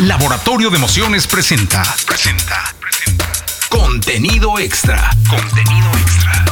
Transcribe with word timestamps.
Laboratorio 0.00 0.70
de 0.70 0.78
Emociones 0.78 1.26
presenta. 1.26 1.82
Presenta. 2.06 2.74
Presenta. 2.80 3.30
Contenido 3.68 4.58
extra. 4.58 5.10
Contenido 5.28 5.90
extra. 5.98 6.44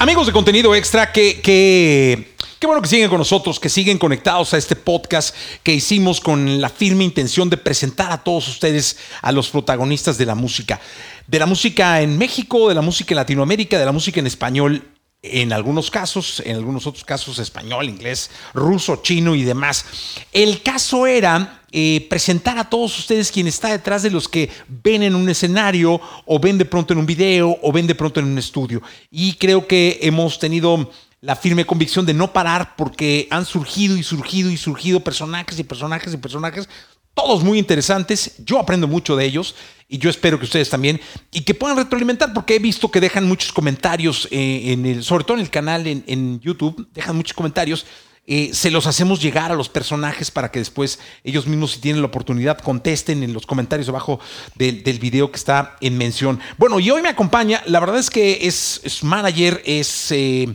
Amigos 0.00 0.26
de 0.26 0.32
Contenido 0.32 0.74
Extra, 0.74 1.12
que, 1.12 1.40
que 1.40 2.34
Qué 2.58 2.66
bueno 2.66 2.80
que 2.80 2.88
siguen 2.88 3.08
con 3.08 3.18
nosotros, 3.18 3.58
que 3.58 3.68
siguen 3.68 3.98
conectados 3.98 4.54
a 4.54 4.56
este 4.56 4.76
podcast 4.76 5.34
que 5.64 5.74
hicimos 5.74 6.20
con 6.20 6.60
la 6.60 6.68
firme 6.68 7.02
intención 7.02 7.50
de 7.50 7.56
presentar 7.56 8.12
a 8.12 8.22
todos 8.22 8.46
ustedes 8.46 8.98
a 9.20 9.32
los 9.32 9.48
protagonistas 9.48 10.16
de 10.16 10.26
la 10.26 10.36
música. 10.36 10.80
De 11.26 11.40
la 11.40 11.46
música 11.46 12.00
en 12.02 12.18
México, 12.18 12.68
de 12.68 12.76
la 12.76 12.82
música 12.82 13.14
en 13.14 13.16
Latinoamérica, 13.16 13.80
de 13.80 13.84
la 13.84 13.90
música 13.90 14.20
en 14.20 14.28
español 14.28 14.91
en 15.22 15.52
algunos 15.52 15.90
casos, 15.90 16.42
en 16.44 16.56
algunos 16.56 16.86
otros 16.86 17.04
casos 17.04 17.38
español, 17.38 17.88
inglés, 17.88 18.30
ruso, 18.54 18.96
chino 19.02 19.36
y 19.36 19.44
demás. 19.44 19.84
El 20.32 20.62
caso 20.62 21.06
era 21.06 21.62
eh, 21.70 22.06
presentar 22.10 22.58
a 22.58 22.68
todos 22.68 22.98
ustedes 22.98 23.30
quien 23.30 23.46
está 23.46 23.68
detrás 23.68 24.02
de 24.02 24.10
los 24.10 24.28
que 24.28 24.50
ven 24.66 25.04
en 25.04 25.14
un 25.14 25.28
escenario 25.28 26.00
o 26.26 26.40
ven 26.40 26.58
de 26.58 26.64
pronto 26.64 26.92
en 26.92 26.98
un 26.98 27.06
video 27.06 27.56
o 27.62 27.72
ven 27.72 27.86
de 27.86 27.94
pronto 27.94 28.18
en 28.18 28.26
un 28.26 28.38
estudio. 28.38 28.82
Y 29.10 29.34
creo 29.34 29.68
que 29.68 30.00
hemos 30.02 30.40
tenido 30.40 30.90
la 31.20 31.36
firme 31.36 31.64
convicción 31.64 32.04
de 32.04 32.14
no 32.14 32.32
parar 32.32 32.74
porque 32.74 33.28
han 33.30 33.46
surgido 33.46 33.96
y 33.96 34.02
surgido 34.02 34.50
y 34.50 34.56
surgido 34.56 35.00
personajes 35.00 35.56
y 35.56 35.62
personajes 35.62 36.12
y 36.12 36.16
personajes 36.16 36.68
todos 37.14 37.42
muy 37.42 37.58
interesantes. 37.58 38.34
Yo 38.44 38.58
aprendo 38.58 38.88
mucho 38.88 39.16
de 39.16 39.24
ellos 39.24 39.54
y 39.88 39.98
yo 39.98 40.08
espero 40.08 40.38
que 40.38 40.46
ustedes 40.46 40.70
también 40.70 41.00
y 41.30 41.42
que 41.42 41.54
puedan 41.54 41.76
retroalimentar 41.76 42.32
porque 42.32 42.56
he 42.56 42.58
visto 42.58 42.90
que 42.90 43.00
dejan 43.00 43.28
muchos 43.28 43.52
comentarios, 43.52 44.26
eh, 44.30 44.72
en 44.72 44.86
el, 44.86 45.04
sobre 45.04 45.24
todo 45.24 45.36
en 45.36 45.42
el 45.42 45.50
canal 45.50 45.86
en, 45.86 46.40
YouTube, 46.40 46.88
dejan 46.94 47.14
muchos 47.16 47.34
comentarios. 47.34 47.84
Eh, 48.24 48.50
se 48.54 48.70
los 48.70 48.86
hacemos 48.86 49.20
llegar 49.20 49.50
a 49.50 49.56
los 49.56 49.68
personajes 49.68 50.30
para 50.30 50.50
que 50.50 50.60
después 50.60 51.00
ellos 51.24 51.46
mismos, 51.46 51.72
si 51.72 51.80
tienen 51.80 52.00
la 52.00 52.06
oportunidad, 52.06 52.58
contesten 52.58 53.22
en 53.22 53.34
los 53.34 53.44
comentarios 53.44 53.88
abajo 53.88 54.20
del, 54.54 54.82
video 55.00 55.30
que 55.30 55.36
está 55.36 55.76
en 55.80 55.98
mención. 55.98 56.40
Bueno, 56.56 56.80
y 56.80 56.90
hoy 56.90 57.02
me 57.02 57.08
acompaña, 57.08 57.62
la 57.66 57.80
verdad 57.80 57.98
es 57.98 58.08
que 58.08 58.46
es, 58.46 58.80
manager, 59.02 59.60
es 59.66 60.12
eh, 60.12 60.54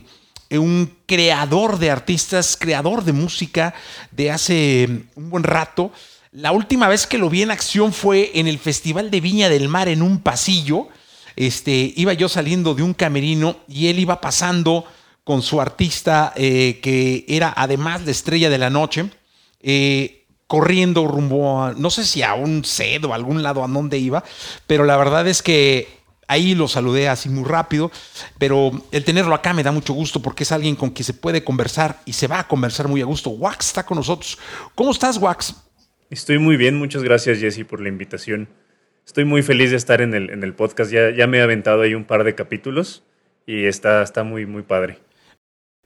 un 0.50 0.90
creador 1.06 1.78
de 1.78 1.90
artistas, 1.90 2.56
creador 2.58 3.04
de 3.04 3.12
música 3.12 3.74
de 4.10 4.30
hace 4.30 5.04
un 5.14 5.30
buen 5.30 5.44
rato. 5.44 5.92
La 6.38 6.52
última 6.52 6.86
vez 6.86 7.08
que 7.08 7.18
lo 7.18 7.28
vi 7.28 7.42
en 7.42 7.50
acción 7.50 7.92
fue 7.92 8.30
en 8.34 8.46
el 8.46 8.60
Festival 8.60 9.10
de 9.10 9.20
Viña 9.20 9.48
del 9.48 9.68
Mar 9.68 9.88
en 9.88 10.02
un 10.02 10.20
pasillo. 10.20 10.86
Este, 11.34 11.92
iba 11.96 12.12
yo 12.12 12.28
saliendo 12.28 12.76
de 12.76 12.84
un 12.84 12.94
camerino 12.94 13.56
y 13.66 13.88
él 13.88 13.98
iba 13.98 14.20
pasando 14.20 14.84
con 15.24 15.42
su 15.42 15.60
artista, 15.60 16.32
eh, 16.36 16.78
que 16.80 17.24
era 17.26 17.52
además 17.56 18.04
la 18.04 18.12
estrella 18.12 18.50
de 18.50 18.58
la 18.58 18.70
noche, 18.70 19.10
eh, 19.62 20.26
corriendo 20.46 21.08
rumbo 21.08 21.60
a, 21.60 21.72
no 21.72 21.90
sé 21.90 22.04
si 22.04 22.22
a 22.22 22.34
un 22.34 22.64
sed 22.64 23.04
o 23.04 23.10
a 23.12 23.16
algún 23.16 23.42
lado 23.42 23.64
a 23.64 23.66
donde 23.66 23.98
iba, 23.98 24.22
pero 24.68 24.84
la 24.84 24.96
verdad 24.96 25.26
es 25.26 25.42
que 25.42 25.88
ahí 26.28 26.54
lo 26.54 26.68
saludé 26.68 27.08
así 27.08 27.28
muy 27.28 27.48
rápido, 27.48 27.90
pero 28.38 28.70
el 28.92 29.02
tenerlo 29.02 29.34
acá 29.34 29.54
me 29.54 29.64
da 29.64 29.72
mucho 29.72 29.92
gusto 29.92 30.22
porque 30.22 30.44
es 30.44 30.52
alguien 30.52 30.76
con 30.76 30.90
quien 30.90 31.04
se 31.04 31.14
puede 31.14 31.42
conversar 31.42 32.00
y 32.04 32.12
se 32.12 32.28
va 32.28 32.38
a 32.38 32.46
conversar 32.46 32.86
muy 32.86 33.02
a 33.02 33.06
gusto. 33.06 33.30
Wax 33.30 33.66
está 33.66 33.84
con 33.84 33.96
nosotros. 33.96 34.38
¿Cómo 34.76 34.92
estás, 34.92 35.18
Wax? 35.18 35.52
Estoy 36.10 36.38
muy 36.38 36.56
bien, 36.56 36.76
muchas 36.76 37.02
gracias 37.02 37.38
Jesse 37.38 37.64
por 37.64 37.80
la 37.80 37.88
invitación. 37.88 38.48
Estoy 39.06 39.24
muy 39.24 39.42
feliz 39.42 39.70
de 39.70 39.76
estar 39.76 40.00
en 40.00 40.14
el, 40.14 40.30
en 40.30 40.42
el 40.42 40.54
podcast, 40.54 40.90
ya, 40.90 41.10
ya 41.10 41.26
me 41.26 41.38
he 41.38 41.42
aventado 41.42 41.82
ahí 41.82 41.94
un 41.94 42.04
par 42.04 42.24
de 42.24 42.34
capítulos 42.34 43.02
y 43.46 43.64
está, 43.64 44.02
está 44.02 44.24
muy, 44.24 44.46
muy 44.46 44.62
padre. 44.62 44.98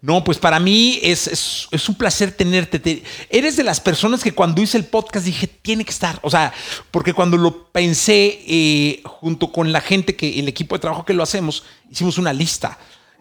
No, 0.00 0.24
pues 0.24 0.38
para 0.38 0.58
mí 0.58 0.98
es, 1.00 1.68
es, 1.70 1.88
un 1.88 1.94
placer 1.94 2.32
tenerte. 2.32 3.04
eres 3.30 3.56
de 3.56 3.62
las 3.62 3.80
personas 3.80 4.24
que 4.24 4.32
cuando 4.32 4.60
hice 4.60 4.76
el 4.76 4.84
podcast 4.84 5.24
dije, 5.24 5.46
tiene 5.46 5.84
que 5.84 5.92
estar. 5.92 6.18
O 6.22 6.30
sea, 6.30 6.52
porque 6.90 7.14
cuando 7.14 7.36
lo 7.36 7.68
pensé 7.70 8.40
eh, 8.48 9.00
junto 9.04 9.52
con 9.52 9.70
la 9.70 9.80
gente, 9.80 10.16
que 10.16 10.40
el 10.40 10.48
equipo 10.48 10.74
de 10.74 10.80
trabajo 10.80 11.04
que 11.04 11.14
lo 11.14 11.22
hacemos, 11.22 11.64
hicimos 11.88 12.18
una 12.18 12.32
lista. 12.32 12.78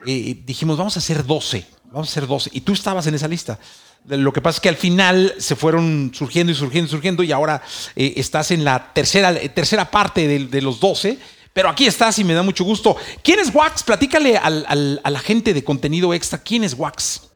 Eh, 0.07 0.41
dijimos, 0.43 0.75
vamos 0.75 0.97
a 0.97 1.01
hacer 1.01 1.23
12, 1.23 1.67
vamos 1.91 2.09
a 2.09 2.11
hacer 2.11 2.25
12. 2.25 2.49
Y 2.51 2.61
tú 2.61 2.73
estabas 2.73 3.05
en 3.05 3.13
esa 3.13 3.27
lista. 3.27 3.59
Lo 4.07 4.33
que 4.33 4.41
pasa 4.41 4.57
es 4.57 4.61
que 4.61 4.69
al 4.69 4.75
final 4.75 5.33
se 5.37 5.55
fueron 5.55 6.11
surgiendo 6.13 6.51
y 6.51 6.55
surgiendo 6.55 6.87
y 6.87 6.91
surgiendo 6.91 7.23
y 7.23 7.31
ahora 7.31 7.61
eh, 7.95 8.13
estás 8.17 8.49
en 8.51 8.63
la 8.63 8.93
tercera, 8.93 9.33
tercera 9.53 9.91
parte 9.91 10.27
de, 10.27 10.61
los 10.61 10.79
12. 10.79 11.17
Pero 11.53 11.69
aquí 11.69 11.85
estás 11.85 12.17
y 12.17 12.23
me 12.23 12.33
da 12.33 12.43
mucho 12.43 12.63
gusto. 12.63 12.95
¿Quién 13.23 13.39
es 13.39 13.53
Wax? 13.53 13.83
Platícale 13.83 14.37
a 14.37 14.49
la 14.49 15.19
gente 15.19 15.53
de 15.53 15.63
contenido 15.63 16.13
extra. 16.13 16.39
¿Quién 16.39 16.63
es 16.63 16.73
Wax? 16.73 17.29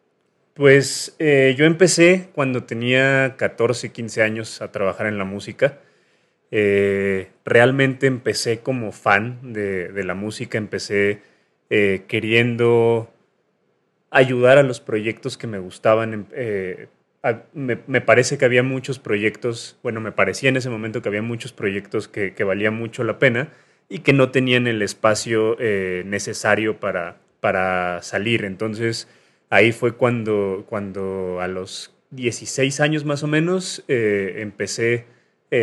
Pues 0.53 1.13
eh, 1.19 1.53
yo 1.57 1.65
empecé 1.65 2.29
cuando 2.33 2.63
tenía 2.63 3.35
14, 3.37 3.91
15 3.91 4.23
años 4.23 4.61
a 4.61 4.71
trabajar 4.71 5.07
en 5.07 5.17
la 5.17 5.25
música. 5.25 5.79
Eh, 6.49 7.27
realmente 7.43 8.07
empecé 8.07 8.59
como 8.59 8.93
fan 8.93 9.53
de 9.53 10.03
la 10.03 10.13
música, 10.13 10.57
empecé 10.57 11.21
queriendo 11.69 13.14
ayudar 14.15 14.57
a 14.57 14.63
los 14.63 14.79
proyectos 14.79 15.37
que 15.37 15.45
me 15.45 15.59
gustaban. 15.59 16.27
Eh, 16.31 16.87
me, 17.53 18.01
parece 18.01 18.37
que 18.37 18.45
había 18.45 18.63
muchos 18.63 18.97
proyectos, 18.97 19.77
bueno, 19.83 19.99
me 19.99 20.13
parecía 20.13 20.49
en 20.49 20.57
ese 20.57 20.69
momento 20.69 21.01
que 21.01 21.09
había 21.09 21.21
muchos 21.21 21.51
proyectos 21.51 22.07
que, 22.07 22.33
que 22.33 22.43
valían 22.45 22.75
mucho 22.75 23.03
la 23.03 23.19
pena 23.19 23.49
y 23.89 23.99
que 23.99 24.13
no 24.13 24.31
tenían 24.31 24.67
el 24.67 24.81
espacio 24.81 25.57
eh, 25.59 26.03
necesario 26.05 26.79
para, 26.79 27.17
para 27.41 28.01
salir. 28.03 28.45
Entonces, 28.45 29.09
ahí 29.49 29.73
fue 29.73 29.97
cuando, 29.97 30.65
cuando 30.69 31.41
a 31.41 31.47
los 31.49 31.93
16 32.11 32.79
años 32.79 33.03
más 33.03 33.21
o 33.21 33.27
menos 33.27 33.83
eh, 33.89 34.35
empecé 34.37 35.07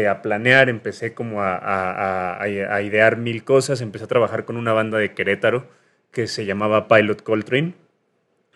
a 0.09 0.23
planear, 0.23 0.71
empecé 0.71 1.13
como 1.13 1.43
a, 1.43 1.55
a, 1.55 2.43
a, 2.43 2.83
idear 2.83 3.19
mil 3.19 3.45
cosas, 3.45 3.83
empecé 3.83 4.07
a 4.07 4.09
trabajar 4.09 4.47
con 4.47 4.57
una 4.57 4.73
banda 4.73 4.97
de 4.97 5.13
Querétaro 5.13 5.67
que 6.11 6.29
se 6.29 6.47
llamaba 6.47 6.89
Pilot 6.89 7.23
Coltrane 7.23 7.75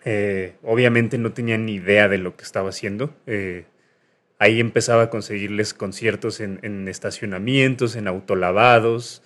eh, 0.09 0.53
obviamente 0.63 1.17
no 1.17 1.33
tenía 1.33 1.57
ni 1.57 1.73
idea 1.73 2.07
de 2.07 2.17
lo 2.17 2.37
que 2.37 2.45
estaba 2.45 2.69
haciendo. 2.69 3.13
Eh, 3.25 3.65
ahí 4.39 4.61
empezaba 4.61 5.03
a 5.03 5.09
conseguirles 5.09 5.73
conciertos 5.73 6.39
en, 6.39 6.87
estacionamientos, 6.87 7.97
en 7.97 8.07
autolavados, 8.07 9.21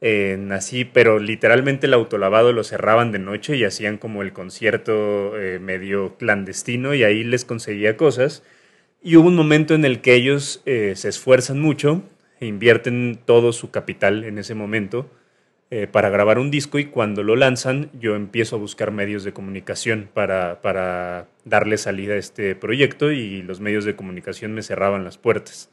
en 0.00 0.50
así, 0.52 0.86
pero 0.86 1.18
literalmente 1.18 1.86
el 1.86 1.92
autolavado 1.92 2.54
lo 2.54 2.64
cerraban 2.64 3.12
de 3.12 3.18
noche 3.18 3.56
y 3.56 3.64
hacían 3.64 3.98
como 3.98 4.22
el 4.22 4.32
concierto 4.32 5.38
eh, 5.38 5.58
medio 5.58 6.16
clandestino 6.16 6.94
y 6.94 7.04
ahí 7.04 7.24
les 7.24 7.44
conseguía 7.44 7.98
cosas. 7.98 8.42
Y 9.02 9.16
hubo 9.16 9.28
un 9.28 9.36
momento 9.36 9.74
en 9.74 9.84
el 9.84 10.00
que 10.00 10.14
ellos 10.14 10.62
se 10.64 11.08
esfuerzan 11.08 11.60
mucho, 11.60 12.04
e 12.40 12.46
invierten 12.46 13.20
todo 13.22 13.52
su 13.52 13.70
capital 13.70 14.24
en 14.24 14.38
ese 14.38 14.54
momento 14.54 15.10
eh, 15.74 15.86
para 15.86 16.10
grabar 16.10 16.38
un 16.38 16.50
disco 16.50 16.78
y 16.78 16.84
cuando 16.84 17.22
lo 17.22 17.34
lanzan 17.34 17.88
yo 17.98 18.14
empiezo 18.14 18.56
a 18.56 18.58
buscar 18.58 18.90
medios 18.90 19.24
de 19.24 19.32
comunicación 19.32 20.10
para, 20.12 20.60
para 20.60 21.28
darle 21.46 21.78
salida 21.78 22.12
a 22.12 22.18
este 22.18 22.54
proyecto 22.54 23.10
y 23.10 23.40
los 23.40 23.60
medios 23.60 23.86
de 23.86 23.96
comunicación 23.96 24.52
me 24.52 24.62
cerraban 24.62 25.02
las 25.02 25.16
puertas. 25.16 25.70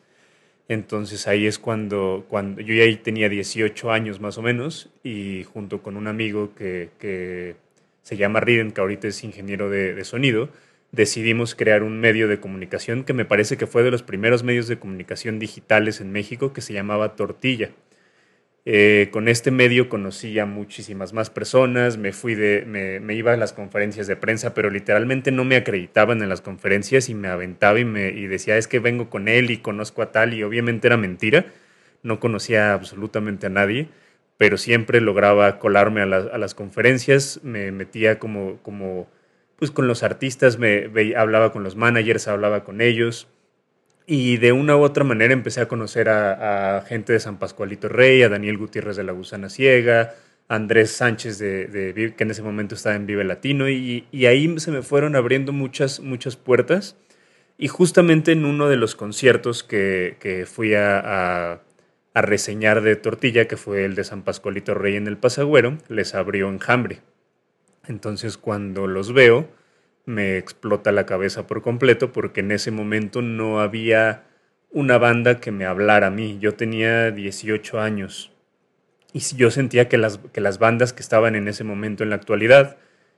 Entonces 0.70 1.28
ahí 1.28 1.46
es 1.46 1.60
cuando, 1.60 2.24
cuando 2.30 2.62
yo 2.62 2.74
ya 2.74 3.04
tenía 3.04 3.28
18 3.28 3.92
años 3.92 4.22
más 4.22 4.38
o 4.38 4.42
menos 4.42 4.90
y 5.04 5.44
junto 5.44 5.84
con 5.84 5.98
un 5.98 6.08
amigo 6.08 6.56
que, 6.56 6.92
que 6.98 7.58
se 8.02 8.16
llama 8.16 8.40
Riden, 8.40 8.72
que 8.72 8.80
ahorita 8.80 9.10
es 9.10 9.22
ingeniero 9.26 9.70
de, 9.70 9.94
de, 9.94 10.06
sonido, 10.06 10.48
decidimos 10.94 11.56
crear 11.56 11.84
un 11.84 12.00
medio 12.00 12.30
de 12.30 12.40
comunicación 12.40 13.04
que 13.04 13.12
me 13.12 13.26
parece 13.26 13.58
que 13.58 13.68
fue 13.68 13.84
de 13.84 13.92
los 13.92 14.04
primeros 14.04 14.46
medios 14.46 14.70
de 14.70 14.80
comunicación 14.80 15.40
digitales 15.40 16.00
en 16.00 16.14
México 16.14 16.54
que 16.54 16.62
se 16.62 16.72
llamaba 16.72 17.18
Tortilla. 17.18 17.72
Eh, 18.66 19.10
con 19.12 19.28
este 19.28 19.52
medio 19.52 19.90
conocí 19.90 20.38
a 20.38 20.46
muchísimas 20.46 21.14
más 21.14 21.30
personas, 21.30 21.98
me 21.98 22.12
fui 22.12 22.36
de, 22.36 22.66
me, 22.66 23.14
iba 23.16 23.34
a 23.34 23.38
las 23.38 23.54
conferencias 23.54 24.06
de 24.08 24.16
prensa, 24.16 24.54
pero 24.54 24.70
literalmente 24.70 25.32
no 25.32 25.46
me 25.46 25.56
acreditaban 25.56 26.22
en 26.22 26.30
las 26.30 26.42
conferencias 26.42 27.10
y 27.10 27.16
me 27.16 27.30
aventaba 27.30 27.80
y 27.80 27.86
me 27.86 28.10
y 28.10 28.28
decía 28.28 28.58
es 28.58 28.68
que 28.68 28.80
vengo 28.80 29.10
con 29.10 29.28
él 29.28 29.50
y 29.50 29.58
conozco 29.58 30.02
a 30.02 30.12
tal 30.12 30.34
y 30.34 30.44
obviamente 30.44 30.88
era 30.88 30.98
mentira, 30.98 31.46
no 32.04 32.20
conocía 32.20 32.74
absolutamente 32.74 33.48
a 33.48 33.50
nadie, 33.50 33.88
pero 34.38 34.58
siempre 34.58 35.02
lograba 35.02 35.58
colarme 35.60 36.02
a, 36.02 36.06
las 36.06 36.54
conferencias, 36.54 37.40
me 37.44 37.72
metía 37.72 38.20
como, 38.20 38.58
como 38.62 39.10
pues 39.56 39.72
con 39.72 39.88
los 39.88 40.04
artistas, 40.04 40.60
me, 40.60 40.90
hablaba 41.16 41.52
con 41.52 41.64
los 41.64 41.76
managers, 41.76 42.28
hablaba 42.28 42.64
con 42.66 42.82
ellos 42.82 43.28
y 44.12 44.38
de 44.38 44.54
una 44.54 44.76
u 44.76 44.82
otra 44.82 45.04
manera 45.04 45.34
empecé 45.34 45.62
a 45.62 45.68
conocer 45.68 46.10
a, 46.10 46.84
gente 46.88 47.14
de 47.14 47.20
San 47.20 47.38
Pascualito 47.38 47.90
Rey, 47.90 48.24
a 48.24 48.30
Daniel 48.30 48.58
Gutiérrez 48.58 48.98
de 48.98 49.04
la 49.04 49.12
Gusana 49.12 49.50
Ciega, 49.50 50.16
a 50.48 50.56
Andrés 50.56 50.90
Sánchez, 50.90 51.38
de, 51.38 52.16
que 52.18 52.24
en 52.24 52.32
ese 52.32 52.42
momento 52.42 52.74
estaba 52.74 52.96
en 52.96 53.06
Vive 53.06 53.24
Latino, 53.24 53.70
y, 53.70 54.08
ahí 54.26 54.60
se 54.60 54.72
me 54.72 54.82
fueron 54.82 55.16
abriendo 55.16 55.54
muchas, 55.54 56.00
muchas 56.00 56.38
puertas. 56.38 56.98
Y 57.60 57.68
justamente 57.68 58.32
en 58.32 58.46
uno 58.46 58.68
de 58.68 58.78
los 58.78 58.96
conciertos 58.96 59.64
que, 59.64 60.48
fui 60.52 60.74
a, 60.74 61.62
a, 62.16 62.22
reseñar 62.24 62.82
de 62.82 62.96
Tortilla, 62.96 63.48
que 63.48 63.58
fue 63.58 63.86
el 63.86 63.94
de 63.94 64.06
San 64.06 64.24
Pascualito 64.24 64.74
Rey 64.74 64.96
en 64.96 65.06
el 65.06 65.18
Pasagüero, 65.18 65.78
les 65.88 66.16
abrió 66.16 66.50
enjambre. 66.50 67.02
Entonces 67.88 68.40
cuando 68.40 68.88
los 68.88 69.14
veo, 69.14 69.48
me 70.10 70.38
explota 70.38 70.92
la 70.92 71.06
cabeza 71.06 71.48
por 71.48 71.62
completo 71.62 72.12
porque 72.12 72.42
en 72.42 72.52
ese 72.52 72.72
momento 72.72 73.22
no 73.22 73.62
había 73.62 74.24
una 74.72 74.98
banda 74.98 75.40
que 75.40 75.52
me 75.52 75.66
hablara 75.66 76.08
a 76.08 76.12
mí. 76.12 76.38
Yo 76.42 76.56
tenía 76.56 77.12
18 77.12 77.80
años 77.80 78.32
y 79.14 79.20
yo 79.36 79.52
sentía 79.52 79.88
que 79.88 79.98
las, 79.98 80.20
que 80.34 80.42
las 80.42 80.60
bandas 80.60 80.94
que 80.94 81.02
estaban 81.02 81.36
en 81.36 81.48
ese 81.48 81.64
momento 81.64 82.04
en 82.04 82.10
la 82.10 82.16
actualidad 82.16 82.78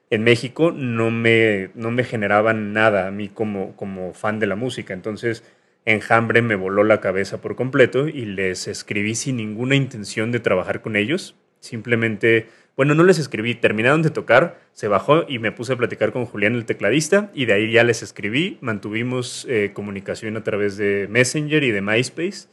en 0.09 0.23
México 0.23 0.71
no 0.71 1.09
me, 1.09 1.71
no 1.73 1.89
me 1.89 2.03
generaban 2.03 2.73
nada 2.73 3.07
a 3.07 3.11
mí 3.11 3.29
como, 3.29 3.75
como 3.75 4.13
fan 4.13 4.39
de 4.39 4.47
la 4.47 4.55
música. 4.55 4.94
Entonces, 4.94 5.44
Enjambre 5.85 6.41
me 6.41 6.55
voló 6.55 6.83
la 6.83 7.01
cabeza 7.01 7.41
por 7.41 7.55
completo 7.55 8.07
y 8.07 8.25
les 8.25 8.67
escribí 8.67 9.15
sin 9.15 9.37
ninguna 9.37 9.75
intención 9.75 10.31
de 10.31 10.39
trabajar 10.39 10.81
con 10.81 10.95
ellos. 10.95 11.35
Simplemente, 11.59 12.47
bueno, 12.81 12.95
no 12.95 13.04
les 13.04 13.19
escribí, 13.19 13.54
terminaron 13.54 14.01
de 14.01 14.10
tocar, 14.10 14.60
se 14.74 14.88
bajó 14.88 15.24
y 15.28 15.38
me 15.38 15.51
puse 15.51 15.74
a 15.74 15.75
platicar 15.75 16.12
con 16.12 16.25
Julián, 16.25 16.56
el 16.56 16.66
tecladista, 16.66 17.30
y 17.36 17.45
de 17.45 17.54
ahí 17.54 17.72
ya 17.72 17.83
les 17.83 18.01
escribí, 18.01 18.57
mantuvimos 18.62 19.45
eh, 19.48 19.69
comunicación 19.72 20.36
a 20.36 20.44
través 20.44 20.78
de 20.78 21.07
Messenger 21.10 21.63
y 21.63 21.72
de 21.72 21.81
MySpace. 21.81 22.48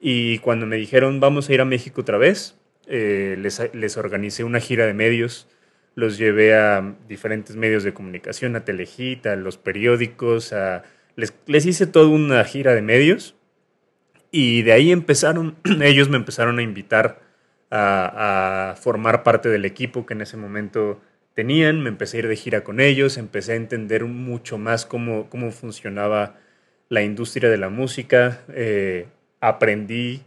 Y 0.00 0.38
cuando 0.38 0.66
me 0.66 0.76
dijeron 0.76 1.20
vamos 1.20 1.48
a 1.48 1.54
ir 1.54 1.60
a 1.60 1.64
México 1.64 2.00
otra 2.00 2.18
vez, 2.18 2.58
eh, 2.88 3.36
les, 3.38 3.62
les 3.72 3.96
organicé 3.96 4.42
una 4.42 4.58
gira 4.58 4.86
de 4.86 4.94
medios 4.94 5.46
los 5.94 6.18
llevé 6.18 6.54
a 6.54 6.96
diferentes 7.08 7.56
medios 7.56 7.82
de 7.84 7.92
comunicación, 7.92 8.56
a 8.56 8.64
Telehit, 8.64 9.26
a 9.26 9.36
los 9.36 9.58
periódicos, 9.58 10.52
a 10.52 10.82
les, 11.16 11.66
hice 11.66 11.86
toda 11.86 12.08
una 12.08 12.42
gira 12.44 12.74
de 12.74 12.82
medios 12.82 13.36
y 14.30 14.62
de 14.62 14.72
ahí 14.72 14.92
empezaron, 14.92 15.56
ellos 15.82 16.08
me 16.08 16.16
empezaron 16.16 16.58
a 16.58 16.62
invitar 16.62 17.20
a, 17.70 18.74
formar 18.80 19.22
parte 19.22 19.48
del 19.48 19.64
equipo 19.64 20.06
que 20.06 20.14
en 20.14 20.22
ese 20.22 20.36
momento 20.36 21.00
tenían, 21.34 21.82
me 21.82 21.88
empecé 21.88 22.16
a 22.16 22.20
ir 22.20 22.28
de 22.28 22.36
gira 22.36 22.64
con 22.64 22.80
ellos, 22.80 23.16
empecé 23.16 23.52
a 23.52 23.56
entender 23.56 24.04
mucho 24.04 24.58
más 24.58 24.86
cómo, 24.86 25.28
cómo 25.30 25.50
funcionaba 25.52 26.36
la 26.88 27.02
industria 27.02 27.48
de 27.48 27.56
la 27.56 27.68
música, 27.68 28.40
eh, 28.48 29.06
aprendí 29.40 30.22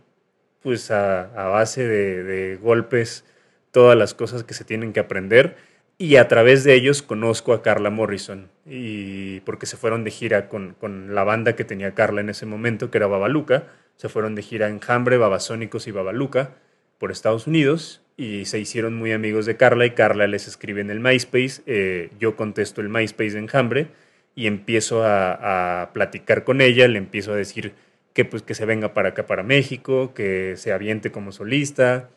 pues 0.62 0.92
a, 0.92 1.28
base 1.36 1.86
de, 1.86 2.58
golpes 2.62 3.26
todas 3.72 3.98
las 3.98 4.14
cosas 4.14 4.44
que 4.44 4.54
se 4.54 4.64
tienen 4.64 4.94
que 4.94 5.02
aprender. 5.02 5.58
Y 5.98 6.16
a 6.16 6.28
través 6.28 6.64
de 6.64 6.74
ellos 6.74 7.02
conozco 7.02 7.54
a 7.54 7.62
Carla 7.62 7.90
Morrison, 7.90 8.50
y 8.66 9.42
porque 9.42 9.66
se 9.66 9.78
fueron 9.78 10.04
de 10.04 10.12
gira 10.12 10.48
con, 10.48 10.76
la 11.14 11.24
banda 11.24 11.56
que 11.56 11.66
tenía 11.66 11.94
Carla 11.94 12.22
en 12.22 12.30
ese 12.30 12.46
momento, 12.46 12.90
que 12.90 12.98
era 12.98 13.08
Babaluca, 13.08 13.68
se 13.98 14.10
fueron 14.10 14.36
de 14.36 14.42
gira 14.42 14.70
en 14.70 14.80
Hambre, 14.88 15.18
Babasónicos 15.18 15.88
y 15.88 15.92
Babaluca 15.92 16.56
por 17.04 17.12
Estados 17.12 17.48
Unidos, 17.48 18.02
y 18.16 18.46
se 18.46 18.60
hicieron 18.60 18.94
muy 18.94 19.12
amigos 19.12 19.46
de 19.46 19.58
Carla, 19.58 19.86
y 19.86 19.90
Carla 19.90 20.26
les 20.26 20.48
escribe 20.48 20.80
en 20.80 20.90
el 20.90 21.02
MySpace, 21.02 21.62
eh, 21.66 22.12
yo 22.18 22.38
contesto 22.38 22.80
el 22.80 22.88
MySpace 22.88 23.32
de 23.32 23.40
Enjambre, 23.40 23.88
y 24.36 24.48
empiezo 24.48 25.04
a, 25.04 25.90
platicar 25.94 26.46
con 26.46 26.62
ella, 26.62 26.88
le 26.88 26.98
empiezo 27.00 27.34
a 27.34 27.36
decir 27.36 27.74
que, 28.14 28.24
pues, 28.24 28.42
que 28.42 28.56
se 28.56 28.66
venga 28.66 28.94
para 28.94 29.10
acá, 29.10 29.26
para 29.26 29.44
México, 29.44 30.14
que 30.14 30.54
se 30.56 30.72
aviente 30.72 31.12
como 31.12 31.34
solista, 31.34 32.10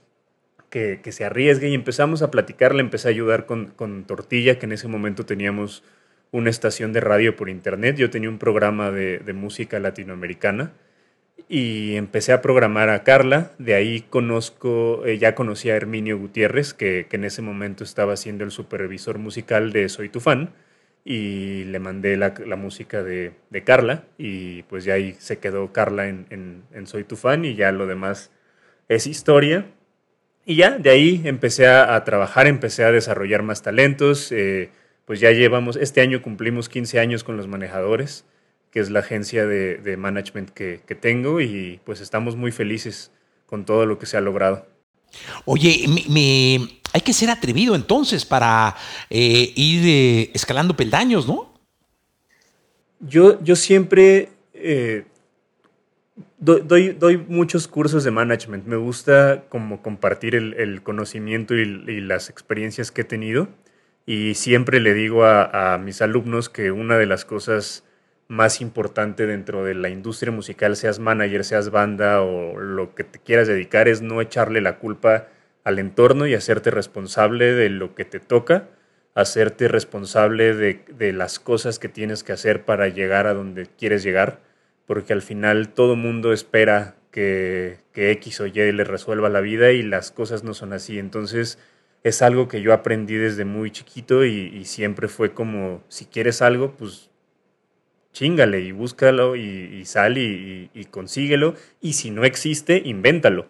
que, 0.70 1.00
se 1.10 1.24
arriesgue 1.24 1.68
y 1.68 1.74
empezamos 1.74 2.22
a 2.22 2.30
platicar, 2.30 2.72
le 2.72 2.82
empecé 2.82 3.08
a 3.08 3.10
ayudar 3.10 3.44
con, 3.44 4.04
Tortilla, 4.06 4.60
que 4.60 4.66
en 4.66 4.72
ese 4.72 4.86
momento 4.86 5.26
teníamos 5.26 5.82
una 6.30 6.48
estación 6.48 6.92
de 6.92 7.00
radio 7.00 7.34
por 7.34 7.48
internet, 7.48 7.96
yo 7.96 8.08
tenía 8.08 8.28
un 8.28 8.38
programa 8.38 8.92
de, 8.92 9.32
música 9.32 9.80
latinoamericana 9.80 10.74
y 11.48 11.96
empecé 11.96 12.32
a 12.32 12.42
programar 12.42 12.88
a 12.88 13.04
Carla, 13.04 13.52
de 13.58 13.74
ahí 13.74 14.02
conozco, 14.02 15.04
eh, 15.06 15.18
ya 15.18 15.34
conocí 15.34 15.70
a 15.70 15.76
Herminio 15.76 16.18
Gutiérrez, 16.18 16.74
que, 16.74 17.06
en 17.10 17.24
ese 17.24 17.42
momento 17.42 17.84
estaba 17.84 18.16
siendo 18.16 18.44
el 18.44 18.50
supervisor 18.50 19.18
musical 19.18 19.72
de 19.72 19.88
Soy 19.88 20.08
tu 20.08 20.20
fan, 20.20 20.50
y 21.04 21.64
le 21.64 21.78
mandé 21.78 22.16
la, 22.16 22.32
música 22.56 23.02
de, 23.02 23.32
Carla, 23.64 24.04
y 24.18 24.62
pues 24.64 24.84
ya 24.84 24.94
ahí 24.94 25.14
se 25.18 25.38
quedó 25.38 25.72
Carla 25.72 26.08
en, 26.08 26.26
en 26.72 26.86
Soy 26.86 27.04
tu 27.04 27.16
fan, 27.16 27.44
y 27.44 27.54
ya 27.54 27.72
lo 27.72 27.86
demás 27.86 28.30
es 28.88 29.06
historia. 29.06 29.66
Y 30.44 30.56
ya, 30.56 30.78
de 30.78 30.90
ahí 30.90 31.22
empecé 31.24 31.66
a, 31.66 32.02
trabajar, 32.04 32.46
empecé 32.46 32.84
a 32.84 32.92
desarrollar 32.92 33.42
más 33.42 33.62
talentos. 33.62 34.30
Eh, 34.30 34.70
pues 35.04 35.20
ya 35.20 35.32
llevamos, 35.32 35.76
este 35.76 36.00
año 36.00 36.22
cumplimos 36.22 36.68
15 36.68 37.00
años 37.00 37.24
con 37.24 37.36
los 37.36 37.48
manejadores, 37.48 38.24
que 38.76 38.80
es 38.80 38.90
la 38.90 39.00
agencia 39.00 39.46
de, 39.46 39.96
management 39.96 40.50
que, 40.50 40.98
tengo 41.00 41.40
y 41.40 41.80
pues 41.86 42.02
estamos 42.02 42.36
muy 42.36 42.52
felices 42.52 43.10
con 43.46 43.64
todo 43.64 43.86
lo 43.86 43.98
que 43.98 44.04
se 44.04 44.18
ha 44.18 44.20
logrado. 44.20 44.66
Oye, 45.46 45.86
me, 46.10 46.80
hay 46.92 47.00
que 47.00 47.14
ser 47.14 47.30
atrevido 47.30 47.74
entonces 47.74 48.26
para 48.26 48.76
eh, 49.08 49.50
ir 49.56 49.82
eh, 49.86 50.30
escalando 50.34 50.76
peldaños, 50.76 51.26
¿no? 51.26 51.54
Yo, 53.00 53.42
yo 53.42 53.56
siempre 53.56 54.28
doy, 56.38 56.90
doy, 56.90 57.16
muchos 57.16 57.68
cursos 57.68 58.04
de 58.04 58.10
management. 58.10 58.66
Me 58.66 58.76
gusta 58.76 59.44
como 59.48 59.80
compartir 59.80 60.34
el, 60.34 60.82
conocimiento 60.82 61.54
y, 61.54 62.02
las 62.02 62.28
experiencias 62.28 62.90
que 62.90 63.00
he 63.00 63.04
tenido. 63.04 63.48
Y 64.04 64.34
siempre 64.34 64.80
le 64.80 64.92
digo 64.92 65.24
a, 65.24 65.80
mis 65.82 66.02
alumnos 66.02 66.50
que 66.50 66.72
una 66.72 66.98
de 66.98 67.06
las 67.06 67.24
cosas 67.24 67.84
más 68.28 68.60
importantes 68.60 69.28
dentro 69.28 69.64
de 69.64 69.74
la 69.74 69.88
industria 69.88 70.32
musical, 70.32 70.76
seas 70.76 70.98
manager, 70.98 71.44
seas 71.44 71.70
banda 71.70 72.22
o 72.22 72.58
lo 72.58 72.94
que 72.94 73.04
te 73.04 73.18
quieras 73.18 73.48
dedicar, 73.48 73.88
es 73.88 74.02
no 74.02 74.20
echarle 74.20 74.60
la 74.60 74.78
culpa 74.78 75.28
al 75.64 75.78
entorno 75.78 76.26
y 76.26 76.34
hacerte 76.34 76.70
responsable 76.70 77.52
de 77.52 77.70
lo 77.70 77.94
que 77.94 78.04
te 78.04 78.20
toca, 78.20 78.68
hacerte 79.14 79.68
responsable 79.68 80.54
de, 80.54 80.84
de 80.96 81.12
las 81.12 81.38
cosas 81.38 81.78
que 81.78 81.88
tienes 81.88 82.22
que 82.22 82.32
hacer 82.32 82.64
para 82.64 82.88
llegar 82.88 83.26
a 83.26 83.34
donde 83.34 83.66
quieres 83.66 84.02
llegar 84.02 84.40
porque 84.86 85.12
al 85.12 85.22
final 85.22 85.68
todo 85.70 85.96
mundo 85.96 86.32
espera 86.32 86.94
que, 87.10 87.78
X 87.94 88.40
o 88.40 88.46
Y 88.46 88.52
le 88.52 88.84
resuelva 88.84 89.28
la 89.28 89.40
vida 89.40 89.72
y 89.72 89.82
las 89.82 90.10
cosas 90.10 90.44
no 90.44 90.54
son 90.54 90.72
así. 90.72 90.98
Entonces 90.98 91.58
es 92.04 92.22
algo 92.22 92.46
que 92.46 92.62
yo 92.62 92.72
aprendí 92.72 93.16
desde 93.16 93.44
muy 93.44 93.70
chiquito 93.70 94.24
y, 94.24 94.64
siempre 94.64 95.08
fue 95.08 95.34
como, 95.34 95.82
si 95.88 96.06
quieres 96.06 96.40
algo, 96.40 96.72
pues 96.76 97.10
chingale 98.16 98.62
y 98.62 98.72
búscalo 98.72 99.36
y, 99.36 99.84
sal 99.84 100.16
y, 100.16 100.70
y, 100.72 100.84
consíguelo. 100.86 101.54
Y 101.82 101.92
si 101.92 102.10
no 102.10 102.24
existe, 102.24 102.80
invéntalo. 102.82 103.46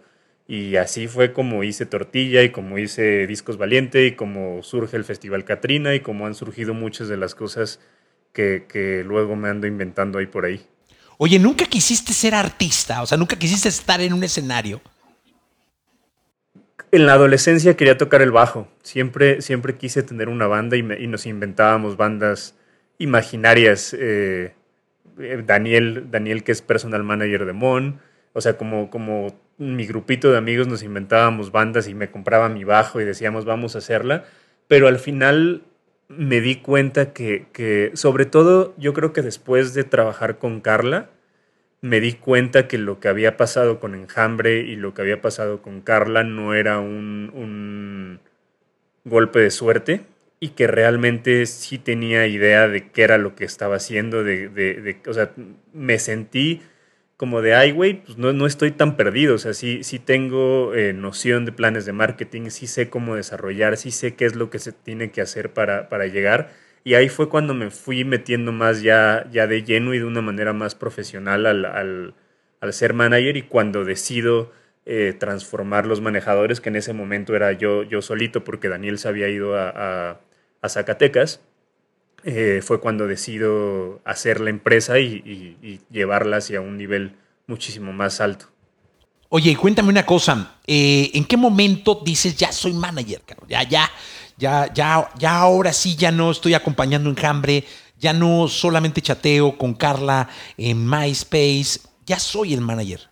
Y 0.49 0.75
así 0.75 1.07
fue 1.07 1.33
como 1.33 1.63
hice 1.63 1.87
Tortilla 1.87 2.43
y 2.43 2.51
como 2.51 2.77
hice 2.77 3.27
Discos 3.29 3.59
Valiente 3.59 4.07
y 4.07 4.13
como 4.13 4.63
surge 4.65 4.97
el 4.97 5.05
Festival 5.05 5.45
Catrina 5.45 5.95
y 5.95 6.01
como 6.01 6.27
han 6.27 6.35
surgido 6.35 6.75
muchas 6.75 7.07
de 7.09 7.17
las 7.17 7.37
cosas 7.37 7.79
que, 8.33 8.67
que 8.69 9.05
luego 9.05 9.37
me 9.37 9.49
ando 9.49 9.69
inventando 9.69 10.19
ahí 10.19 10.27
por 10.27 10.45
ahí. 10.45 10.67
Oye, 11.17 11.39
¿nunca 11.39 11.65
quisiste 11.67 12.13
ser 12.13 12.35
artista? 12.35 13.03
O 13.03 13.07
sea, 13.07 13.17
¿nunca 13.17 13.37
quisiste 13.37 13.69
estar 13.69 14.01
en 14.01 14.13
un 14.13 14.25
escenario? 14.25 14.81
En 16.91 17.07
la 17.07 17.13
adolescencia 17.13 17.77
quería 17.77 17.97
tocar 17.97 18.21
el 18.21 18.33
bajo. 18.33 18.69
Siempre, 18.83 19.43
siempre 19.43 19.77
quise 19.77 20.03
tener 20.03 20.29
una 20.29 20.49
banda 20.49 20.77
y, 20.77 20.83
nos 20.83 21.25
inventábamos 21.27 21.97
bandas 21.97 22.55
imaginarias. 22.99 23.97
Eh, 23.99 24.56
eh, 25.19 25.43
Daniel, 25.45 26.09
Daniel, 26.11 26.45
que 26.45 26.53
es 26.53 26.63
personal 26.63 27.03
manager 27.03 27.47
de 27.47 27.53
Mon. 27.53 28.01
O 28.33 28.41
sea, 28.41 28.57
como, 28.57 28.91
como 28.91 29.39
mi 29.59 29.87
grupito 29.87 30.31
de 30.31 30.39
amigos 30.39 30.69
nos 30.69 30.83
inventábamos 30.83 31.53
bandas 31.53 31.89
y 31.89 31.95
me 31.95 32.11
compraba 32.11 32.49
mi 32.49 32.65
bajo 32.65 33.01
y 33.01 33.05
decíamos, 33.05 33.45
vamos 33.45 33.75
a 33.75 33.79
hacerla. 33.79 34.25
Pero 34.69 34.89
al 34.89 34.99
final 34.99 35.63
me 36.09 36.41
di 36.41 36.57
cuenta 36.57 37.13
que, 37.13 37.91
sobre 37.95 38.27
todo, 38.27 38.75
yo 38.79 38.93
creo 38.93 39.13
que 39.13 39.23
después 39.23 39.75
de 39.75 39.85
trabajar 39.85 40.39
con 40.39 40.61
Carla, 40.61 41.11
me 41.81 42.01
di 42.01 42.15
cuenta 42.15 42.69
que 42.69 42.79
lo 42.79 43.01
que 43.01 43.09
había 43.09 43.37
pasado 43.37 43.81
con 43.81 43.95
Enjambre 43.95 44.61
y 44.61 44.77
lo 44.77 44.95
que 44.95 45.03
había 45.03 45.21
pasado 45.21 45.63
con 45.63 45.81
Carla 45.81 46.25
no 46.25 46.55
era 46.55 46.79
un, 46.79 48.21
golpe 49.05 49.39
de 49.39 49.51
suerte 49.51 50.05
y 50.41 50.51
que 50.51 50.67
realmente 50.67 51.47
sí 51.47 51.79
tenía 51.79 52.27
idea 52.27 52.69
de 52.69 52.91
qué 52.91 53.03
era 53.03 53.19
lo 53.19 53.35
que 53.35 53.45
estaba 53.45 53.77
haciendo, 53.77 54.23
de, 54.25 54.49
de 54.49 54.97
o 55.07 55.13
sea, 55.15 55.33
me 55.73 55.99
sentí 55.99 56.63
como 57.17 57.41
de, 57.41 57.55
ay, 57.55 57.73
güey, 57.73 58.03
pues 58.05 58.19
no, 58.19 58.33
no, 58.33 58.47
estoy 58.47 58.73
tan 58.73 58.97
perdido. 58.97 59.35
O 59.37 59.39
sea, 59.39 59.55
sí, 59.55 59.83
sí 59.85 59.99
tengo 59.99 60.75
eh, 60.75 60.93
noción 60.93 61.45
de 61.47 61.53
planes 61.53 61.87
de 61.87 61.93
marketing, 61.93 62.51
sí 62.51 62.67
sé 62.67 62.91
cómo 62.91 63.17
desarrollar, 63.17 63.77
sí 63.79 63.91
sé 63.91 64.15
qué 64.15 64.27
es 64.27 64.37
lo 64.37 64.51
que 64.51 64.59
se 64.59 64.73
tiene 64.73 65.11
que 65.11 65.23
hacer 65.23 65.53
para, 65.53 65.89
para 65.89 66.07
llegar. 66.07 66.51
Y 66.85 66.95
ahí 66.95 67.09
fue 67.09 67.29
cuando 67.29 67.55
me 67.55 67.71
fui 67.71 68.05
metiendo 68.05 68.53
más 68.53 68.83
ya, 68.83 69.27
ya 69.33 69.47
de 69.47 69.65
lleno 69.65 69.95
y 69.95 69.99
de 69.99 70.05
una 70.05 70.21
manera 70.23 70.53
más 70.53 70.75
profesional 70.75 71.47
al, 71.47 71.65
al, 71.65 72.15
al 72.61 72.73
ser 72.73 72.93
manager 72.95 73.37
y 73.37 73.43
cuando 73.43 73.85
decido 73.85 74.53
eh, 74.85 75.15
transformar 75.19 75.87
los 75.87 76.01
manejadores, 76.01 76.61
que 76.61 76.69
en 76.69 76.77
ese 76.77 76.93
momento 76.93 77.35
era 77.35 77.51
yo, 77.53 77.83
yo 77.83 78.03
solito 78.03 78.45
porque 78.45 78.69
Daniel 78.69 78.99
se 78.99 79.09
había 79.09 79.29
ido 79.29 79.57
a, 79.59 80.21
a 80.67 80.69
Zacatecas 80.69 81.41
eh, 82.25 82.61
fue 82.63 82.81
cuando 82.81 83.07
decido 83.07 84.01
hacer 84.05 84.41
la 84.41 84.51
empresa 84.51 84.99
y, 84.99 85.81
llevarla 85.91 86.39
hacia 86.39 86.61
un 86.61 86.77
nivel 86.77 87.17
muchísimo 87.47 87.93
más 87.93 88.21
alto. 88.21 88.47
Oye, 89.29 89.57
cuéntame 89.57 89.89
una 89.89 90.05
cosa, 90.05 90.57
eh, 90.67 91.11
¿en 91.15 91.25
qué 91.25 91.37
momento 91.37 92.01
dices 92.05 92.37
ya 92.37 92.53
soy 92.53 92.73
manager? 92.73 93.23
Ya, 93.49 93.63
ya, 93.63 93.91
ya, 94.37 94.73
ya, 94.73 95.09
ya 95.19 95.37
ahora 95.39 95.73
sí 95.73 95.97
ya 95.97 96.11
no 96.11 96.31
estoy 96.31 96.55
acompañando 96.55 97.11
Enjambre, 97.11 97.65
ya 97.99 98.13
no 98.13 98.49
solamente 98.49 99.01
chateo 99.01 99.57
con 99.57 99.75
Carla 99.75 100.29
en 100.57 100.89
MySpace, 100.89 101.81
ya 102.05 102.19
soy 102.19 102.55
el 102.55 102.61
manager. 102.61 103.09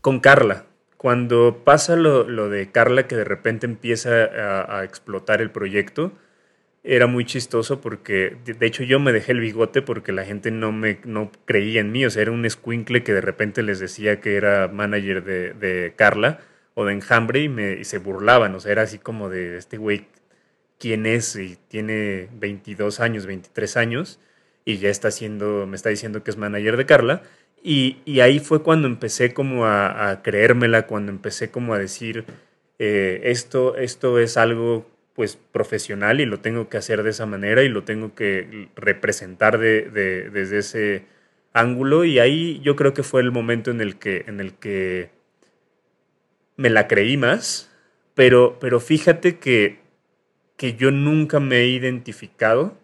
Con 0.00 0.20
Carla. 0.20 0.69
Cuando 1.00 1.62
pasa 1.64 1.96
lo, 1.96 2.50
de 2.50 2.70
Carla 2.70 3.08
que 3.08 3.16
de 3.16 3.24
repente 3.24 3.64
empieza 3.64 4.10
a, 4.10 4.84
explotar 4.84 5.40
el 5.40 5.50
proyecto, 5.50 6.12
era 6.84 7.06
muy 7.06 7.24
chistoso 7.24 7.80
porque, 7.80 8.36
de 8.44 8.66
hecho, 8.66 8.82
yo 8.82 9.00
me 9.00 9.10
dejé 9.10 9.32
el 9.32 9.40
bigote 9.40 9.80
porque 9.80 10.12
la 10.12 10.26
gente 10.26 10.50
no 10.50 10.72
me 10.72 11.00
no 11.06 11.32
creía 11.46 11.80
en 11.80 11.90
mí. 11.90 12.04
O 12.04 12.10
sea, 12.10 12.20
era 12.20 12.32
un 12.32 12.44
escuincle 12.44 13.02
que 13.02 13.14
de 13.14 13.22
repente 13.22 13.62
les 13.62 13.78
decía 13.78 14.20
que 14.20 14.36
era 14.36 14.68
manager 14.68 15.24
de, 15.24 15.94
Carla 15.96 16.40
o 16.74 16.84
de 16.84 16.92
Enjambre 16.92 17.40
y, 17.40 17.48
me, 17.48 17.72
y 17.80 17.84
se 17.84 17.96
burlaban. 17.96 18.54
O 18.54 18.60
sea, 18.60 18.72
era 18.72 18.82
así 18.82 18.98
como 18.98 19.30
de 19.30 19.56
este 19.56 19.78
güey 19.78 20.06
quién 20.78 21.06
es 21.06 21.34
y 21.34 21.56
tiene 21.68 22.28
22 22.34 23.00
años, 23.00 23.24
23 23.24 23.78
años 23.78 24.20
y 24.66 24.76
ya 24.76 24.90
está 24.90 25.08
haciendo, 25.08 25.66
me 25.66 25.76
está 25.76 25.88
diciendo 25.88 26.22
que 26.22 26.30
es 26.30 26.36
manager 26.36 26.76
de 26.76 26.84
Carla. 26.84 27.22
Y, 27.62 28.20
ahí 28.20 28.40
fue 28.40 28.62
cuando 28.62 28.88
empecé 28.88 29.34
como 29.34 29.66
a, 29.66 30.20
creérmela, 30.22 30.86
cuando 30.86 31.12
empecé 31.12 31.50
como 31.50 31.74
a 31.74 31.78
decir, 31.78 32.24
eh, 32.78 33.20
esto, 33.24 33.76
esto 33.76 34.18
es 34.18 34.36
algo 34.36 34.86
pues 35.14 35.36
profesional 35.36 36.20
y 36.20 36.26
lo 36.26 36.40
tengo 36.40 36.68
que 36.68 36.78
hacer 36.78 37.02
de 37.02 37.10
esa 37.10 37.26
manera 37.26 37.62
y 37.62 37.68
lo 37.68 37.84
tengo 37.84 38.14
que 38.14 38.68
representar 38.76 39.58
de, 39.58 39.90
desde 39.90 40.58
ese 40.58 41.04
ángulo. 41.52 42.04
Y 42.04 42.18
ahí 42.18 42.60
yo 42.60 42.76
creo 42.76 42.94
que 42.94 43.02
fue 43.02 43.20
el 43.20 43.30
momento 43.30 43.70
en 43.70 43.80
el 43.80 43.98
que, 43.98 44.24
en 44.26 44.40
el 44.40 44.54
que 44.54 45.10
me 46.56 46.70
la 46.70 46.88
creí 46.88 47.16
más. 47.16 47.70
Pero, 48.14 48.58
pero 48.60 48.80
fíjate 48.80 49.38
que 49.38 49.80
que 50.60 50.74
yo 50.74 50.90
nunca 50.90 51.40
me 51.40 51.60
he 51.60 51.68
identificado 51.68 52.76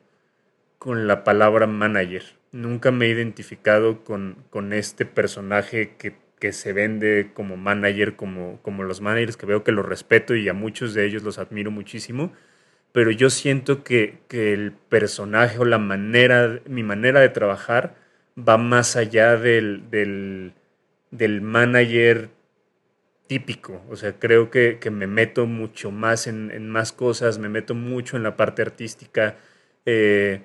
con 0.79 1.07
la 1.07 1.25
palabra 1.25 1.67
manager. 1.67 2.23
Nunca 2.57 2.91
me 2.91 3.07
he 3.07 3.11
identificado 3.11 4.03
con, 4.05 4.45
con 4.51 4.73
este 4.73 5.05
personaje 5.05 5.97
que, 5.99 6.15
se 6.53 6.73
vende 6.73 7.33
como 7.35 7.57
manager, 7.57 8.15
como, 8.15 8.61
como 8.63 8.85
los 8.85 9.01
managers 9.01 9.37
que 9.37 9.47
veo 9.47 9.65
que 9.65 9.73
los 9.73 9.85
respeto 9.85 10.37
y 10.37 10.49
a 10.49 10.53
muchos 10.53 10.95
de 10.95 11.05
ellos 11.05 11.25
los 11.25 11.39
admiro 11.39 11.73
muchísimo. 11.73 12.33
Pero 12.93 13.11
yo 13.11 13.31
siento 13.31 13.85
que, 13.85 14.21
el 14.31 14.73
personaje 14.89 15.59
o 15.59 15.65
la 15.65 15.79
manera, 15.79 16.61
mi 16.67 16.83
manera 16.83 17.21
de 17.21 17.29
trabajar 17.31 17.97
va 18.39 18.59
más 18.59 18.97
allá 18.97 19.37
del, 19.37 19.91
del, 19.91 20.53
del 21.11 21.41
manager 21.43 22.31
típico. 23.27 23.83
O 23.91 23.97
sea, 23.97 24.19
creo 24.19 24.51
que, 24.51 24.79
me 24.91 25.07
meto 25.07 25.47
mucho 25.47 25.91
más 25.91 26.27
en, 26.27 26.69
más 26.69 26.93
cosas, 26.93 27.39
me 27.39 27.49
meto 27.49 27.75
mucho 27.75 28.17
en 28.17 28.23
la 28.23 28.37
parte 28.37 28.63
artística. 28.63 29.37
Eh, 29.85 30.43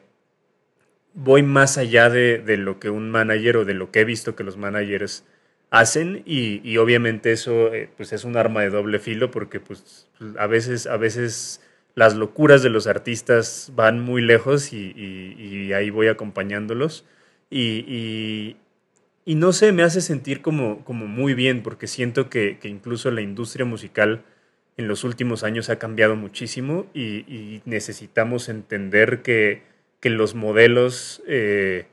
voy 1.13 1.44
más 1.44 1.77
allá 1.77 2.10
de, 2.10 2.41
lo 2.58 2.80
que 2.80 2.89
un 2.89 3.10
manager 3.10 3.58
o 3.58 3.65
de 3.65 3.74
lo 3.74 3.91
que 3.91 4.01
he 4.01 4.06
visto 4.06 4.36
que 4.36 4.44
los 4.44 4.58
managers 4.58 5.24
hacen 5.70 6.24
y, 6.25 6.77
obviamente 6.77 7.32
eso 7.32 7.74
eh, 7.74 7.89
pues 7.96 8.13
es 8.13 8.24
un 8.24 8.38
arma 8.38 8.62
de 8.62 8.70
doble 8.70 9.00
filo 9.00 9.32
porque 9.32 9.60
pues 9.60 10.08
a 10.38 10.48
veces, 10.48 10.88
a 10.88 10.98
veces 10.98 11.62
las 11.96 12.15
locuras 12.15 12.63
de 12.63 12.70
los 12.70 12.88
artistas 12.88 13.72
van 13.75 14.00
muy 14.00 14.22
lejos 14.22 14.74
y, 14.74 15.72
ahí 15.74 15.89
voy 15.89 16.08
acompañándolos. 16.08 17.06
Y, 17.50 18.56
y 19.24 19.36
no 19.36 19.53
sé, 19.53 19.72
me 19.72 19.84
hace 19.84 20.01
sentir 20.01 20.41
como, 20.41 20.84
como 20.84 21.08
muy 21.08 21.34
bien, 21.34 21.62
porque 21.62 21.88
siento 21.88 22.30
que, 22.30 22.58
incluso 22.63 23.12
la 23.12 23.22
industria 23.22 23.65
musical 23.65 24.24
en 24.77 24.88
los 24.88 25.03
últimos 25.03 25.44
años 25.44 25.70
ha 25.70 25.77
cambiado 25.77 26.15
muchísimo 26.15 26.88
y, 26.94 27.62
necesitamos 27.65 28.50
entender 28.50 29.22
que, 29.22 29.63
los 30.10 30.36
modelos 30.36 31.22
eh, 31.27 31.88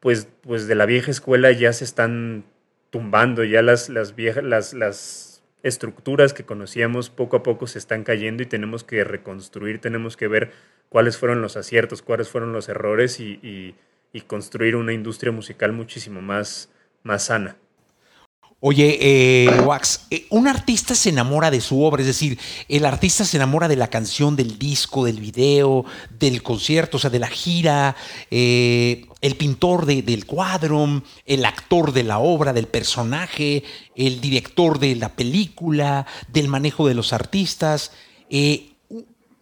pues, 0.00 0.28
pues 0.42 0.66
de 0.66 0.74
la 0.74 0.86
vieja 0.86 1.10
escuela 1.10 1.52
ya 1.52 1.72
se 1.72 1.84
están 1.84 2.44
tumbando, 2.90 3.44
ya 3.44 3.62
las, 3.62 3.88
las, 3.88 4.14
viejas, 4.14 4.44
las, 4.44 4.74
las 4.74 5.42
estructuras 5.62 6.32
que 6.34 6.44
conocíamos 6.44 7.10
poco 7.10 7.36
a 7.36 7.42
poco 7.42 7.66
se 7.66 7.78
están 7.78 8.04
cayendo 8.04 8.42
y 8.42 8.46
tenemos 8.46 8.84
que 8.84 9.04
reconstruir, 9.04 9.80
tenemos 9.80 10.16
que 10.16 10.28
ver 10.28 10.52
cuáles 10.88 11.16
fueron 11.16 11.40
los 11.40 11.56
aciertos, 11.56 12.02
cuáles 12.02 12.28
fueron 12.28 12.52
los 12.52 12.68
errores 12.68 13.20
y 13.20 13.74
y 14.14 14.20
construir 14.20 14.76
una 14.76 14.92
industria 14.92 15.32
musical 15.32 15.72
muchísimo 15.72 16.22
más, 16.22 16.70
más 17.02 17.24
sana. 17.24 17.56
Oye, 18.66 18.96
eh, 18.98 19.60
Wax, 19.60 20.06
eh, 20.08 20.26
un 20.30 20.48
artista 20.48 20.94
se 20.94 21.10
enamora 21.10 21.50
de 21.50 21.60
su 21.60 21.84
obra, 21.84 22.00
es 22.00 22.06
decir, 22.06 22.38
el 22.66 22.86
artista 22.86 23.26
se 23.26 23.36
enamora 23.36 23.68
de 23.68 23.76
la 23.76 23.88
canción, 23.88 24.36
del 24.36 24.58
disco, 24.58 25.04
del 25.04 25.20
video, 25.20 25.84
del 26.18 26.42
concierto, 26.42 26.96
o 26.96 27.00
sea, 27.00 27.10
de 27.10 27.18
la 27.18 27.28
gira, 27.28 27.94
eh, 28.30 29.04
el 29.20 29.36
pintor 29.36 29.84
del 29.84 30.24
cuadro, 30.24 31.02
el 31.26 31.44
actor 31.44 31.92
de 31.92 32.04
la 32.04 32.20
obra, 32.20 32.54
del 32.54 32.66
personaje, 32.66 33.64
el 33.96 34.22
director 34.22 34.78
de 34.78 34.96
la 34.96 35.10
película, 35.10 36.06
del 36.28 36.48
manejo 36.48 36.88
de 36.88 36.94
los 36.94 37.12
artistas 37.12 37.92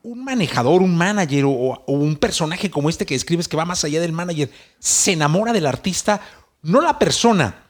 un 0.05 0.25
manejador, 0.25 0.83
un 0.83 0.97
manager 0.97 1.45
o, 1.47 1.85
un 1.87 2.17
personaje 2.17 2.73
como 2.73 2.91
este 2.91 3.07
que 3.07 3.15
describes 3.15 3.47
que 3.47 3.57
va 3.57 3.65
más 3.65 3.85
allá 3.85 4.01
del 4.01 4.11
manager, 4.11 4.51
se 4.81 5.13
enamora 5.13 5.53
del 5.53 5.67
artista, 5.67 6.21
no 6.63 6.81
la 6.81 6.99
persona, 6.99 7.63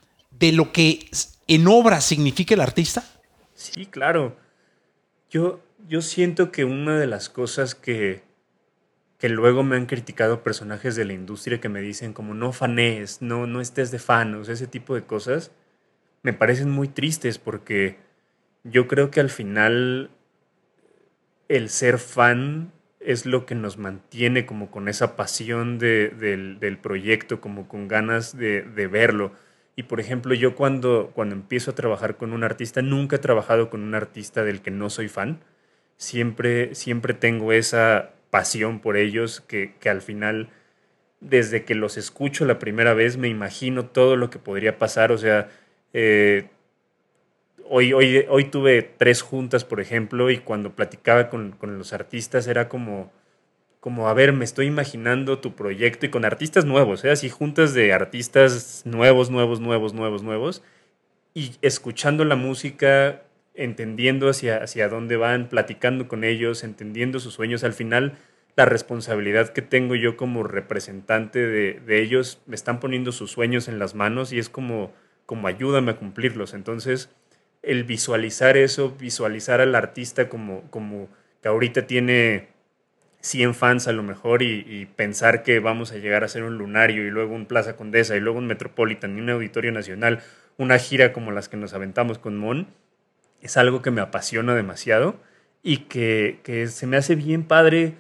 de 0.42 0.52
lo 0.52 0.72
que 0.72 1.08
en 1.46 1.68
obra 1.68 2.00
significa 2.00 2.54
el 2.54 2.60
artista? 2.60 3.04
Sí, 3.54 3.86
claro. 3.86 4.36
Yo, 5.30 5.60
yo 5.88 6.02
siento 6.02 6.50
que 6.50 6.64
una 6.64 6.98
de 6.98 7.06
las 7.06 7.28
cosas 7.28 7.76
que, 7.76 8.22
que 9.18 9.28
luego 9.28 9.62
me 9.62 9.76
han 9.76 9.86
criticado 9.86 10.42
personajes 10.42 10.96
de 10.96 11.04
la 11.04 11.12
industria 11.12 11.60
que 11.60 11.68
me 11.68 11.80
dicen 11.80 12.12
como 12.12 12.34
no 12.34 12.52
fanees, 12.52 13.22
no, 13.22 13.46
no 13.46 13.60
estés 13.60 13.92
de 13.92 14.00
fan, 14.00 14.34
o 14.34 14.44
sea, 14.44 14.54
ese 14.54 14.66
tipo 14.66 14.96
de 14.96 15.04
cosas, 15.04 15.52
me 16.22 16.32
parecen 16.32 16.70
muy 16.70 16.88
tristes 16.88 17.38
porque 17.38 17.98
yo 18.64 18.88
creo 18.88 19.12
que 19.12 19.20
al 19.20 19.30
final 19.30 20.10
el 21.48 21.68
ser 21.68 21.98
fan 21.98 22.72
es 22.98 23.26
lo 23.26 23.46
que 23.46 23.54
nos 23.54 23.78
mantiene 23.78 24.44
como 24.44 24.72
con 24.72 24.88
esa 24.88 25.14
pasión 25.14 25.78
del, 25.78 26.78
proyecto, 26.82 27.40
como 27.40 27.68
con 27.68 27.86
ganas 27.86 28.36
de, 28.36 28.62
verlo. 28.90 29.32
Y 29.74 29.84
por 29.84 30.00
ejemplo, 30.00 30.34
yo 30.34 30.54
cuando, 30.54 31.10
cuando 31.14 31.34
empiezo 31.34 31.70
a 31.70 31.74
trabajar 31.74 32.16
con 32.16 32.32
un 32.32 32.44
artista, 32.44 32.82
nunca 32.82 33.16
he 33.16 33.18
trabajado 33.18 33.70
con 33.70 33.82
un 33.82 33.94
artista 33.94 34.44
del 34.44 34.60
que 34.60 34.70
no 34.70 34.90
soy 34.90 35.08
fan. 35.08 35.40
Siempre, 35.96 36.74
siempre 36.74 37.14
tengo 37.14 37.52
esa 37.52 38.10
pasión 38.30 38.80
por 38.80 38.96
ellos 38.96 39.40
que, 39.40 39.74
al 39.86 40.02
final, 40.02 40.50
desde 41.20 41.64
que 41.64 41.74
los 41.74 41.96
escucho 41.96 42.44
la 42.44 42.58
primera 42.58 42.94
vez, 42.94 43.16
me 43.16 43.28
imagino 43.28 43.86
todo 43.86 44.16
lo 44.16 44.30
que 44.30 44.38
podría 44.38 44.78
pasar. 44.78 45.12
O 45.12 45.18
sea, 45.18 45.48
eh, 45.94 46.48
hoy, 47.68 47.92
hoy, 47.94 48.26
hoy 48.28 48.44
tuve 48.44 48.82
tres 48.82 49.22
juntas, 49.22 49.64
por 49.64 49.80
ejemplo, 49.80 50.30
y 50.30 50.38
cuando 50.38 50.74
platicaba 50.74 51.30
con, 51.30 51.56
los 51.60 51.92
artistas 51.94 52.46
era 52.46 52.68
como, 52.68 53.10
como, 53.82 54.08
a 54.08 54.14
ver, 54.14 54.32
me 54.32 54.44
estoy 54.44 54.66
imaginando 54.66 55.40
tu 55.40 55.56
proyecto 55.56 56.06
y 56.06 56.08
con 56.08 56.24
artistas 56.24 56.64
nuevos, 56.64 57.04
¿eh? 57.04 57.10
así 57.10 57.28
juntas 57.28 57.74
de 57.74 57.92
artistas 57.92 58.82
nuevos, 58.84 59.28
nuevos, 59.28 59.58
nuevos, 59.58 59.92
nuevos, 59.92 60.22
nuevos, 60.22 60.62
y 61.34 61.56
escuchando 61.62 62.24
la 62.24 62.36
música, 62.36 63.24
entendiendo 63.54 64.28
hacia, 64.28 64.58
hacia 64.62 64.88
dónde 64.88 65.16
van, 65.16 65.48
platicando 65.48 66.06
con 66.06 66.22
ellos, 66.22 66.62
entendiendo 66.62 67.18
sus 67.18 67.34
sueños, 67.34 67.64
al 67.64 67.72
final 67.72 68.16
la 68.54 68.66
responsabilidad 68.66 69.48
que 69.48 69.62
tengo 69.62 69.96
yo 69.96 70.16
como 70.16 70.44
representante 70.44 71.44
de, 71.44 71.80
de 71.84 72.02
ellos, 72.02 72.40
me 72.46 72.54
están 72.54 72.78
poniendo 72.78 73.10
sus 73.10 73.32
sueños 73.32 73.66
en 73.66 73.80
las 73.80 73.96
manos 73.96 74.32
y 74.32 74.38
es 74.38 74.48
como, 74.48 74.92
como 75.26 75.48
ayúdame 75.48 75.90
a 75.90 75.96
cumplirlos. 75.96 76.54
Entonces, 76.54 77.10
el 77.62 77.82
visualizar 77.82 78.56
eso, 78.56 78.94
visualizar 78.96 79.60
al 79.60 79.74
artista 79.74 80.28
como, 80.28 80.70
como 80.70 81.08
que 81.42 81.48
ahorita 81.48 81.88
tiene 81.88 82.51
100 83.22 83.54
fans 83.54 83.88
a 83.88 83.92
lo 83.92 84.02
mejor 84.02 84.42
y, 84.42 84.86
pensar 84.96 85.42
que 85.42 85.60
vamos 85.60 85.92
a 85.92 85.96
llegar 85.96 86.24
a 86.24 86.28
ser 86.28 86.42
un 86.42 86.58
lunario 86.58 87.06
y 87.06 87.10
luego 87.10 87.34
un 87.34 87.46
Plaza 87.46 87.76
Condesa 87.76 88.16
y 88.16 88.20
luego 88.20 88.38
un 88.38 88.46
Metropolitan 88.46 89.16
y 89.16 89.20
un 89.20 89.30
Auditorio 89.30 89.72
Nacional, 89.72 90.20
una 90.58 90.78
gira 90.78 91.12
como 91.12 91.30
las 91.30 91.48
que 91.48 91.56
nos 91.56 91.72
aventamos 91.72 92.18
con 92.18 92.36
Mon, 92.36 92.66
es 93.40 93.56
algo 93.56 93.80
que 93.80 93.90
me 93.90 94.00
apasiona 94.00 94.54
demasiado 94.54 95.16
y 95.62 95.78
que, 95.78 96.40
que 96.42 96.66
se 96.66 96.86
me 96.86 96.96
hace 96.96 97.14
bien 97.14 97.44
padre 97.44 97.94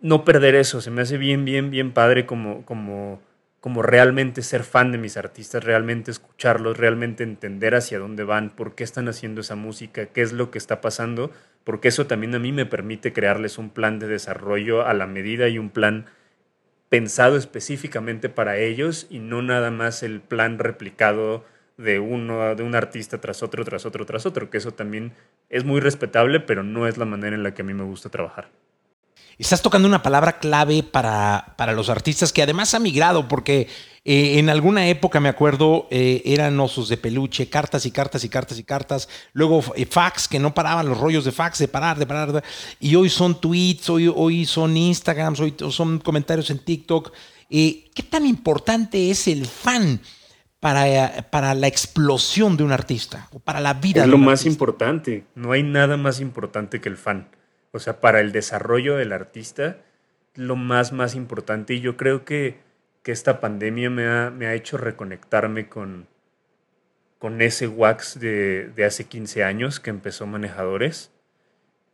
no 0.00 0.24
perder 0.24 0.54
eso, 0.54 0.80
se 0.80 0.90
me 0.90 1.02
hace 1.02 1.18
bien, 1.18 1.44
bien, 1.44 1.70
bien 1.70 1.92
padre 1.92 2.26
como, 2.26 2.64
como 2.64 3.20
como 3.64 3.80
realmente 3.80 4.42
ser 4.42 4.62
fan 4.62 4.92
de 4.92 4.98
mis 4.98 5.16
artistas, 5.16 5.64
realmente 5.64 6.10
escucharlos, 6.10 6.76
realmente 6.76 7.22
entender 7.22 7.74
hacia 7.74 7.98
dónde 7.98 8.22
van, 8.22 8.50
por 8.50 8.74
qué 8.74 8.84
están 8.84 9.08
haciendo 9.08 9.40
esa 9.40 9.54
música, 9.54 10.04
qué 10.04 10.20
es 10.20 10.34
lo 10.34 10.50
que 10.50 10.58
está 10.58 10.82
pasando, 10.82 11.30
porque 11.64 11.88
eso 11.88 12.06
también 12.06 12.34
a 12.34 12.38
mí 12.38 12.52
me 12.52 12.66
permite 12.66 13.12
crearles 13.12 13.58
un 13.58 13.70
plan 13.70 13.98
de 13.98 14.06
desarrollo 14.06 14.86
a 14.86 14.94
la 14.94 15.06
medida 15.06 15.48
y 15.48 15.58
un 15.58 15.70
plan 15.70 16.06
pensado 16.88 17.36
específicamente 17.36 18.28
para 18.28 18.58
ellos 18.58 19.06
y 19.10 19.18
no 19.18 19.42
nada 19.42 19.70
más 19.70 20.02
el 20.02 20.20
plan 20.20 20.58
replicado 20.58 21.44
de 21.76 21.98
uno, 21.98 22.54
de 22.54 22.62
un 22.62 22.74
artista 22.74 23.20
tras 23.20 23.42
otro, 23.42 23.64
tras 23.64 23.84
otro, 23.86 24.06
tras 24.06 24.26
otro, 24.26 24.50
que 24.50 24.58
eso 24.58 24.72
también 24.72 25.12
es 25.48 25.64
muy 25.64 25.80
respetable, 25.80 26.40
pero 26.40 26.62
no 26.62 26.86
es 26.86 26.98
la 26.98 27.04
manera 27.04 27.34
en 27.34 27.42
la 27.42 27.54
que 27.54 27.62
a 27.62 27.64
mí 27.64 27.74
me 27.74 27.82
gusta 27.82 28.10
trabajar. 28.10 28.48
Estás 29.38 29.62
tocando 29.62 29.88
una 29.88 30.02
palabra 30.02 30.38
clave 30.38 30.82
para, 30.82 31.54
para 31.56 31.72
los 31.72 31.88
artistas 31.88 32.32
que 32.32 32.42
además 32.42 32.74
ha 32.74 32.78
migrado, 32.78 33.26
porque 33.28 33.68
eh, 34.06 34.38
en 34.38 34.50
alguna 34.50 34.86
época, 34.88 35.18
me 35.18 35.30
acuerdo, 35.30 35.88
eh, 35.90 36.20
eran 36.26 36.60
osos 36.60 36.90
de 36.90 36.98
peluche, 36.98 37.48
cartas 37.48 37.86
y 37.86 37.90
cartas 37.90 38.22
y 38.22 38.28
cartas 38.28 38.58
y 38.58 38.64
cartas, 38.64 39.08
luego 39.32 39.62
eh, 39.76 39.86
fax, 39.86 40.28
que 40.28 40.38
no 40.38 40.52
paraban 40.52 40.86
los 40.86 40.98
rollos 40.98 41.24
de 41.24 41.32
fax, 41.32 41.58
de 41.58 41.68
parar, 41.68 41.98
de 41.98 42.06
parar, 42.06 42.44
y 42.78 42.94
hoy 42.96 43.08
son 43.08 43.40
tweets, 43.40 43.88
hoy, 43.88 44.12
hoy 44.14 44.44
son 44.44 44.76
Instagrams, 44.76 45.40
hoy 45.40 45.54
son 45.70 46.00
comentarios 46.00 46.50
en 46.50 46.58
TikTok. 46.58 47.12
¿Qué 47.48 48.06
tan 48.10 48.26
importante 48.26 49.10
es 49.10 49.26
el 49.28 49.46
fan? 49.46 50.00
Para, 50.60 51.28
para, 51.30 51.54
la 51.54 51.66
explosión 51.66 52.56
de 52.56 52.64
un 52.64 52.72
artista 52.72 53.28
o 53.32 53.38
para 53.38 53.60
la 53.60 53.74
vida. 53.74 54.00
Es 54.00 54.06
de 54.06 54.10
lo 54.10 54.16
un 54.16 54.24
más 54.24 54.40
artista? 54.40 54.48
importante. 54.48 55.26
No 55.34 55.52
hay 55.52 55.62
nada 55.62 55.98
más 55.98 56.20
importante 56.20 56.80
que 56.80 56.88
el 56.88 56.96
fan. 56.96 57.28
O 57.74 57.80
sea, 57.80 58.00
para 58.00 58.20
el 58.20 58.30
desarrollo 58.30 58.96
del 58.96 59.12
artista, 59.12 59.78
lo 60.36 60.54
más, 60.54 60.92
más 60.92 61.16
importante. 61.16 61.74
Y 61.74 61.80
yo 61.80 61.96
creo 61.96 62.24
que, 62.24 62.58
que 63.02 63.10
esta 63.10 63.40
pandemia 63.40 63.90
me 63.90 64.06
ha, 64.06 64.30
me 64.30 64.46
ha, 64.46 64.54
hecho 64.54 64.76
reconectarme 64.76 65.68
con, 65.68 66.06
con 67.18 67.42
ese 67.42 67.66
wax 67.66 68.20
de, 68.20 68.70
de, 68.76 68.84
hace 68.84 69.06
15 69.06 69.42
años 69.42 69.80
que 69.80 69.90
empezó 69.90 70.24
Manejadores. 70.24 71.10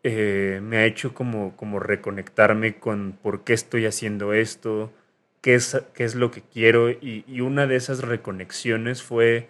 Eh, 0.03 0.61
me 0.63 0.77
ha 0.77 0.85
hecho 0.85 1.15
como, 1.15 1.57
como 1.57 1.81
reconectarme 1.81 2.77
con 2.79 3.19
por 3.23 3.45
qué 3.45 3.55
estoy 3.55 3.87
haciendo 3.87 4.35
esto, 4.35 4.93
qué 5.41 5.55
es, 5.55 5.81
qué 5.95 6.05
es 6.05 6.15
lo 6.15 6.31
que 6.31 6.43
quiero. 6.43 6.91
Y, 6.91 7.25
y 7.27 7.41
una 7.41 7.67
de 7.67 7.77
esas 7.77 8.01
reconexiones 8.01 9.03
fue 9.03 9.49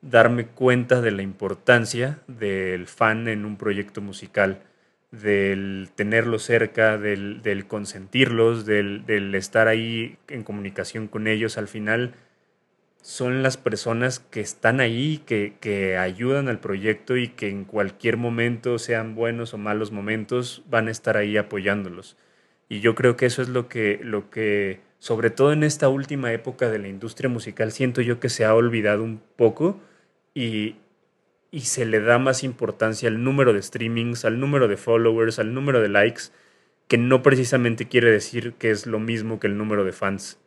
darme 0.00 0.46
cuenta 0.46 1.02
de 1.02 1.10
la 1.10 1.20
importancia 1.20 2.20
del 2.26 2.86
fan 2.86 3.28
en 3.28 3.44
un 3.44 3.58
proyecto 3.58 4.00
musical 4.00 4.62
del 5.10 5.88
tenerlos 5.94 6.42
cerca, 6.42 6.98
del, 6.98 7.66
consentirlos, 7.66 8.66
del, 8.66 9.06
del, 9.06 9.34
estar 9.34 9.68
ahí 9.68 10.18
en 10.28 10.42
comunicación 10.44 11.08
con 11.08 11.26
ellos, 11.26 11.58
al 11.58 11.68
final 11.68 12.14
son 13.00 13.42
las 13.42 13.56
personas 13.56 14.18
que 14.18 14.40
están 14.40 14.80
ahí, 14.80 15.22
que, 15.24 15.54
que, 15.60 15.96
ayudan 15.96 16.48
al 16.48 16.60
proyecto 16.60 17.16
y 17.16 17.28
que 17.28 17.48
en 17.48 17.64
cualquier 17.64 18.16
momento, 18.16 18.78
sean 18.78 19.14
buenos 19.14 19.54
o 19.54 19.58
malos 19.58 19.92
momentos, 19.92 20.62
van 20.68 20.88
a 20.88 20.90
estar 20.90 21.16
ahí 21.16 21.36
apoyándolos. 21.36 22.16
Y 22.68 22.80
yo 22.80 22.94
creo 22.94 23.16
que 23.16 23.26
eso 23.26 23.40
es 23.40 23.48
lo 23.48 23.68
que, 23.68 24.00
lo 24.02 24.30
que, 24.30 24.80
sobre 24.98 25.30
todo 25.30 25.52
en 25.52 25.62
esta 25.62 25.88
última 25.88 26.32
época 26.32 26.68
de 26.68 26.78
la 26.78 26.88
industria 26.88 27.30
musical, 27.30 27.72
siento 27.72 28.02
yo 28.02 28.20
que 28.20 28.28
se 28.28 28.44
ha 28.44 28.54
olvidado 28.54 29.02
un 29.04 29.22
poco 29.36 29.80
y, 30.34 30.76
y 31.50 31.60
se 31.60 31.86
le 31.86 32.00
da 32.00 32.18
más 32.18 32.44
importancia 32.44 33.08
al 33.08 33.22
número 33.22 33.52
de 33.52 33.62
streamings, 33.62 34.24
al 34.24 34.38
número 34.38 34.68
de 34.68 34.76
followers, 34.76 35.38
al 35.38 35.54
número 35.54 35.80
de 35.80 35.88
likes, 35.88 36.24
que 36.88 36.98
no 36.98 37.22
precisamente 37.22 37.88
quiere 37.88 38.10
decir 38.10 38.54
que 38.54 38.70
es 38.70 38.86
lo 38.86 38.98
mismo 38.98 39.40
que 39.40 39.46
el 39.46 39.56
número 39.56 39.84
de 39.84 39.92
fans. 39.92 40.38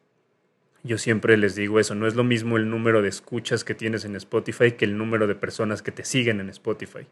Yo 0.83 0.97
siempre 0.97 1.37
les 1.37 1.55
digo 1.55 1.79
eso, 1.79 1.93
no 1.95 2.07
es 2.07 2.15
lo 2.15 2.23
mismo 2.23 2.57
el 2.57 2.69
número 2.69 3.01
de 3.01 3.09
escuchas 3.09 3.63
que 3.63 3.75
tienes 3.75 4.05
en 4.05 4.15
Spotify 4.15 4.71
que 4.71 4.85
el 4.85 4.97
número 4.97 5.27
de 5.27 5.35
personas 5.35 5.81
que 5.81 5.91
te 5.91 6.03
siguen 6.03 6.39
en 6.39 6.49
Spotify. 6.49 7.07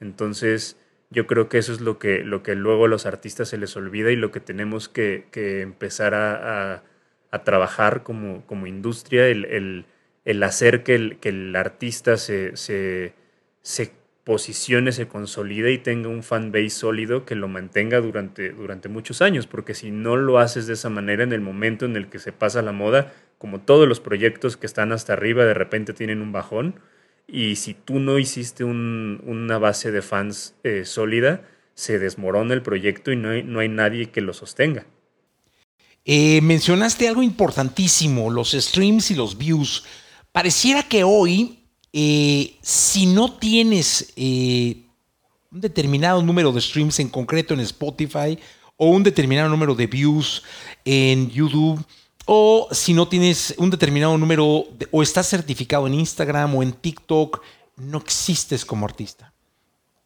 Entonces, 0.00 0.78
yo 1.10 1.26
creo 1.26 1.48
que 1.48 1.58
eso 1.58 1.72
es 1.72 1.82
lo 1.82 1.98
que, 1.98 2.24
lo 2.24 2.42
que 2.42 2.54
luego 2.54 2.86
a 2.86 2.88
los 2.88 3.04
artistas 3.04 3.50
se 3.50 3.58
les 3.58 3.76
olvida 3.76 4.10
y 4.10 4.16
lo 4.16 4.30
que 4.30 4.40
tenemos 4.40 4.88
que, 4.88 5.26
que 5.30 5.60
empezar 5.60 6.14
a, 6.14 6.82
a, 7.30 7.44
trabajar 7.44 8.02
como, 8.02 8.46
como 8.46 8.66
industria, 8.66 9.26
el, 9.28 9.44
el, 9.44 9.84
el 10.24 10.42
hacer 10.42 10.82
que 10.82 10.94
el, 10.94 11.18
que 11.18 11.28
el 11.30 11.54
artista 11.54 12.16
se 12.16 13.12
se 13.62 13.92
posicione, 14.24 14.92
se 14.92 15.08
consolide 15.08 15.72
y 15.72 15.78
tenga 15.78 16.08
un 16.08 16.22
fanbase 16.22 16.70
sólido 16.70 17.24
que 17.24 17.34
lo 17.34 17.48
mantenga 17.48 18.00
durante, 18.00 18.50
durante 18.50 18.88
muchos 18.88 19.20
años, 19.20 19.46
porque 19.46 19.74
si 19.74 19.90
no 19.90 20.16
lo 20.16 20.38
haces 20.38 20.66
de 20.66 20.74
esa 20.74 20.90
manera 20.90 21.24
en 21.24 21.32
el 21.32 21.40
momento 21.40 21.86
en 21.86 21.96
el 21.96 22.08
que 22.08 22.18
se 22.18 22.32
pasa 22.32 22.62
la 22.62 22.72
moda, 22.72 23.12
como 23.38 23.60
todos 23.60 23.88
los 23.88 23.98
proyectos 23.98 24.56
que 24.56 24.66
están 24.66 24.92
hasta 24.92 25.14
arriba 25.14 25.44
de 25.44 25.54
repente 25.54 25.92
tienen 25.92 26.22
un 26.22 26.32
bajón, 26.32 26.80
y 27.26 27.56
si 27.56 27.74
tú 27.74 27.98
no 27.98 28.18
hiciste 28.18 28.62
un, 28.62 29.22
una 29.24 29.58
base 29.58 29.90
de 29.90 30.02
fans 30.02 30.54
eh, 30.62 30.84
sólida, 30.84 31.48
se 31.74 31.98
desmorona 31.98 32.54
el 32.54 32.62
proyecto 32.62 33.10
y 33.10 33.16
no 33.16 33.30
hay, 33.30 33.42
no 33.42 33.60
hay 33.60 33.68
nadie 33.68 34.10
que 34.10 34.20
lo 34.20 34.34
sostenga. 34.34 34.86
Eh, 36.04 36.40
mencionaste 36.42 37.08
algo 37.08 37.22
importantísimo, 37.22 38.30
los 38.30 38.52
streams 38.52 39.10
y 39.12 39.14
los 39.14 39.38
views. 39.38 39.84
Pareciera 40.32 40.82
que 40.82 41.04
hoy 41.04 41.61
eh, 41.92 42.56
si 42.62 43.06
no 43.06 43.36
tienes 43.36 44.12
eh, 44.16 44.86
un 45.50 45.60
determinado 45.60 46.22
número 46.22 46.50
de 46.52 46.60
streams 46.60 46.98
en 47.00 47.08
concreto 47.08 47.52
en 47.54 47.60
Spotify 47.60 48.38
o 48.76 48.88
un 48.88 49.02
determinado 49.02 49.48
número 49.48 49.74
de 49.74 49.86
views 49.86 50.42
en 50.84 51.30
YouTube 51.30 51.84
o 52.24 52.68
si 52.70 52.94
no 52.94 53.08
tienes 53.08 53.54
un 53.58 53.70
determinado 53.70 54.16
número 54.16 54.64
o 54.90 55.02
estás 55.02 55.28
certificado 55.28 55.86
en 55.86 55.94
Instagram 55.94 56.54
o 56.54 56.62
en 56.62 56.72
TikTok, 56.72 57.42
no 57.76 57.98
existes 57.98 58.64
como 58.64 58.86
artista. 58.86 59.34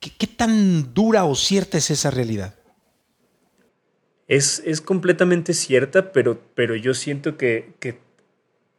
¿Qué, 0.01 0.11
qué 0.11 0.27
tan 0.27 0.92
dura 0.92 1.25
o 1.25 1.35
cierta 1.35 1.79
es 1.79 1.90
esa 1.90 2.11
realidad? 2.11 2.55
Es, 4.27 4.61
es 4.64 4.81
completamente 4.81 5.55
cierta, 5.55 6.11
pero, 6.11 6.40
pero 6.55 6.75
yo 6.75 6.94
siento 6.94 7.37
que, 7.37 7.75
que 7.79 8.01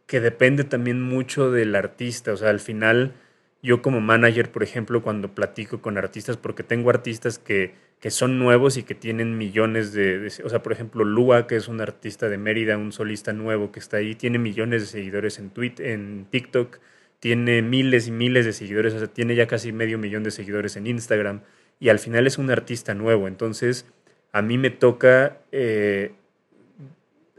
que 0.07 0.21
depende 0.21 0.63
también 0.63 1.01
mucho 1.01 1.51
del 1.51 1.75
artista. 1.75 2.33
O 2.33 2.37
sea, 2.37 2.49
al 2.49 2.61
final, 2.61 3.13
yo 3.61 3.81
como 3.81 4.01
manager, 4.01 4.51
por 4.51 4.63
ejemplo, 4.63 5.03
cuando 5.03 5.35
platico 5.35 5.81
con 5.81 5.97
artistas, 5.97 6.37
porque 6.37 6.63
tengo 6.63 6.89
artistas 6.89 7.37
que, 7.37 7.75
que 7.99 8.09
son 8.09 8.39
nuevos 8.39 8.77
y 8.77 8.83
que 8.83 8.95
tienen 8.95 9.37
millones 9.37 9.91
de, 9.91 10.31
O 10.43 10.49
sea, 10.49 10.63
por 10.63 10.71
ejemplo, 10.71 11.03
Lua, 11.03 11.45
que 11.45 11.57
es 11.57 11.67
un 11.67 11.81
artista 11.81 12.29
de 12.29 12.37
Mérida, 12.37 12.77
un 12.77 12.93
solista 12.93 13.33
nuevo 13.33 13.71
que 13.71 13.79
está 13.79 13.97
ahí, 13.97 14.15
tiene 14.15 14.39
millones 14.39 14.81
de 14.81 14.87
seguidores 14.87 15.39
en, 15.39 15.49
Twitter, 15.49 15.87
en 15.87 16.25
TikTok, 16.29 16.79
tiene 17.19 17.61
miles 17.61 18.07
y 18.07 18.11
miles 18.11 18.45
de 18.45 18.53
seguidores, 18.53 18.93
o 18.93 18.99
sea, 18.99 19.07
tiene 19.07 19.35
ya 19.35 19.47
casi 19.47 19.71
medio 19.71 19.97
millón 19.97 20.23
de 20.23 20.31
seguidores 20.31 20.77
en 20.77 20.87
Instagram, 20.87 21.41
y 21.79 21.89
al 21.89 21.99
final 21.99 22.27
es 22.27 22.37
un 22.37 22.49
artista 22.51 22.93
nuevo. 22.93 23.27
Entonces, 23.27 23.85
a 24.31 24.41
mí 24.41 24.57
me 24.57 24.69
toca 24.69 25.39
eh, 25.51 26.11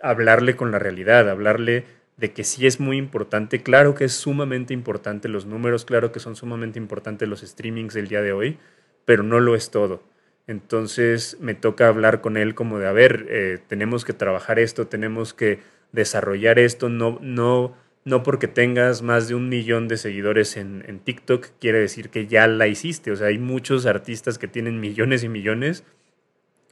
hablarle 0.02 0.56
con 0.56 0.72
la 0.72 0.78
realidad, 0.78 1.28
hablarle 1.30 1.84
de 2.18 2.32
que 2.32 2.44
sí 2.44 2.66
es 2.66 2.80
muy 2.80 2.98
importante, 2.98 3.62
claro 3.62 3.94
que 3.94 4.04
es 4.04 4.12
sumamente 4.12 4.74
importante 4.74 5.28
los 5.28 5.46
números, 5.46 5.84
claro 5.84 6.10
que 6.12 6.18
son 6.18 6.34
sumamente 6.34 6.78
importantes 6.78 7.28
los 7.28 7.40
streamings 7.40 7.94
del 7.94 8.08
día 8.08 8.22
de 8.22 8.32
hoy, 8.32 8.58
pero 9.04 9.22
no 9.22 9.40
lo 9.40 9.54
es 9.54 9.70
todo. 9.70 10.02
Entonces 10.48 11.38
me 11.40 11.54
toca 11.54 11.86
hablar 11.86 12.20
con 12.20 12.36
él 12.36 12.56
como 12.56 12.80
de, 12.80 12.88
a 12.88 12.92
ver, 12.92 13.26
eh, 13.30 13.58
tenemos 13.68 14.04
que 14.04 14.14
trabajar 14.14 14.58
esto, 14.58 14.88
tenemos 14.88 15.32
que 15.32 15.60
desarrollar 15.92 16.58
esto, 16.58 16.88
no, 16.88 17.18
no, 17.22 17.76
no 18.04 18.22
porque 18.24 18.48
tengas 18.48 19.02
más 19.02 19.28
de 19.28 19.36
un 19.36 19.48
millón 19.48 19.86
de 19.86 19.96
seguidores 19.96 20.56
en, 20.56 20.84
en 20.88 20.98
TikTok 20.98 21.46
quiere 21.60 21.78
decir 21.78 22.10
que 22.10 22.26
ya 22.26 22.48
la 22.48 22.66
hiciste. 22.66 23.12
O 23.12 23.16
sea, 23.16 23.28
hay 23.28 23.38
muchos 23.38 23.86
artistas 23.86 24.38
que 24.38 24.48
tienen 24.48 24.80
millones 24.80 25.22
y 25.22 25.28
millones 25.28 25.84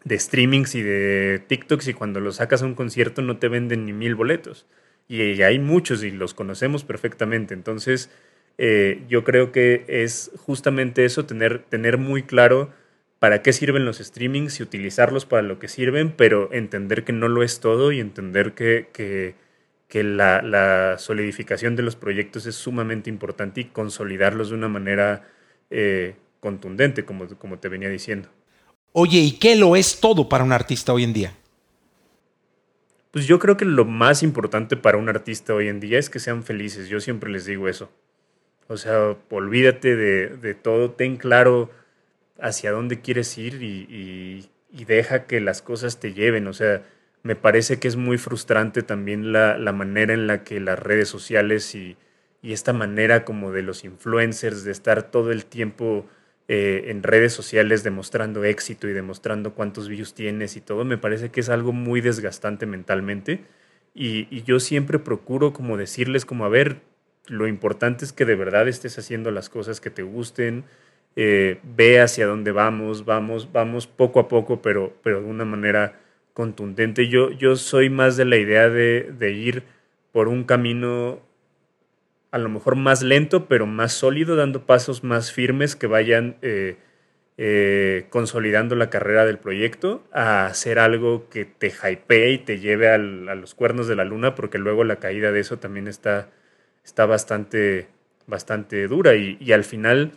de 0.02 0.18
streamings 0.18 0.74
y 0.74 0.82
de 0.82 1.40
TikToks 1.46 1.86
y 1.88 1.94
cuando 1.94 2.18
los 2.18 2.36
sacas 2.36 2.62
a 2.62 2.66
un 2.66 2.74
concierto 2.74 3.22
no 3.22 3.36
te 3.38 3.48
venden 3.48 3.84
ni 3.84 3.92
mil 3.92 4.16
boletos 4.16 4.66
y 5.08 5.42
hay 5.42 5.58
muchos 5.58 6.02
y 6.02 6.10
los 6.10 6.34
conocemos 6.34 6.84
perfectamente. 6.84 7.54
Entonces, 7.54 8.10
eh, 8.58 9.02
yo 9.08 9.24
creo 9.24 9.52
que 9.52 9.84
es 9.88 10.30
justamente 10.36 11.04
eso, 11.04 11.26
tener, 11.26 11.62
tener 11.64 11.98
muy 11.98 12.22
claro 12.22 12.70
para 13.18 13.42
qué 13.42 13.52
sirven 13.52 13.84
los 13.84 13.98
streamings 13.98 14.60
y 14.60 14.62
utilizarlos 14.62 15.26
para 15.26 15.42
lo 15.42 15.58
que 15.58 15.68
sirven, 15.68 16.12
pero 16.12 16.52
entender 16.52 17.04
que 17.04 17.12
no 17.12 17.28
lo 17.28 17.42
es 17.42 17.60
todo 17.60 17.92
y 17.92 18.00
entender 18.00 18.52
que, 18.52 18.88
que, 18.92 19.34
la, 20.02 20.96
solidificación 20.98 21.76
de 21.76 21.82
los 21.82 21.96
proyectos 21.96 22.46
es 22.46 22.54
sumamente 22.54 23.08
importante 23.08 23.62
y 23.62 23.64
consolidarlos 23.64 24.50
de 24.50 24.54
una 24.54 24.68
manera 24.68 25.26
eh, 25.70 26.14
contundente, 26.40 27.04
como, 27.04 27.26
como 27.38 27.58
te 27.58 27.68
venía 27.68 27.88
diciendo. 27.88 28.28
Oye, 28.92 29.18
¿y 29.18 29.32
qué 29.32 29.56
lo 29.56 29.74
es 29.76 30.00
todo 30.00 30.28
para 30.28 30.44
un 30.44 30.52
artista 30.52 30.92
hoy 30.92 31.04
en 31.04 31.12
día? 31.14 31.34
Pues 33.16 33.26
yo 33.26 33.38
creo 33.38 33.56
que 33.56 33.64
lo 33.64 33.86
más 33.86 34.22
importante 34.22 34.76
para 34.76 34.98
un 34.98 35.08
artista 35.08 35.54
hoy 35.54 35.68
en 35.68 35.80
día 35.80 35.98
es 35.98 36.10
que 36.10 36.18
sean 36.18 36.44
felices. 36.44 36.90
Yo 36.90 37.00
siempre 37.00 37.30
les 37.30 37.46
digo 37.46 37.66
eso. 37.66 37.90
O 38.68 38.76
sea, 38.76 39.16
olvídate 39.30 39.96
de, 39.96 40.36
de 40.36 40.52
todo, 40.52 40.90
ten 40.90 41.16
claro 41.16 41.70
hacia 42.38 42.72
dónde 42.72 43.00
quieres 43.00 43.38
ir 43.38 43.62
y, 43.62 43.86
y, 43.88 44.50
y, 44.70 44.84
deja 44.84 45.24
que 45.24 45.40
las 45.40 45.62
cosas 45.62 45.98
te 45.98 46.12
lleven. 46.12 46.46
O 46.46 46.52
sea, 46.52 46.82
me 47.22 47.36
parece 47.36 47.78
que 47.78 47.88
es 47.88 47.96
muy 47.96 48.18
frustrante 48.18 48.82
también 48.82 49.32
la, 49.32 49.56
la 49.56 49.72
manera 49.72 50.12
en 50.12 50.26
la 50.26 50.44
que 50.44 50.60
las 50.60 50.78
redes 50.78 51.08
sociales 51.08 51.74
y, 51.74 51.96
y, 52.42 52.52
esta 52.52 52.74
manera 52.74 53.24
como 53.24 53.50
de 53.50 53.62
los 53.62 53.82
influencers 53.84 54.62
de 54.62 54.72
estar 54.72 55.04
todo 55.04 55.32
el 55.32 55.46
tiempo 55.46 56.06
eh, 56.48 56.84
en 56.90 57.02
redes 57.02 57.32
sociales 57.32 57.82
demostrando 57.82 58.44
éxito 58.44 58.88
y 58.88 58.92
demostrando 58.92 59.54
cuántos 59.54 59.88
views 59.88 60.14
tienes 60.14 60.56
y 60.56 60.60
todo, 60.60 60.84
me 60.84 60.96
parece 60.96 61.30
que 61.30 61.40
es 61.40 61.48
algo 61.48 61.72
muy 61.72 62.00
desgastante 62.00 62.66
mentalmente. 62.66 63.40
Y, 63.94 64.42
yo 64.42 64.60
siempre 64.60 64.98
procuro 64.98 65.52
como 65.52 65.76
decirles 65.76 66.24
como, 66.24 66.44
a 66.44 66.48
ver, 66.48 66.82
lo 67.26 67.48
importante 67.48 68.04
es 68.04 68.12
que 68.12 68.24
de 68.24 68.36
verdad 68.36 68.68
estés 68.68 68.98
haciendo 68.98 69.30
las 69.32 69.48
cosas 69.48 69.80
que 69.80 69.90
te 69.90 70.02
gusten, 70.02 70.64
eh, 71.16 71.58
ve 71.64 72.00
hacia 72.00 72.26
dónde 72.26 72.52
vamos, 72.52 73.04
vamos, 73.04 73.50
vamos 73.52 73.86
poco 73.86 74.20
a 74.20 74.28
poco, 74.28 74.62
pero, 74.62 74.94
pero 75.02 75.22
de 75.22 75.26
una 75.26 75.44
manera 75.44 75.98
contundente. 76.34 77.08
Yo, 77.08 77.30
yo 77.32 77.56
soy 77.56 77.90
más 77.90 78.16
de 78.16 78.26
la 78.26 78.36
idea 78.36 78.68
de, 78.68 79.12
de 79.18 79.32
ir 79.32 79.64
por 80.12 80.28
un 80.28 80.44
camino 80.44 81.25
a 82.36 82.38
lo 82.38 82.50
mejor 82.50 82.76
más 82.76 83.02
lento, 83.02 83.46
pero 83.46 83.66
más 83.66 83.92
sólido, 83.92 84.36
dando 84.36 84.66
pasos 84.66 85.02
más 85.02 85.32
firmes 85.32 85.74
que 85.74 85.86
vayan 85.86 86.36
eh, 86.42 86.76
eh, 87.38 88.08
consolidando 88.10 88.76
la 88.76 88.90
carrera 88.90 89.24
del 89.24 89.38
proyecto, 89.38 90.04
a 90.12 90.44
hacer 90.44 90.78
algo 90.78 91.30
que 91.30 91.46
te 91.46 91.70
hypee 91.70 92.32
y 92.32 92.38
te 92.38 92.58
lleve 92.58 92.90
a 92.90 92.98
los 92.98 93.54
cuernos 93.54 93.88
de 93.88 93.96
la 93.96 94.04
luna, 94.04 94.34
porque 94.34 94.58
luego 94.58 94.84
la 94.84 94.96
caída 94.96 95.32
de 95.32 95.40
eso 95.40 95.58
también 95.58 95.88
está, 95.88 96.28
está 96.84 97.06
bastante, 97.06 97.88
bastante 98.26 98.86
dura. 98.86 99.14
Y, 99.14 99.50
al 99.52 99.64
final, 99.64 100.12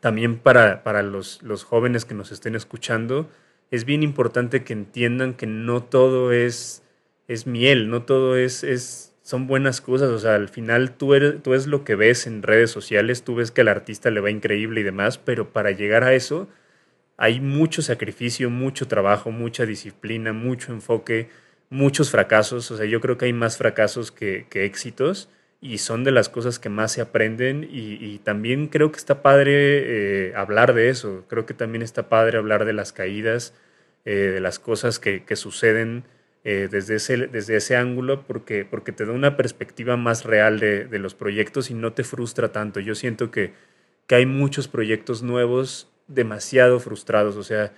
también 0.00 0.38
para, 0.38 0.82
para 0.82 1.04
los, 1.04 1.40
los, 1.44 1.62
jóvenes 1.62 2.04
que 2.04 2.14
nos 2.14 2.32
estén 2.32 2.56
escuchando, 2.56 3.30
es 3.70 3.84
bien 3.84 4.02
importante 4.02 4.64
que 4.64 4.72
entiendan 4.72 5.34
que 5.34 5.46
no 5.46 5.84
todo 5.84 6.32
es, 6.32 6.82
es 7.28 7.46
miel, 7.46 7.90
no 7.90 8.02
todo 8.02 8.36
es 8.36 8.64
son 9.28 9.46
buenas 9.46 9.82
cosas. 9.82 10.08
O 10.08 10.18
sea, 10.18 10.36
al 10.36 10.48
final 10.48 10.92
tú, 10.92 11.12
eres, 11.12 11.42
tú 11.42 11.52
es 11.52 11.66
lo 11.66 11.84
que 11.84 11.96
ves 11.96 12.26
en 12.26 12.42
redes 12.42 12.70
sociales, 12.70 13.24
tú 13.24 13.34
ves 13.34 13.50
que 13.50 13.60
al 13.60 13.68
artista 13.68 14.10
le 14.10 14.20
va 14.20 14.30
increíble 14.30 14.80
y 14.80 14.84
demás, 14.84 15.18
pero 15.18 15.52
para 15.52 15.70
llegar 15.70 16.02
a 16.02 16.14
eso 16.14 16.48
hay 17.18 17.38
mucho 17.38 17.82
sacrificio, 17.82 18.48
mucho 18.48 18.88
trabajo, 18.88 19.30
mucha 19.30 19.66
disciplina, 19.66 20.32
mucho 20.32 20.72
enfoque, 20.72 21.28
muchos 21.68 22.10
fracasos. 22.10 22.70
O 22.70 22.78
sea, 22.78 22.86
yo 22.86 23.02
creo 23.02 23.18
que 23.18 23.26
hay 23.26 23.34
más 23.34 23.58
fracasos 23.58 24.10
que, 24.12 24.46
éxitos 24.50 25.28
y 25.60 25.76
son 25.76 26.04
de 26.04 26.12
las 26.12 26.30
cosas 26.30 26.58
que 26.58 26.70
más 26.70 26.92
se 26.92 27.02
aprenden 27.02 27.68
y, 27.70 28.20
también 28.20 28.68
creo 28.68 28.92
que 28.92 28.98
está 28.98 29.20
padre 29.20 30.28
eh, 30.30 30.32
hablar 30.36 30.72
de 30.72 30.88
eso. 30.88 31.26
Creo 31.28 31.44
que 31.44 31.52
también 31.52 31.82
está 31.82 32.08
padre 32.08 32.38
hablar 32.38 32.64
de 32.64 32.72
las 32.72 32.94
caídas, 32.94 33.52
eh, 34.06 34.12
de 34.14 34.40
las 34.40 34.58
cosas 34.58 34.98
que, 34.98 35.24
que 35.24 35.36
suceden 35.36 36.04
eh, 36.44 36.68
desde, 36.70 36.96
ese, 36.96 37.26
desde 37.26 37.56
ese 37.56 37.76
ángulo 37.76 38.26
porque, 38.26 38.64
porque 38.64 38.92
te 38.92 39.04
da 39.04 39.12
una 39.12 39.36
perspectiva 39.36 39.96
más 39.96 40.24
real 40.24 40.60
de, 40.60 40.84
de, 40.84 40.98
los 40.98 41.14
proyectos 41.14 41.70
y 41.70 41.74
no 41.74 41.92
te 41.92 42.04
frustra 42.04 42.52
tanto. 42.52 42.80
Yo 42.80 42.94
siento 42.94 43.30
que, 43.30 43.52
que 44.06 44.14
hay 44.14 44.26
muchos 44.26 44.68
proyectos 44.68 45.22
nuevos 45.22 45.90
demasiado 46.06 46.80
frustrados, 46.80 47.36
o 47.36 47.42
sea, 47.42 47.74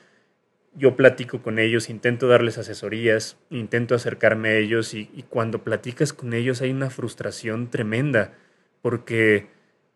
yo 0.77 0.95
platico 0.95 1.43
con 1.43 1.59
ellos, 1.59 1.91
intento 1.91 2.29
darles 2.29 2.59
asesorías, 2.59 3.37
intento 3.51 3.97
acercarme 3.97 4.51
a 4.51 4.57
ellos 4.57 4.95
y, 4.95 5.11
y 5.15 5.25
cuando 5.25 5.65
platicas 5.65 6.13
con 6.13 6.33
ellos 6.33 6.63
hay 6.63 6.71
una 6.71 6.91
frustración 6.91 7.71
tremenda 7.71 8.35
porque 8.83 9.49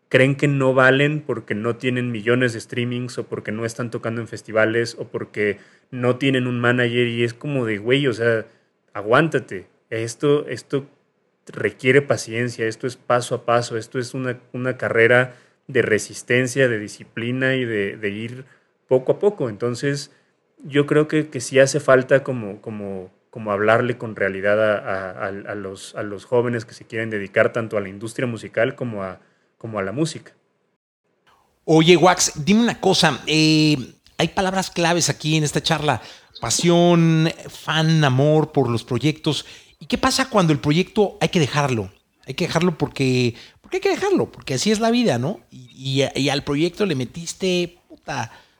creen 0.09 0.35
que 0.35 0.47
no 0.47 0.73
valen 0.73 1.21
porque 1.21 1.55
no 1.55 1.75
tienen 1.75 2.11
millones 2.11 2.53
de 2.53 2.61
streamings 2.61 3.17
o 3.17 3.25
porque 3.27 3.51
no 3.51 3.65
están 3.65 3.91
tocando 3.91 4.21
en 4.21 4.27
festivales 4.27 4.95
o 4.99 5.07
porque 5.07 5.57
no 5.91 6.17
tienen 6.17 6.47
un 6.47 6.59
manager 6.59 7.07
y 7.07 7.23
es 7.23 7.33
como 7.33 7.65
de, 7.65 7.77
güey, 7.77 8.07
o 8.07 8.13
sea, 8.13 8.45
aguántate, 8.93 9.67
esto, 9.89 10.47
esto 10.47 10.87
requiere 11.47 12.01
paciencia, 12.01 12.67
esto 12.67 12.87
es 12.87 12.97
paso 12.97 13.35
a 13.35 13.45
paso, 13.45 13.77
esto 13.77 13.99
es 13.99 14.13
una, 14.13 14.39
una 14.53 14.77
carrera 14.77 15.35
de 15.67 15.81
resistencia, 15.81 16.67
de 16.67 16.79
disciplina 16.79 17.55
y 17.55 17.65
de, 17.65 18.09
ir 18.09 18.45
poco 18.87 19.13
a 19.13 19.19
poco. 19.19 19.49
Entonces, 19.49 20.11
yo 20.63 20.85
creo 20.85 21.07
que, 21.07 21.29
que 21.29 21.41
sí 21.41 21.59
hace 21.59 21.79
falta 21.79 22.23
como, 22.23 22.61
como, 22.61 23.11
como 23.31 23.51
hablarle 23.51 23.97
con 23.97 24.15
realidad 24.15 24.63
a, 24.63 25.11
a, 25.11 25.27
a, 25.27 25.55
los, 25.55 25.95
a 25.95 26.03
los 26.03 26.25
jóvenes 26.25 26.65
que 26.65 26.73
se 26.73 26.85
quieren 26.85 27.09
dedicar 27.09 27.51
tanto 27.51 27.77
a 27.77 27.81
la 27.81 27.89
industria 27.89 28.27
musical 28.27 28.75
como 28.75 29.03
a, 29.03 29.19
como 29.65 29.79
a 29.79 29.83
la 29.83 29.91
música. 29.91 30.31
Oye, 31.63 31.97
Wax, 31.97 32.33
dime 32.45 32.61
una 32.61 32.79
cosa. 32.79 33.19
Eh, 33.25 33.95
hay 34.15 34.27
palabras 34.27 34.69
claves 34.69 35.09
aquí 35.09 35.37
en 35.37 35.43
esta 35.43 35.63
charla. 35.63 36.03
Pasión, 36.39 37.33
fan, 37.49 38.03
amor 38.03 38.51
por 38.51 38.69
los 38.69 38.83
proyectos. 38.83 39.43
¿Y 39.79 39.87
qué 39.87 39.97
pasa 39.97 40.29
cuando 40.29 40.53
el 40.53 40.59
proyecto 40.59 41.17
hay 41.19 41.29
que 41.29 41.39
dejarlo? 41.39 41.91
Hay 42.27 42.35
que 42.35 42.45
dejarlo 42.45 42.77
porque, 42.77 43.33
porque 43.59 43.77
hay 43.77 43.81
que 43.81 43.89
dejarlo, 43.89 44.31
porque 44.31 44.53
así 44.53 44.69
es 44.69 44.79
la 44.79 44.91
vida, 44.91 45.17
¿no? 45.17 45.39
Y, 45.49 46.03
al 46.29 46.43
proyecto 46.43 46.85
le 46.85 46.93
metiste 46.93 47.79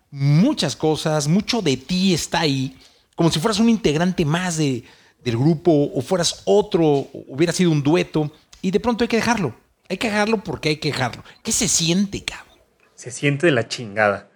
muchas 0.10 0.76
cosas, 0.76 1.28
mucho 1.28 1.62
de 1.62 1.78
ti 1.78 2.15
está 2.15 2.39
ahí, 2.39 2.76
como 3.15 3.30
si 3.30 3.39
fueras 3.39 3.60
un 3.60 3.70
integrante 3.70 4.26
más 4.26 4.58
de, 4.58 4.84
del 5.24 5.38
grupo 5.38 5.72
o 5.94 6.02
fueras 6.02 6.41
otro, 6.46 7.08
hubiera 7.28 7.54
sido 7.54 7.70
un 7.70 7.84
dueto, 7.84 8.32
y 8.63 8.72
de 8.72 8.80
pronto 8.80 9.04
hay 9.04 9.08
que 9.08 9.18
dejarlo. 9.18 9.56
Hay 9.89 9.98
que 9.98 10.10
dejarlo 10.10 10.43
porque 10.43 10.69
hay 10.69 10.78
que 10.78 10.91
dejarlo. 10.91 11.24
¿Qué 11.43 11.52
se 11.52 11.67
siente, 11.67 12.24
cabrón? 12.24 12.60
Se 12.95 13.12
siente 13.12 13.48
de 13.48 13.52
la 13.52 13.67
chingada, 13.67 14.30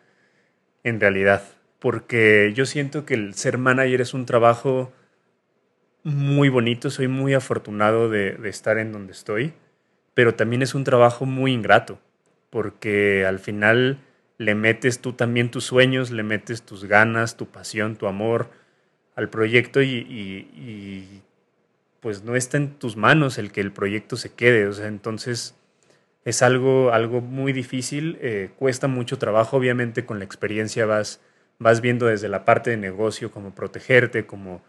en 0.83 0.99
realidad 0.99 1.43
porque 1.79 2.51
yo 2.53 2.65
siento 2.65 3.05
que 3.05 3.13
el 3.13 3.33
ser 3.33 3.57
manager 3.57 4.01
es 4.01 4.13
un 4.13 4.25
trabajo 4.25 4.91
muy 6.03 6.49
bonito, 6.49 6.89
soy 6.89 7.07
muy 7.07 7.33
afortunado 7.33 8.09
de, 8.09 8.37
estar 8.45 8.77
en 8.77 8.91
donde 8.91 9.13
estoy, 9.13 9.53
pero 10.13 10.35
también 10.35 10.61
es 10.61 10.75
un 10.75 10.83
trabajo 10.83 11.25
muy 11.25 11.53
ingrato, 11.53 11.99
porque 12.49 13.25
al 13.25 13.39
final 13.39 13.99
le 14.37 14.55
metes 14.55 14.99
tú 14.99 15.13
también 15.13 15.51
tus 15.51 15.65
sueños, 15.65 16.11
le 16.11 16.23
metes 16.23 16.63
tus 16.63 16.85
ganas, 16.85 17.37
tu 17.37 17.47
pasión, 17.47 17.95
tu 17.95 18.07
amor 18.07 18.49
al 19.15 19.29
proyecto 19.29 19.81
y, 19.81 21.21
pues 21.99 22.23
no 22.23 22.35
está 22.35 22.57
en 22.57 22.75
tus 22.75 22.95
manos 22.95 23.37
el 23.37 23.51
que 23.51 23.61
el 23.61 23.71
proyecto 23.71 24.17
se 24.17 24.33
quede, 24.33 24.67
o 24.67 24.73
sea, 24.73 24.87
entonces 24.87 25.55
es 26.25 26.41
algo, 26.41 26.91
algo 26.91 27.21
muy 27.21 27.53
difícil, 27.53 28.17
eh, 28.21 28.51
cuesta 28.57 28.87
mucho 28.87 29.17
trabajo, 29.17 29.57
obviamente 29.57 30.05
con 30.05 30.19
la 30.19 30.25
experiencia 30.25 30.85
vas 30.85 31.21
vas 31.59 31.81
viendo 31.81 32.07
desde 32.07 32.29
la 32.29 32.45
parte 32.45 32.71
de 32.71 32.77
negocio 32.77 33.31
cómo 33.31 33.53
protegerte, 33.53 34.25
cómo, 34.25 34.61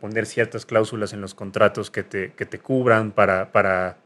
poner 0.00 0.26
ciertas 0.26 0.64
cláusulas 0.64 1.12
en 1.12 1.20
los 1.20 1.34
contratos 1.34 1.90
que 1.90 2.02
te, 2.02 2.32
que 2.32 2.46
te 2.46 2.58
cubran 2.58 3.10
para, 3.10 3.52
para, 3.52 3.98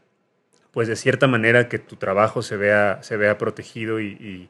pues 0.71 0.87
de 0.87 0.95
cierta 0.95 1.27
manera 1.27 1.69
que 1.69 1.77
tu 1.79 1.97
trabajo 1.97 2.41
se 2.41 2.57
vea, 2.57 2.99
se 3.03 3.17
vea 3.17 3.37
protegido 3.37 4.01
y, 4.01 4.49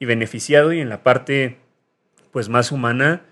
beneficiado 0.00 0.72
y 0.72 0.80
en 0.80 0.88
la 0.88 1.02
parte 1.02 1.58
pues 2.30 2.48
más 2.48 2.72
humana 2.72 3.22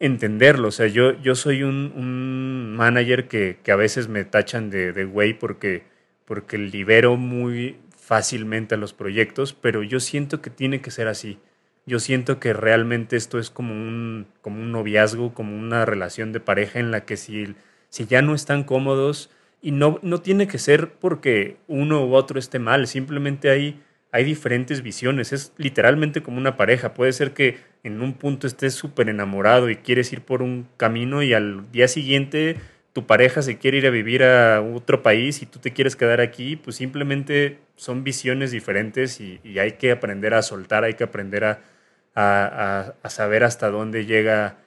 entenderlo. 0.00 0.68
O 0.68 0.72
sea, 0.72 0.88
yo, 0.88 1.12
yo 1.20 1.34
soy 1.34 1.62
un, 1.62 2.74
manager 2.74 3.28
que, 3.28 3.58
a 3.70 3.76
veces 3.76 4.08
me 4.08 4.24
tachan 4.24 4.70
de, 4.70 4.92
de 4.92 5.04
güey 5.04 5.38
porque, 5.38 5.84
porque 6.24 6.58
libero 6.58 7.16
muy 7.16 7.76
fácilmente 7.96 8.74
a 8.74 8.78
los 8.78 8.92
proyectos, 8.92 9.52
pero 9.52 9.82
yo 9.82 10.00
siento 10.00 10.42
que 10.42 10.50
tiene 10.50 10.80
que 10.80 10.90
ser 10.90 11.06
así. 11.06 11.38
Yo 11.86 12.00
siento 12.00 12.40
que 12.40 12.52
realmente 12.52 13.16
esto 13.16 13.38
es 13.38 13.50
como 13.50 13.72
un, 13.72 14.26
como 14.42 14.60
un 14.60 14.72
noviazgo, 14.72 15.34
como 15.34 15.56
una 15.56 15.84
relación 15.84 16.32
de 16.32 16.40
pareja 16.40 16.80
en 16.80 16.90
la 16.90 17.04
que 17.04 17.16
si, 17.16 17.54
si 17.88 18.06
ya 18.06 18.22
no 18.22 18.34
están 18.34 18.64
cómodos, 18.64 19.30
y 19.62 19.72
no, 19.72 19.98
no 20.02 20.20
tiene 20.20 20.48
que 20.48 20.58
ser 20.58 20.92
porque 20.94 21.58
uno 21.66 22.04
u 22.06 22.14
otro 22.14 22.38
esté 22.38 22.58
mal, 22.58 22.86
simplemente 22.86 23.50
hay, 23.50 23.82
hay 24.10 24.24
diferentes 24.24 24.82
visiones, 24.82 25.32
es 25.32 25.52
literalmente 25.58 26.22
como 26.22 26.38
una 26.38 26.56
pareja, 26.56 26.94
puede 26.94 27.12
ser 27.12 27.32
que 27.32 27.58
en 27.82 28.02
un 28.02 28.14
punto 28.14 28.46
estés 28.46 28.74
súper 28.74 29.08
enamorado 29.08 29.70
y 29.70 29.76
quieres 29.76 30.12
ir 30.12 30.22
por 30.22 30.42
un 30.42 30.68
camino 30.76 31.22
y 31.22 31.32
al 31.32 31.70
día 31.72 31.88
siguiente 31.88 32.56
tu 32.92 33.06
pareja 33.06 33.42
se 33.42 33.58
quiere 33.58 33.78
ir 33.78 33.86
a 33.86 33.90
vivir 33.90 34.22
a 34.24 34.60
otro 34.60 35.02
país 35.02 35.42
y 35.42 35.46
tú 35.46 35.58
te 35.60 35.72
quieres 35.72 35.96
quedar 35.96 36.20
aquí, 36.20 36.56
pues 36.56 36.76
simplemente 36.76 37.58
son 37.76 38.04
visiones 38.04 38.50
diferentes 38.50 39.20
y, 39.20 39.40
hay 39.58 39.72
que 39.72 39.92
aprender 39.92 40.34
a 40.34 40.42
soltar, 40.42 40.84
hay 40.84 40.94
que 40.94 41.04
aprender 41.04 41.44
a, 41.44 42.94
saber 43.08 43.44
hasta 43.44 43.70
dónde 43.70 44.06
llega 44.06 44.58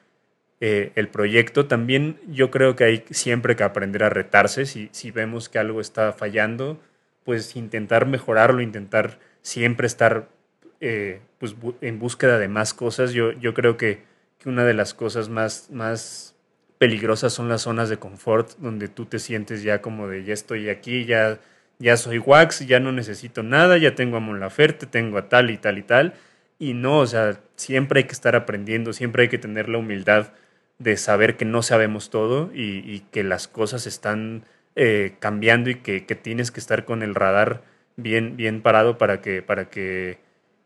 eh, 0.62 0.92
el 0.96 1.10
proyecto. 1.10 1.68
También 1.68 2.20
yo 2.28 2.50
creo 2.50 2.76
que 2.76 2.86
hay 2.86 3.04
siempre 3.12 3.56
que 3.56 3.64
aprender 3.64 4.04
a 4.04 4.10
retarse. 4.10 4.66
Si, 4.66 4.90
si 4.94 5.12
vemos 5.12 5.50
que 5.50 5.60
algo 5.60 5.82
está 5.82 6.14
fallando, 6.14 6.80
pues 7.26 7.56
intentar 7.56 8.06
mejorarlo, 8.08 8.62
intentar 8.62 9.20
siempre 9.42 9.86
estar 9.88 10.30
eh, 10.86 11.22
pues, 11.40 11.56
en 11.80 11.98
búsqueda 11.98 12.38
de 12.38 12.50
más 12.50 12.74
cosas. 12.74 13.14
Yo, 13.14 13.32
yo 13.32 13.54
creo 13.54 13.78
que, 13.78 14.02
que 14.38 14.50
una 14.50 14.66
de 14.66 14.74
las 14.74 14.94
cosas 14.94 15.30
más, 15.30 15.70
más 15.72 16.36
peligrosas 16.78 17.32
son 17.32 17.48
las 17.48 17.62
zonas 17.62 17.88
de 17.88 17.98
confort 17.98 18.58
donde 18.58 18.90
tú 18.90 19.06
te 19.06 19.20
sientes 19.20 19.64
ya 19.64 19.82
como 19.82 20.10
de 20.10 20.26
ya 20.26 20.34
estoy 20.34 20.68
aquí, 20.68 21.06
ya, 21.06 21.40
ya 21.80 21.96
soy 21.96 22.18
wax, 22.18 22.68
ya 22.68 22.82
no 22.82 22.92
necesito 22.92 23.44
nada, 23.44 23.78
ya 23.78 23.96
tengo 23.96 24.18
a 24.18 24.20
Mon 24.20 24.42
Laferte, 24.42 24.86
tengo 24.86 25.18
a 25.18 25.30
tal 25.30 25.52
y 25.52 25.58
tal 25.58 25.78
y 25.78 25.84
tal. 25.84 26.16
Y 26.60 26.74
no, 26.74 27.00
o 27.00 27.08
sea, 27.08 27.40
siempre 27.56 28.02
hay 28.02 28.04
que 28.04 28.12
estar 28.12 28.36
aprendiendo, 28.36 28.92
siempre 28.92 29.24
hay 29.24 29.30
que 29.30 29.38
tener 29.38 29.70
la 29.70 29.78
humildad 29.78 30.34
de 30.80 30.98
saber 30.98 31.38
que 31.38 31.46
no 31.46 31.62
sabemos 31.62 32.10
todo 32.10 32.52
y, 32.54 33.00
que 33.12 33.24
las 33.24 33.48
cosas 33.48 33.88
están 33.88 34.44
eh, 34.76 35.16
cambiando 35.20 35.70
y 35.70 35.76
que, 35.76 36.02
tienes 36.02 36.52
que 36.52 36.60
estar 36.60 36.84
con 36.84 37.04
el 37.04 37.16
radar 37.16 37.62
bien, 37.96 38.36
bien 38.36 38.62
parado 38.62 38.98
para 38.98 39.22
que, 39.22 39.42
para 39.42 39.70
que 39.70 40.23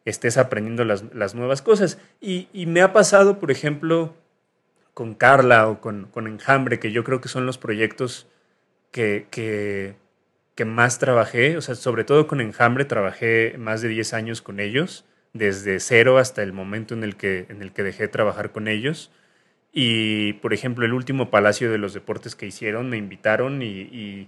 estés 0.10 0.38
aprendiendo 0.38 0.86
las, 0.86 1.36
nuevas 1.36 1.62
cosas. 1.62 2.00
Y, 2.22 2.48
y, 2.54 2.66
me 2.66 2.82
ha 2.82 2.94
pasado, 2.94 3.40
por 3.40 3.52
ejemplo, 3.52 4.16
con 4.94 5.14
Carla 5.14 5.68
o 5.68 5.82
con, 5.82 6.06
con, 6.06 6.28
Enjambre, 6.28 6.80
que 6.80 6.92
yo 6.92 7.04
creo 7.04 7.22
que 7.22 7.30
son 7.30 7.46
los 7.46 7.58
proyectos 7.58 8.28
que, 8.92 9.28
que, 9.30 9.96
más 10.66 10.98
trabajé, 10.98 11.56
o 11.58 11.62
sea, 11.62 11.76
sobre 11.76 12.04
todo 12.04 12.26
con 12.26 12.42
Enjambre, 12.42 12.86
trabajé 12.86 13.56
más 13.60 13.82
de 13.82 13.90
10 13.90 14.14
años 14.14 14.42
con 14.42 14.60
ellos, 14.60 15.06
desde 15.34 15.80
cero 15.80 16.18
hasta 16.18 16.42
el 16.42 16.52
momento 16.52 16.96
en 16.96 17.04
el 17.04 17.16
que, 17.16 17.46
en 17.50 17.62
el 17.62 17.74
que 17.74 17.84
dejé 17.84 18.04
de 18.04 18.10
trabajar 18.10 18.52
con 18.52 18.68
ellos. 18.68 19.12
Y, 19.72 20.34
por 20.34 20.54
ejemplo, 20.54 20.86
el 20.86 20.94
último 20.94 21.30
Palacio 21.30 21.72
de 21.72 21.78
los 21.78 21.94
Deportes 21.94 22.36
que 22.36 22.48
hicieron, 22.48 22.90
me 22.90 22.98
invitaron 22.98 23.62
y, 23.62 24.28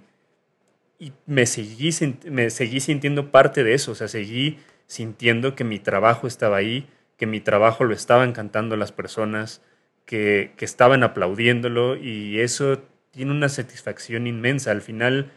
y, 0.99 1.13
me, 1.25 1.45
seguí, 1.45 1.89
me 2.29 2.49
seguí 2.49 2.79
sintiendo 2.79 3.31
parte 3.31 3.63
de 3.63 3.73
eso, 3.73 3.93
o 3.93 3.95
sea, 3.95 4.07
seguí 4.07 4.59
sintiendo 4.89 5.55
que 5.55 5.63
mi 5.63 5.79
trabajo 5.79 6.27
estaba 6.27 6.57
ahí, 6.57 6.89
que 7.15 7.27
mi 7.27 7.39
trabajo 7.39 7.85
lo 7.85 7.93
estaban 7.93 8.33
cantando 8.33 8.75
las 8.75 8.91
personas, 8.91 9.61
que, 10.05 10.51
que 10.57 10.65
estaban 10.65 11.03
aplaudiéndolo 11.03 11.95
y 11.95 12.41
eso 12.41 12.81
tiene 13.11 13.31
una 13.31 13.49
satisfacción 13.49 14.27
inmensa. 14.27 14.71
Al 14.71 14.81
final, 14.81 15.31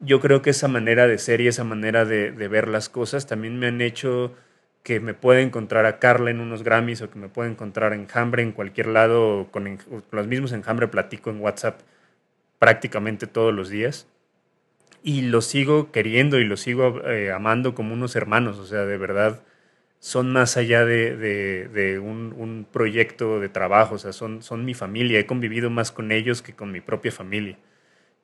yo 0.00 0.20
creo 0.20 0.42
que 0.42 0.50
esa 0.50 0.68
manera 0.68 1.06
de 1.06 1.18
ser 1.18 1.40
y 1.40 1.48
esa 1.48 1.64
manera 1.64 2.04
de, 2.04 2.30
ver 2.30 2.68
las 2.68 2.88
cosas 2.88 3.26
también 3.26 3.58
me 3.58 3.68
han 3.68 3.80
hecho 3.80 4.34
que 4.82 4.98
me 4.98 5.14
pueda 5.14 5.40
encontrar 5.40 5.86
a 5.86 5.98
Carla 6.00 6.30
en 6.30 6.40
unos 6.40 6.64
Grammys 6.64 7.02
o 7.02 7.10
que 7.10 7.18
me 7.18 7.28
pueda 7.28 7.48
encontrar 7.48 7.92
en 7.92 8.08
Hambre 8.12 8.42
en 8.42 8.52
cualquier 8.52 8.88
lado, 8.88 9.48
con, 9.52 9.78
los 10.10 10.26
mismos 10.26 10.52
en 10.52 10.62
Hambre 10.66 10.88
platico 10.88 11.30
en 11.30 11.40
WhatsApp 11.40 11.80
prácticamente 12.58 13.26
todos 13.26 13.54
los 13.54 13.68
días. 13.68 14.08
Y 15.02 15.22
los 15.22 15.46
sigo 15.46 15.90
queriendo 15.90 16.38
y 16.38 16.44
los 16.44 16.60
sigo 16.60 17.02
eh, 17.08 17.32
amando 17.32 17.74
como 17.74 17.94
unos 17.94 18.14
hermanos, 18.16 18.58
o 18.58 18.66
sea, 18.66 18.86
de 18.86 18.98
verdad 18.98 19.42
son 20.02 20.32
más 20.32 20.56
allá 20.56 20.84
de, 20.84 22.00
un, 22.02 22.66
proyecto 22.72 23.38
de 23.38 23.48
trabajo, 23.48 23.94
o 23.94 23.98
sea, 23.98 24.12
son, 24.12 24.42
son 24.42 24.64
mi 24.64 24.74
familia, 24.74 25.20
he 25.20 25.26
convivido 25.26 25.70
más 25.70 25.92
con 25.92 26.10
ellos 26.10 26.42
que 26.42 26.54
con 26.54 26.72
mi 26.72 26.80
propia 26.80 27.12
familia. 27.12 27.56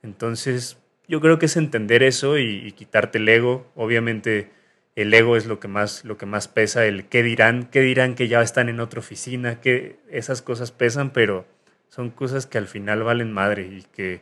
Entonces, 0.02 0.78
yo 1.08 1.20
creo 1.20 1.38
que 1.38 1.46
es 1.46 1.56
entender 1.56 2.02
eso 2.02 2.36
y, 2.38 2.72
quitarte 2.72 3.18
el 3.18 3.28
ego. 3.28 3.70
Obviamente, 3.76 4.50
el 4.96 5.14
ego 5.14 5.36
es 5.36 5.46
lo 5.46 5.60
que 5.60 5.68
más, 5.68 6.04
lo 6.04 6.18
que 6.18 6.26
más 6.26 6.48
pesa, 6.48 6.84
el 6.84 7.06
qué 7.06 7.22
dirán, 7.22 7.68
qué 7.70 7.80
dirán 7.80 8.14
que 8.16 8.28
ya 8.28 8.42
están 8.42 8.68
en 8.68 8.80
otra 8.80 9.00
oficina, 9.00 9.60
que 9.60 9.98
esas 10.10 10.42
cosas 10.42 10.72
pesan, 10.72 11.10
pero 11.12 11.46
son 11.88 12.10
cosas 12.10 12.46
que 12.46 12.58
al 12.58 12.66
final 12.66 13.04
valen 13.04 13.32
madre 13.32 13.62
y 13.66 13.82
que, 13.94 14.20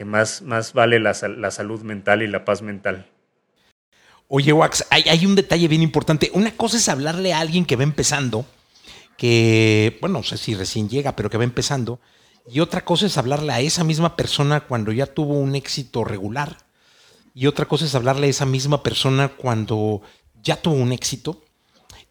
más, 0.00 0.42
más 0.42 0.72
vale 0.72 0.98
la, 0.98 1.14
la 1.36 1.50
salud 1.52 1.82
mental 1.82 2.22
y 2.22 2.26
la 2.26 2.44
paz 2.44 2.62
mental. 2.62 3.06
Oye, 4.28 4.52
Wax, 4.52 4.86
hay, 4.90 5.26
un 5.26 5.34
detalle 5.34 5.68
bien 5.68 5.82
importante. 5.82 6.30
Una 6.34 6.50
cosa 6.56 6.78
es 6.78 6.88
hablarle 6.88 7.32
a 7.32 7.40
alguien 7.40 7.64
que 7.64 7.76
va 7.76 7.82
empezando, 7.82 8.46
que, 9.18 9.98
bueno, 10.00 10.18
no 10.18 10.24
sé 10.24 10.38
si 10.38 10.54
recién 10.54 10.88
llega, 10.88 11.14
pero 11.14 11.28
que 11.28 11.38
va 11.38 11.44
empezando. 11.44 12.00
Y 12.50 12.60
otra 12.60 12.84
cosa 12.84 13.06
es 13.06 13.18
hablarle 13.18 13.52
a 13.52 13.60
esa 13.60 13.84
misma 13.84 14.16
persona 14.16 14.60
cuando 14.60 14.92
ya 14.92 15.06
tuvo 15.06 15.34
un 15.34 15.54
éxito 15.54 16.04
regular. 16.04 16.56
Y 17.34 17.46
otra 17.46 17.66
cosa 17.66 17.84
es 17.84 17.94
hablarle 17.94 18.26
a 18.26 18.30
esa 18.30 18.46
misma 18.46 18.82
persona 18.82 19.28
cuando 19.28 20.02
ya 20.42 20.56
tuvo 20.56 20.76
un 20.76 20.92
éxito. 20.92 21.42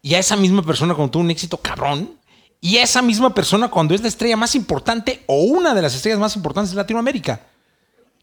Y 0.01 0.13
a 0.13 0.19
esa 0.19 0.35
misma 0.35 0.61
persona 0.61 0.93
cuando 0.93 1.11
tuvo 1.11 1.23
un 1.23 1.31
éxito 1.31 1.57
cabrón. 1.57 2.19
Y 2.61 2.77
a 2.77 2.83
esa 2.83 3.01
misma 3.01 3.33
persona 3.33 3.69
cuando 3.69 3.95
es 3.95 4.01
la 4.01 4.07
estrella 4.07 4.37
más 4.37 4.55
importante 4.55 5.23
o 5.27 5.43
una 5.43 5.73
de 5.73 5.81
las 5.81 5.95
estrellas 5.95 6.19
más 6.19 6.35
importantes 6.35 6.71
de 6.71 6.77
Latinoamérica. 6.77 7.41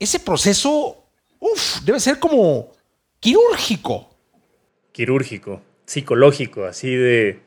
Ese 0.00 0.18
proceso, 0.18 1.04
uff, 1.38 1.82
debe 1.84 2.00
ser 2.00 2.18
como 2.18 2.72
quirúrgico. 3.20 4.10
Quirúrgico, 4.90 5.62
psicológico, 5.84 6.64
así 6.64 6.96
de... 6.96 7.38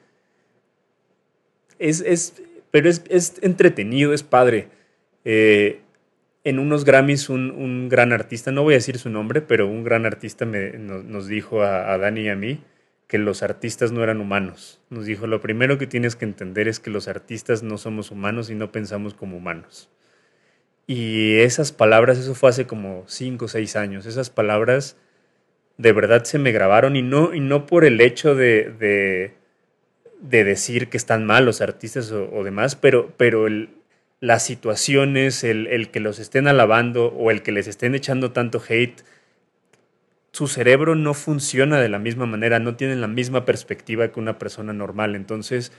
Es, 1.79 1.99
es 1.99 2.35
pero 2.73 2.89
es, 2.89 3.39
entretenido, 3.43 4.13
es 4.13 4.23
padre. 4.23 4.67
Eh, 5.25 5.81
en 6.43 6.57
unos 6.57 6.85
Grammys 6.85 7.29
un, 7.29 7.87
gran 7.87 8.11
artista, 8.11 8.51
no 8.51 8.63
voy 8.63 8.73
a 8.73 8.77
decir 8.77 8.97
su 8.97 9.11
nombre, 9.11 9.41
pero 9.41 9.67
un 9.67 9.83
gran 9.83 10.07
artista 10.07 10.45
me, 10.45 10.71
nos, 10.71 11.27
dijo 11.27 11.61
a, 11.61 11.93
a, 11.93 11.97
Dani 11.99 12.21
y 12.21 12.29
a 12.29 12.35
mí 12.35 12.63
que 13.07 13.19
los 13.19 13.43
artistas 13.43 13.91
no 13.91 14.03
eran 14.03 14.21
humanos. 14.21 14.81
Nos 14.89 15.05
dijo, 15.05 15.27
lo 15.27 15.39
primero 15.39 15.77
que 15.77 15.85
tienes 15.85 16.15
que 16.15 16.25
entender 16.25 16.67
es 16.67 16.79
que 16.79 16.89
los 16.89 17.07
artistas 17.07 17.61
no 17.61 17.77
somos 17.77 18.09
humanos 18.09 18.49
y 18.49 18.55
no 18.55 18.71
pensamos 18.71 19.13
como 19.13 19.37
humanos. 19.37 19.89
Y 20.85 21.39
esas 21.39 21.71
palabras, 21.71 22.17
eso 22.17 22.35
fue 22.35 22.49
hace 22.49 22.67
como 22.67 23.03
cinco 23.07 23.45
o 23.45 23.47
seis 23.47 23.75
años, 23.75 24.05
esas 24.05 24.29
palabras 24.29 24.97
de 25.77 25.91
verdad 25.91 26.23
se 26.23 26.39
me 26.39 26.51
grabaron 26.51 26.95
y 26.95 27.01
no, 27.01 27.33
y 27.33 27.39
no 27.39 27.65
por 27.65 27.85
el 27.85 27.99
hecho 28.01 28.35
de, 28.35 29.33
de, 30.21 30.43
decir 30.43 30.89
que 30.89 30.97
están 30.97 31.25
mal 31.25 31.45
los 31.45 31.61
artistas 31.61 32.11
o, 32.11 32.43
demás, 32.43 32.75
pero, 32.75 33.11
pero 33.17 33.47
el, 33.47 33.69
las 34.19 34.43
situaciones, 34.43 35.43
el, 35.43 35.67
el, 35.67 35.89
que 35.89 35.99
los 35.99 36.19
estén 36.19 36.47
alabando 36.47 37.07
o 37.07 37.31
el 37.31 37.41
que 37.41 37.51
les 37.51 37.67
estén 37.67 37.95
echando 37.95 38.31
tanto 38.31 38.61
hate, 38.67 39.03
su 40.31 40.47
cerebro 40.47 40.95
no 40.95 41.13
funciona 41.13 41.79
de 41.79 41.89
la 41.89 41.99
misma 41.99 42.25
manera, 42.25 42.59
no 42.59 42.75
tienen 42.75 43.01
la 43.01 43.07
misma 43.07 43.45
perspectiva 43.45 44.11
que 44.11 44.19
una 44.19 44.39
persona 44.39 44.73
normal. 44.73 45.15
Entonces, 45.15 45.71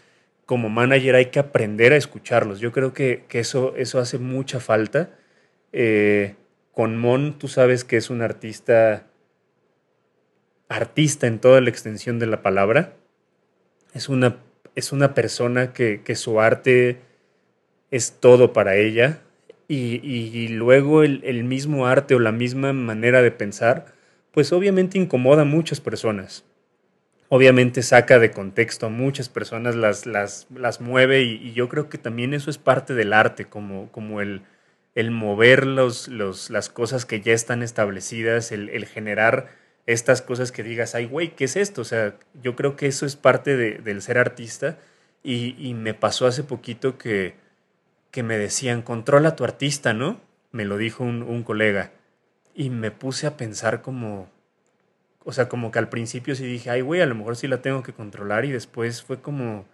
como 0.47 0.69
manager 0.69 1.15
hay 1.15 1.27
que 1.27 1.39
aprender 1.39 1.93
a 1.93 1.97
escucharlos. 1.97 2.61
Yo 2.61 2.73
creo 2.73 2.93
que, 2.93 3.25
que 3.29 3.41
eso, 3.41 3.75
eso 3.77 3.99
hace 3.99 4.19
mucha 4.19 4.61
falta. 4.61 5.11
Eh, 5.73 6.35
con 6.73 6.97
Mon, 6.97 7.39
tú 7.39 7.49
sabes 7.49 7.85
que 7.85 7.97
es 7.97 8.11
un 8.11 8.23
artista 8.23 9.07
artista 10.69 11.27
en 11.27 11.39
toda 11.39 11.61
la 11.61 11.71
extensión 11.71 12.19
de 12.19 12.27
la 12.27 12.43
palabra. 12.43 12.95
Es 13.93 14.09
una, 14.09 14.39
es 14.75 14.93
una 14.93 15.15
persona 15.15 15.73
que, 15.73 16.03
su 16.15 16.41
arte 16.41 16.99
es 17.91 18.19
todo 18.21 18.53
para 18.53 18.77
ella 18.77 19.21
y, 19.69 20.49
luego 20.49 21.03
el, 21.03 21.45
mismo 21.45 21.87
arte 21.87 22.15
o 22.15 22.19
la 22.19 22.33
misma 22.33 22.73
manera 22.73 23.23
de 23.23 23.31
pensar, 23.31 23.87
pues 24.33 24.53
obviamente 24.53 24.99
incomoda 24.99 25.43
a 25.43 25.47
muchas 25.47 25.81
personas. 25.81 26.45
Obviamente 27.37 27.83
saca 27.83 28.21
de 28.21 28.31
contexto 28.31 28.87
a 28.87 28.91
muchas 28.91 29.29
personas, 29.29 29.75
las, 29.75 30.07
las, 30.07 30.47
las 30.55 30.81
mueve 30.81 31.23
y, 31.23 31.53
yo 31.53 31.69
creo 31.69 31.89
que 31.89 31.99
también 31.99 32.33
eso 32.33 32.49
es 32.49 32.59
parte 32.59 32.95
del 32.95 33.13
arte, 33.13 33.47
como, 33.47 33.91
como 33.91 34.21
el, 34.21 34.43
el 34.95 35.11
mover 35.11 35.67
los, 35.67 36.07
los, 36.07 36.49
las 36.51 36.69
cosas 36.69 37.05
que 37.05 37.21
ya 37.23 37.33
están 37.33 37.65
establecidas, 37.65 38.53
el, 38.53 38.69
el 38.69 38.87
generar 38.87 39.49
estas 39.85 40.23
cosas 40.23 40.53
que 40.53 40.63
digas, 40.63 40.95
ay, 40.95 41.07
güey, 41.07 41.35
¿qué 41.35 41.47
es 41.47 41.57
esto? 41.57 41.81
O 41.81 41.85
sea, 41.85 42.15
yo 42.41 42.55
creo 42.55 42.77
que 42.77 42.87
eso 42.87 43.05
es 43.05 43.17
parte 43.17 43.57
del 43.57 44.01
ser 44.01 44.19
artista 44.19 44.79
y, 45.25 45.75
me 45.75 45.93
pasó 45.93 46.29
hace 46.29 46.45
poquito 46.45 46.99
que, 46.99 47.35
que 48.13 48.23
me 48.23 48.39
decían, 48.39 48.81
controla 48.81 49.35
tu 49.35 49.43
artista, 49.43 49.93
¿no? 49.93 50.21
Me 50.53 50.65
lo 50.65 50.77
dijo 50.77 51.03
un, 51.03 51.43
colega 51.43 51.91
y 52.55 52.71
me 52.71 52.93
puse 52.93 53.27
a 53.27 53.37
pensar 53.37 53.83
como, 53.83 54.31
o 55.25 55.33
sea, 55.33 55.49
como 55.49 55.71
que 55.71 55.79
al 55.79 55.89
principio 55.89 56.35
sí 56.35 56.45
dije, 56.47 56.71
ay, 56.71 56.83
güey, 56.83 57.01
a 57.01 57.07
lo 57.07 57.15
mejor 57.15 57.37
sí 57.37 57.49
la 57.49 57.63
tengo 57.63 57.83
que 57.83 57.93
controlar 57.93 58.45
y 58.45 58.53
después 58.53 59.03
fue 59.03 59.21
como, 59.21 59.67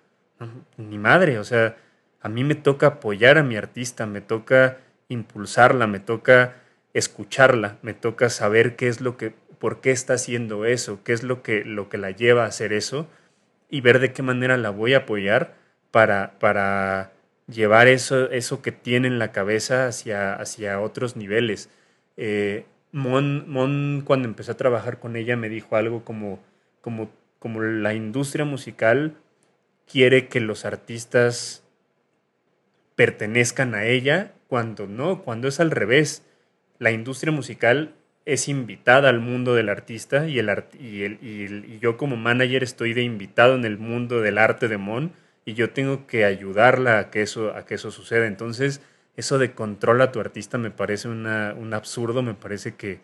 ni 0.77 0.99
madre, 0.99 1.39
o 1.39 1.45
sea, 1.45 1.77
a 2.21 2.29
mí 2.29 2.45
me 2.45 2.55
toca 2.55 2.87
apoyar 2.87 3.39
a 3.39 3.43
mi 3.43 3.57
artista, 3.57 4.07
me 4.07 4.21
toca 4.21 4.79
impulsarla, 5.09 5.87
me 5.87 6.01
toca 6.01 6.57
escucharla, 6.95 7.79
me 7.83 7.95
toca 7.95 8.31
saber 8.31 8.77
qué 8.77 8.89
es 8.89 9.01
lo 9.01 9.17
que 9.17 9.35
por 9.59 9.81
qué 9.81 9.91
está 9.91 10.15
haciendo 10.15 10.65
eso, 10.65 11.03
qué 11.05 11.13
es 11.13 11.23
lo 11.23 11.43
que, 11.43 11.65
lo 11.65 11.89
que 11.89 11.99
la 11.99 12.11
lleva 12.11 12.45
a 12.45 12.49
hacer 12.49 12.73
eso 12.73 13.09
y 13.69 13.83
ver 13.83 14.01
de 14.01 14.13
qué 14.13 14.23
manera 14.23 14.57
la 14.57 14.71
voy 14.71 14.95
a 14.95 14.99
apoyar 14.99 15.55
para, 15.91 16.39
para 16.39 17.13
llevar 17.47 17.89
eso, 17.89 18.31
eso 18.31 18.63
que 18.63 18.73
tiene 18.73 19.09
en 19.09 19.19
la 19.19 19.33
cabeza 19.33 19.87
hacia, 19.87 20.35
hacia 20.35 20.81
otros 20.81 21.17
niveles. 21.17 21.69
Eh, 22.17 22.65
Mon, 22.92 24.03
cuando 24.05 24.29
empecé 24.29 24.53
a 24.53 24.57
trabajar 24.57 24.98
con 24.98 25.16
ella, 25.16 25.37
me 25.37 25.48
dijo 25.48 25.76
algo 25.76 26.05
como, 26.05 26.40
como, 26.81 27.11
como 27.38 27.62
la 27.62 27.94
industria 27.94 28.44
musical 28.44 29.16
quiere 29.90 30.29
que 30.29 30.40
los 30.40 30.64
artistas 30.64 31.64
pertenezcan 32.96 33.74
a 33.74 33.85
ella, 33.85 34.33
cuando 34.48 34.87
no, 34.87 35.22
cuando 35.22 35.48
es 35.48 35.61
al 35.61 35.70
revés. 35.70 36.24
La 36.79 36.90
industria 36.90 37.33
musical 37.33 37.94
es 38.24 38.48
invitada 38.48 39.09
al 39.09 39.20
mundo 39.20 39.55
del 39.55 39.68
artista 39.68 40.29
y, 40.29 40.38
el, 40.38 40.50
y, 40.79 41.03
el, 41.03 41.18
y, 41.22 41.79
yo 41.81 41.96
como 41.96 42.16
manager 42.16 42.62
estoy 42.62 42.92
de 42.92 43.03
invitado 43.03 43.55
en 43.55 43.64
el 43.64 43.79
mundo 43.79 44.20
del 44.20 44.38
arte 44.38 44.68
de 44.68 44.76
Mon 44.76 45.12
y 45.44 45.55
yo 45.55 45.70
tengo 45.70 46.07
que 46.07 46.24
ayudarla 46.24 46.98
a 46.98 47.11
que 47.11 47.22
eso, 47.22 47.55
a 47.55 47.64
que 47.64 47.74
eso 47.74 47.90
suceda. 47.90 48.26
Entonces, 48.26 48.83
eso 49.20 49.38
de 49.38 49.52
controla 49.52 50.04
a 50.04 50.12
tu 50.12 50.20
artista 50.20 50.59
me 50.59 50.70
parece 50.70 51.09
un 51.09 51.74
absurdo, 51.74 52.22
me 52.22 52.35
parece 52.35 52.74
que, 52.74 53.00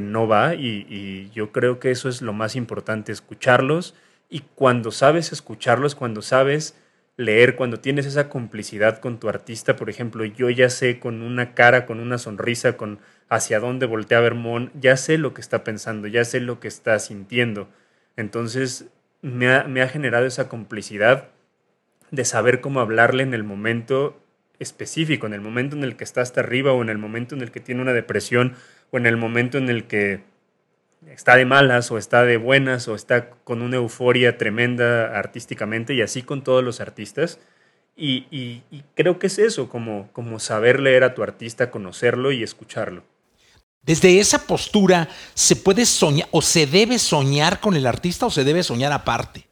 no 0.00 0.28
va 0.28 0.54
y, 0.54 1.30
yo 1.34 1.52
creo 1.52 1.80
que 1.80 1.90
eso 1.90 2.08
es 2.08 2.22
lo 2.22 2.32
más 2.32 2.56
importante, 2.56 3.12
escucharlos 3.12 3.94
y 4.28 4.40
cuando 4.54 4.92
sabes 4.92 5.32
escucharlos, 5.32 5.94
cuando 5.94 6.22
sabes 6.22 6.76
leer, 7.16 7.56
cuando 7.56 7.80
tienes 7.80 8.06
esa 8.06 8.28
complicidad 8.28 8.98
con 8.98 9.18
tu 9.18 9.28
artista, 9.28 9.76
por 9.76 9.90
ejemplo, 9.90 10.24
yo 10.24 10.48
ya 10.48 10.70
sé 10.70 11.00
con 11.00 11.22
una 11.22 11.54
cara, 11.54 11.84
con 11.86 12.00
una 12.00 12.18
sonrisa, 12.18 12.76
con 12.76 13.00
hacia 13.28 13.60
dónde 13.60 13.86
voltea 13.86 14.18
a 14.18 14.22
ver 14.22 14.34
Mon, 14.34 14.70
ya 14.74 14.96
sé 14.96 15.18
lo 15.18 15.34
que 15.34 15.40
está 15.40 15.64
pensando, 15.64 16.08
ya 16.08 16.24
sé 16.24 16.40
lo 16.40 16.60
que 16.60 16.68
está 16.68 16.98
sintiendo. 16.98 17.68
Entonces 18.16 18.86
me 19.22 19.48
ha, 19.48 19.88
generado 19.88 20.26
esa 20.26 20.48
complicidad 20.48 21.28
de 22.10 22.24
saber 22.24 22.60
cómo 22.60 22.80
hablarle 22.80 23.22
en 23.22 23.34
el 23.34 23.44
momento 23.44 24.20
específico, 24.60 25.26
en 25.26 25.32
el 25.32 25.40
momento 25.40 25.74
en 25.74 25.82
el 25.82 25.96
que 25.96 26.04
está 26.04 26.20
hasta 26.20 26.40
arriba 26.40 26.72
o 26.72 26.82
en 26.82 26.90
el 26.90 26.98
momento 26.98 27.34
en 27.34 27.40
el 27.40 27.50
que 27.50 27.60
tiene 27.60 27.82
una 27.82 27.92
depresión 27.92 28.54
o 28.92 28.98
en 28.98 29.06
el 29.06 29.16
momento 29.16 29.58
en 29.58 29.68
el 29.68 29.84
que 29.84 30.22
está 31.08 31.36
de 31.36 31.46
malas 31.46 31.90
o 31.90 31.98
está 31.98 32.24
de 32.24 32.36
buenas 32.36 32.86
o 32.86 32.94
está 32.94 33.30
con 33.30 33.62
una 33.62 33.76
euforia 33.76 34.38
tremenda 34.38 35.18
artísticamente 35.18 35.94
y 35.94 36.02
así 36.02 36.22
con 36.22 36.44
todos 36.44 36.62
los 36.62 36.80
artistas. 36.80 37.40
Y, 37.96 38.62
creo 38.94 39.18
que 39.18 39.26
es 39.26 39.38
eso, 39.38 39.68
como, 39.68 40.08
como 40.12 40.38
saber 40.38 40.80
leer 40.80 41.04
a 41.04 41.14
tu 41.14 41.22
artista, 41.22 41.70
conocerlo 41.70 42.32
y 42.32 42.42
escucharlo. 42.42 43.02
Desde 43.82 44.20
esa 44.20 44.46
postura, 44.46 45.08
¿se 45.34 45.56
puede 45.56 45.84
soñar 45.84 46.28
o 46.30 46.40
se 46.40 46.66
debe 46.66 46.98
soñar 46.98 47.60
con 47.60 47.76
el 47.76 47.86
artista 47.86 48.26
o 48.26 48.30
se 48.30 48.44
debe 48.44 48.62
soñar 48.62 48.92
aparte? 48.92 49.49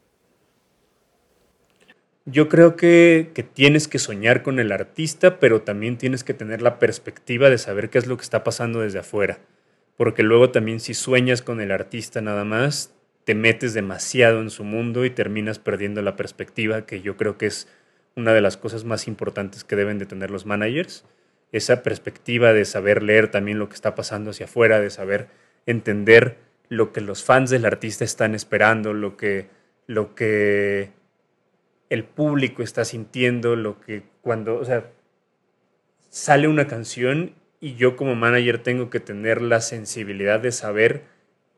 Yo 2.31 2.51
creo 2.51 2.77
que, 2.77 3.33
tienes 3.55 3.89
que 3.89 3.99
soñar 3.99 4.43
con 4.43 4.61
el 4.61 4.71
artista, 4.71 5.41
pero 5.41 5.63
también 5.63 5.97
tienes 5.97 6.25
que 6.25 6.35
tener 6.35 6.61
la 6.61 6.79
perspectiva 6.79 7.49
de 7.49 7.57
saber 7.57 7.89
qué 7.89 7.97
es 7.97 8.07
lo 8.07 8.19
que 8.19 8.23
está 8.23 8.45
pasando 8.45 8.81
desde 8.81 8.99
afuera. 8.99 9.39
Porque 9.97 10.23
luego 10.23 10.51
también 10.51 10.79
si 10.79 10.93
sueñas 10.93 11.41
con 11.41 11.63
el 11.63 11.71
artista 11.71 12.21
nada 12.21 12.45
más, 12.45 12.95
te 13.25 13.35
metes 13.35 13.73
demasiado 13.73 14.43
en 14.43 14.51
su 14.51 14.63
mundo 14.63 15.07
y 15.07 15.11
terminas 15.11 15.59
perdiendo 15.59 16.03
la 16.03 16.17
perspectiva, 16.17 16.85
que 16.85 17.01
yo 17.01 17.17
creo 17.17 17.39
que 17.39 17.47
es 17.47 17.67
una 18.15 18.35
de 18.35 18.43
las 18.43 18.59
cosas 18.59 18.85
más 18.85 19.09
importantes 19.09 19.65
que 19.65 19.77
deben 19.77 19.99
de 19.99 20.05
tener 20.05 20.31
los 20.31 20.45
managers. 20.45 21.07
Esa 21.51 21.83
perspectiva 21.83 22.53
de 22.53 22.67
saber 22.67 23.03
leer 23.03 23.31
también 23.31 23.59
lo 23.59 23.71
que 23.71 23.75
está 23.75 23.95
pasando 23.95 24.33
hacia 24.33 24.45
afuera, 24.45 24.81
de 24.81 24.91
saber 24.91 25.29
entender 25.65 26.37
lo 26.69 26.93
que 26.93 27.01
los 27.01 27.25
fans 27.25 27.49
del 27.49 27.65
artista 27.65 28.05
están 28.05 28.35
esperando, 28.35 28.93
lo 28.93 29.17
que, 29.17 29.49
lo 29.87 30.15
que 30.15 30.98
el 31.91 32.05
público 32.05 32.63
está 32.63 32.85
sintiendo, 32.85 33.57
lo 33.57 33.81
que 33.81 34.03
cuando, 34.21 34.57
o 34.57 34.65
sea, 34.65 34.91
sale 36.11 36.49
una 36.49 36.67
canción 36.67 37.35
y 37.61 37.75
yo 37.75 37.97
como 37.97 38.15
manager 38.15 38.59
tengo 38.59 38.91
que 38.91 39.01
tener 39.01 39.43
la 39.43 39.61
sensibilidad 39.61 40.41
de 40.41 40.53
saber 40.53 41.03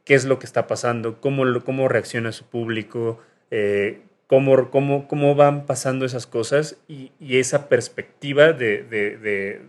qué 0.04 0.14
es 0.14 0.24
lo 0.24 0.38
que 0.38 0.46
está 0.46 0.66
pasando, 0.66 1.20
cómo, 1.20 1.44
cómo 1.64 1.88
reacciona 1.88 2.32
su 2.32 2.44
público, 2.44 3.20
eh, 3.50 4.00
cómo, 4.26 4.70
cómo, 4.70 5.08
cómo, 5.08 5.34
van 5.34 5.66
pasando 5.66 6.04
esas 6.06 6.26
cosas 6.26 6.78
y, 6.88 7.12
esa 7.20 7.68
perspectiva 7.68 8.52
de, 8.52 8.82
de, 8.84 9.60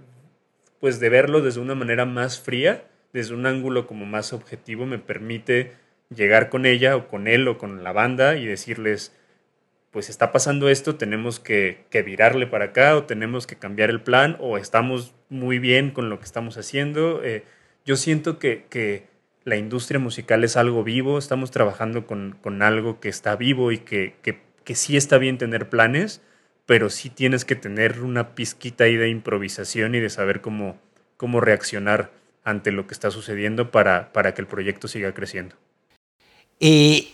pues 0.80 1.00
de 1.00 1.10
verlo 1.10 1.42
desde 1.42 1.60
una 1.60 1.76
manera 1.76 2.06
más 2.06 2.40
fría, 2.40 2.86
desde 3.14 3.34
un 3.34 3.46
ángulo 3.46 3.88
como 3.88 4.06
más 4.06 4.34
objetivo, 4.34 4.86
me 4.86 5.00
permite 5.00 5.74
llegar 6.16 6.50
con 6.50 6.66
ella 6.66 6.96
o 6.96 7.08
con 7.08 7.28
él 7.28 7.48
o 7.48 7.58
con 7.58 7.84
la 7.84 7.92
banda 7.92 8.36
y 8.36 8.46
decirles, 8.46 9.16
pues 9.92 10.10
está 10.10 10.32
pasando 10.32 10.70
esto, 10.70 10.96
tenemos 10.96 11.40
que, 11.40 11.86
virarle 12.06 12.48
para 12.48 12.66
acá 12.66 12.96
o 12.96 13.04
tenemos 13.04 13.46
que 13.46 13.58
cambiar 13.58 13.90
el 13.90 14.02
plan 14.02 14.38
o 14.40 14.58
estamos 14.58 15.14
muy 15.30 15.60
bien 15.60 15.92
con 15.92 16.10
lo 16.10 16.18
que 16.18 16.26
estamos 16.26 16.58
haciendo. 16.58 17.22
Eh, 17.24 17.44
yo 17.86 17.98
siento 17.98 18.40
que, 18.40 19.10
la 19.44 19.56
industria 19.58 20.00
musical 20.00 20.44
es 20.44 20.56
algo 20.56 20.84
vivo, 20.84 21.18
estamos 21.18 21.50
trabajando 21.50 22.06
con, 22.06 22.62
algo 22.62 23.00
que 23.00 23.10
está 23.10 23.36
vivo 23.36 23.72
y 23.72 23.80
que, 23.80 24.16
sí 24.74 24.96
está 24.96 25.18
bien 25.18 25.38
tener 25.38 25.68
planes, 25.68 26.22
pero 26.66 26.90
sí 26.90 27.10
tienes 27.10 27.44
que 27.44 27.56
tener 27.56 28.02
una 28.02 28.34
pizquita 28.36 28.86
ahí 28.86 28.96
de 28.96 29.10
improvisación 29.10 29.96
y 29.96 30.00
de 30.00 30.10
saber 30.10 30.40
cómo, 30.40 30.80
cómo 31.18 31.42
reaccionar 31.42 32.12
ante 32.44 32.72
lo 32.72 32.88
que 32.88 32.94
está 32.94 33.12
sucediendo 33.12 33.72
para, 33.72 34.14
para 34.14 34.34
que 34.34 34.42
el 34.42 34.48
proyecto 34.48 34.88
siga 34.88 35.14
creciendo. 35.14 35.56
Eh, 36.60 37.08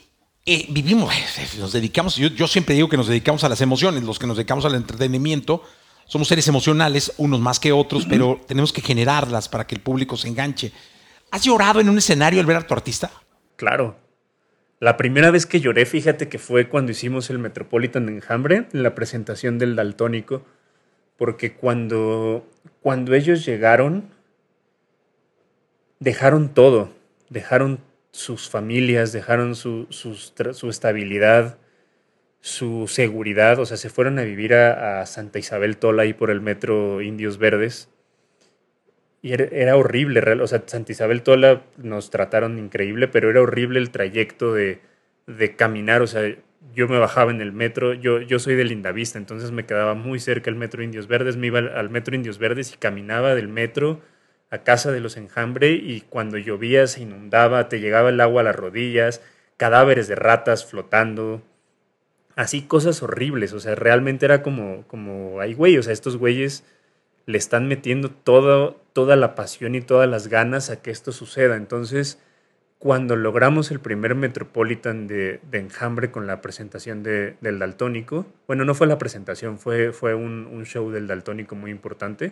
eh, 0.49 0.65
vivimos, 0.69 1.13
nos 1.59 1.73
dedicamos, 1.73 2.15
yo, 2.15 2.47
siempre 2.47 2.73
digo 2.73 2.87
que 2.87 2.95
nos 2.95 3.07
dedicamos 3.07 3.43
a 3.43 3.49
las 3.49 3.59
emociones, 3.59 4.03
los 4.03 4.17
que 4.17 4.27
nos 4.27 4.37
dedicamos 4.37 4.63
al 4.63 4.75
entretenimiento, 4.75 5.61
somos 6.05 6.29
seres 6.29 6.47
emocionales, 6.47 7.11
unos 7.17 7.41
más 7.41 7.59
que 7.59 7.73
otros, 7.73 8.05
pero 8.05 8.39
tenemos 8.47 8.71
que 8.71 8.81
generarlas 8.81 9.49
para 9.49 9.67
que 9.67 9.75
el 9.75 9.81
público 9.81 10.15
se 10.15 10.29
enganche. 10.29 10.71
¿Has 11.31 11.43
llorado 11.43 11.81
en 11.81 11.89
un 11.89 11.97
escenario 11.97 12.39
al 12.39 12.45
ver 12.45 12.55
a 12.55 12.65
tu 12.65 12.73
artista? 12.73 13.11
Claro. 13.57 13.97
La 14.79 14.95
primera 14.95 15.31
vez 15.31 15.45
que 15.45 15.59
lloré, 15.59 15.85
fíjate 15.85 16.29
que 16.29 16.39
fue 16.39 16.69
cuando 16.69 16.93
hicimos 16.93 17.29
el 17.29 17.39
Metropolitan 17.39 18.07
Enjambre, 18.07 18.67
en 18.71 18.83
la 18.83 18.95
presentación 18.95 19.57
del 19.57 19.75
Daltónico, 19.75 20.45
porque 21.17 21.55
cuando, 21.55 22.47
cuando 22.81 23.15
ellos 23.15 23.45
llegaron, 23.45 24.11
dejaron 25.99 26.53
todo, 26.53 26.93
dejaron 27.29 27.81
sus 28.17 28.49
familias, 28.49 29.11
dejaron 29.11 29.55
su, 29.55 29.87
estabilidad, 30.69 31.59
su 32.41 32.87
seguridad, 32.87 33.59
o 33.59 33.65
sea, 33.67 33.77
se 33.77 33.91
fueron 33.91 34.17
a 34.17 34.23
vivir 34.23 34.55
a, 34.55 35.05
Santa 35.05 35.37
Isabel 35.37 35.77
Tola 35.77 36.01
ahí 36.01 36.13
por 36.13 36.31
el 36.31 36.41
metro 36.41 37.03
Indios 37.03 37.37
Verdes. 37.37 37.89
Y 39.21 39.33
era, 39.33 39.75
horrible, 39.77 40.19
o 40.41 40.47
sea, 40.47 40.63
Santa 40.65 40.91
Isabel 40.91 41.21
Tola 41.21 41.61
nos 41.77 42.09
trataron 42.09 42.57
increíble, 42.57 43.07
pero 43.07 43.29
era 43.29 43.39
horrible 43.39 43.77
el 43.77 43.91
trayecto 43.91 44.51
de, 44.51 44.81
caminar, 45.55 46.01
o 46.01 46.07
sea, 46.07 46.35
yo 46.73 46.87
me 46.87 46.97
bajaba 46.97 47.29
en 47.29 47.39
el 47.39 47.51
metro, 47.51 47.93
yo, 47.93 48.21
yo 48.21 48.39
soy 48.39 48.55
de 48.55 48.63
Lindavista, 48.63 49.19
entonces 49.19 49.51
me 49.51 49.67
quedaba 49.67 49.93
muy 49.93 50.19
cerca 50.19 50.49
el 50.49 50.55
metro 50.55 50.81
Indios 50.81 51.07
Verdes, 51.07 51.37
me 51.37 51.47
iba 51.47 51.59
al 51.59 51.91
metro 51.91 52.15
Indios 52.15 52.39
Verdes 52.39 52.73
y 52.73 52.77
caminaba 52.77 53.35
del 53.35 53.47
metro 53.47 54.01
a 54.49 54.59
casa 54.59 54.91
de 54.91 54.99
los 54.99 55.17
enjambre 55.17 55.71
y 55.71 56.01
cuando 56.01 56.37
llovía 56.37 56.87
se 56.87 57.01
inundaba, 57.01 57.69
te 57.69 57.79
llegaba 57.79 58.09
el 58.09 58.21
agua 58.21 58.41
a 58.41 58.45
las 58.45 58.55
rodillas, 58.55 59.21
cadáveres 59.57 60.07
de 60.07 60.15
ratas 60.15 60.65
flotando, 60.65 61.41
así 62.35 62.61
cosas 62.61 63.03
horribles, 63.03 63.53
o 63.53 63.59
sea, 63.59 63.75
realmente 63.75 64.25
era 64.25 64.43
como, 64.43 64.83
como, 64.87 65.41
ay 65.41 65.53
güey, 65.53 65.77
o 65.77 65.83
sea, 65.83 65.93
estos 65.93 66.17
güeyes 66.17 66.63
le 67.25 67.37
están 67.37 67.67
metiendo 67.67 68.09
todo, 68.09 68.79
toda 68.93 69.15
la 69.17 69.35
pasión 69.35 69.75
y 69.75 69.81
todas 69.81 70.09
las 70.09 70.27
ganas 70.29 70.69
a 70.69 70.81
que 70.81 70.91
esto 70.91 71.11
suceda. 71.11 71.57
Entonces, 71.57 72.21
cuando 72.79 73.17
logramos 73.17 73.69
el 73.69 73.81
primer 73.81 74.15
Metropolitan 74.15 75.07
de, 75.07 75.41
enjambre 75.51 76.09
con 76.09 76.25
la 76.25 76.41
presentación 76.41 77.03
de, 77.03 77.35
del 77.41 77.59
Daltónico, 77.59 78.25
bueno, 78.47 78.63
no 78.63 78.75
fue 78.75 78.87
la 78.87 78.97
presentación, 78.97 79.59
fue, 79.59 79.91
fue 79.91 80.13
un, 80.15 80.45
un 80.45 80.65
show 80.65 80.89
del 80.89 81.07
Daltónico 81.07 81.55
muy 81.55 81.71
importante 81.71 82.31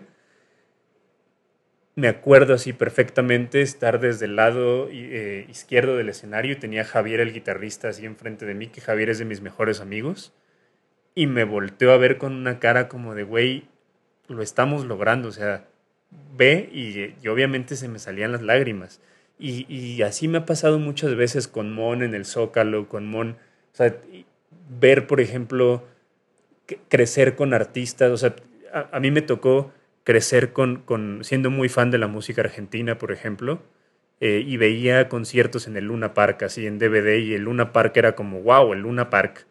me 1.95 2.10
acuerdo 2.10 2.53
así 2.53 2.73
perfectamente 2.73 3.62
estar 3.62 4.01
desde 4.01 4.25
el 4.25 4.36
lado 4.36 4.89
eh, 4.91 5.45
izquierdo 5.49 5.95
del 5.95 6.10
escenario 6.10 6.51
y 6.51 6.58
tenía 6.58 6.81
a 6.81 6.86
Javier 6.86 7.21
el 7.21 7.34
guitarrista 7.34 7.88
así 7.89 8.05
enfrente 8.05 8.45
de 8.45 8.53
mí, 8.53 8.67
que 8.67 8.81
Javier 8.81 9.10
es 9.10 9.19
de 9.19 9.25
mis 9.25 9.41
mejores 9.41 9.79
amigos, 9.79 10.34
y 11.15 11.27
me 11.27 11.45
volteó 11.45 11.93
a 11.93 11.97
ver 11.97 12.17
con 12.17 12.34
una 12.34 12.60
cara 12.60 12.89
como 12.89 13.15
de, 13.15 13.23
güey, 13.23 13.69
lo 14.27 14.41
estamos 14.43 14.86
logrando, 14.86 15.29
o 15.29 15.31
sea, 15.31 15.65
ve 16.36 16.69
y, 16.71 17.27
obviamente 17.27 17.77
se 17.77 17.88
me 17.88 17.99
salían 17.99 18.34
las 18.34 18.41
lágrimas. 18.41 19.01
Y, 19.39 20.01
así 20.01 20.27
me 20.27 20.39
ha 20.39 20.45
pasado 20.45 20.79
muchas 20.79 21.15
veces 21.15 21.47
con 21.47 21.73
Mon 21.73 22.03
en 22.03 22.13
el 22.13 22.25
Zócalo, 22.25 22.88
con 22.89 23.05
Mon, 23.05 23.31
o 23.31 23.75
sea, 23.75 23.95
ver, 24.79 25.08
por 25.08 25.21
ejemplo, 25.21 25.86
crecer 26.89 27.36
con 27.36 27.53
artistas, 27.53 28.12
o 28.12 28.17
sea, 28.17 28.36
a 28.91 28.99
mí 28.99 29.12
me 29.12 29.21
tocó 29.21 29.71
crecer 30.06 30.54
con, 30.54 30.78
con, 30.78 31.24
siendo 31.24 31.52
muy 31.52 31.68
fan 31.68 31.91
de 31.91 31.98
la 31.98 32.08
música 32.08 32.41
argentina, 32.41 32.98
por 32.98 33.12
ejemplo, 33.12 33.62
eh, 34.22 34.41
y 34.46 34.56
veía 34.56 35.10
conciertos 35.10 35.68
en 35.68 35.76
el 35.76 35.86
Luna 35.86 36.13
Park, 36.13 36.44
así 36.44 36.65
en 36.68 36.80
DVD, 36.80 37.18
y 37.18 37.34
el 37.34 37.41
Luna 37.41 37.74
Park 37.74 37.98
era 37.98 38.15
como, 38.15 38.41
wow, 38.41 38.72
el 38.72 38.80
Luna 38.80 39.10
Park. 39.10 39.46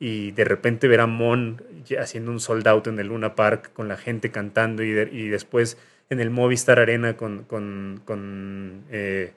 Y 0.00 0.32
de 0.32 0.44
repente 0.44 0.88
ver 0.88 1.00
a 1.00 1.06
Mon 1.06 1.62
haciendo 2.00 2.30
un 2.30 2.40
sold 2.40 2.66
out 2.68 2.86
en 2.86 2.98
el 2.98 3.08
Luna 3.08 3.34
Park 3.34 3.72
con 3.72 3.88
la 3.88 3.96
gente 3.96 4.30
cantando 4.30 4.82
y, 4.82 4.90
y 4.90 5.28
después 5.28 5.76
en 6.10 6.20
el 6.20 6.30
Movistar 6.30 6.78
Arena 6.78 7.16
con, 7.16 7.44
con, 7.44 8.00
con 8.04 8.84
eh, 8.90 9.32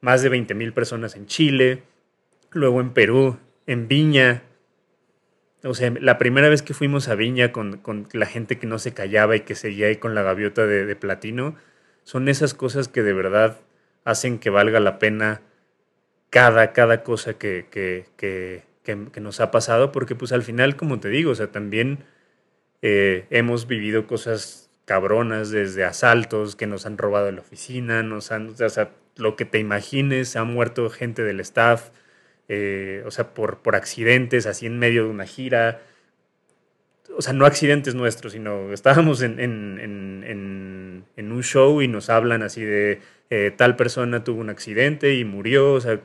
más 0.00 0.22
de 0.22 0.28
20 0.28 0.54
mil 0.54 0.72
personas 0.72 1.16
en 1.16 1.26
Chile, 1.26 1.82
luego 2.50 2.80
en 2.80 2.90
Perú, 2.90 3.38
en 3.66 3.88
Viña, 3.88 4.42
o 5.64 5.74
sea, 5.74 5.92
la 6.00 6.18
primera 6.18 6.48
vez 6.48 6.62
que 6.62 6.74
fuimos 6.74 7.08
a 7.08 7.14
Viña 7.14 7.52
con, 7.52 7.80
la 8.12 8.26
gente 8.26 8.58
que 8.58 8.66
no 8.66 8.78
se 8.78 8.92
callaba 8.92 9.36
y 9.36 9.40
que 9.40 9.54
seguía 9.54 9.86
ahí 9.86 9.96
con 9.96 10.14
la 10.14 10.22
gaviota 10.22 10.66
de, 10.66 10.96
platino, 10.96 11.54
son 12.02 12.28
esas 12.28 12.54
cosas 12.54 12.88
que 12.88 13.02
de 13.02 13.12
verdad 13.12 13.60
hacen 14.04 14.38
que 14.38 14.50
valga 14.50 14.80
la 14.80 14.98
pena 14.98 15.40
cada, 16.30 16.72
cada 16.72 17.04
cosa 17.04 17.34
que, 17.34 17.66
que, 17.70 19.20
nos 19.20 19.40
ha 19.40 19.50
pasado, 19.52 19.92
porque 19.92 20.16
pues 20.16 20.32
al 20.32 20.42
final, 20.42 20.76
como 20.76 20.98
te 20.98 21.08
digo, 21.08 21.30
o 21.30 21.34
sea, 21.34 21.52
también 21.52 22.00
eh, 22.80 23.26
hemos 23.30 23.68
vivido 23.68 24.08
cosas 24.08 24.70
cabronas, 24.84 25.50
desde 25.50 25.84
asaltos 25.84 26.56
que 26.56 26.66
nos 26.66 26.86
han 26.86 26.98
robado 26.98 27.30
la 27.30 27.40
oficina, 27.40 28.02
nos 28.02 28.32
han, 28.32 28.48
o 28.48 28.68
sea, 28.68 28.90
lo 29.16 29.36
que 29.36 29.44
te 29.44 29.60
imagines, 29.60 30.34
ha 30.34 30.42
muerto 30.42 30.90
gente 30.90 31.22
del 31.22 31.38
staff, 31.40 31.90
eh, 32.48 33.02
o 33.06 33.10
sea, 33.10 33.34
por, 33.34 33.58
por 33.58 33.76
accidentes, 33.76 34.46
así 34.46 34.66
en 34.66 34.78
medio 34.78 35.04
de 35.04 35.10
una 35.10 35.26
gira. 35.26 35.82
O 37.16 37.22
sea, 37.22 37.32
no 37.32 37.46
accidentes 37.46 37.94
nuestros, 37.94 38.32
sino 38.32 38.72
estábamos 38.72 39.22
en, 39.22 39.38
un 41.16 41.42
show 41.42 41.80
y 41.82 41.88
nos 41.88 42.10
hablan 42.10 42.42
así 42.42 42.62
de 42.62 43.00
eh, 43.30 43.52
tal 43.56 43.76
persona 43.76 44.24
tuvo 44.24 44.40
un 44.40 44.50
accidente 44.50 45.14
y 45.14 45.24
murió. 45.24 45.72
O 45.72 45.80
sea, 45.80 46.00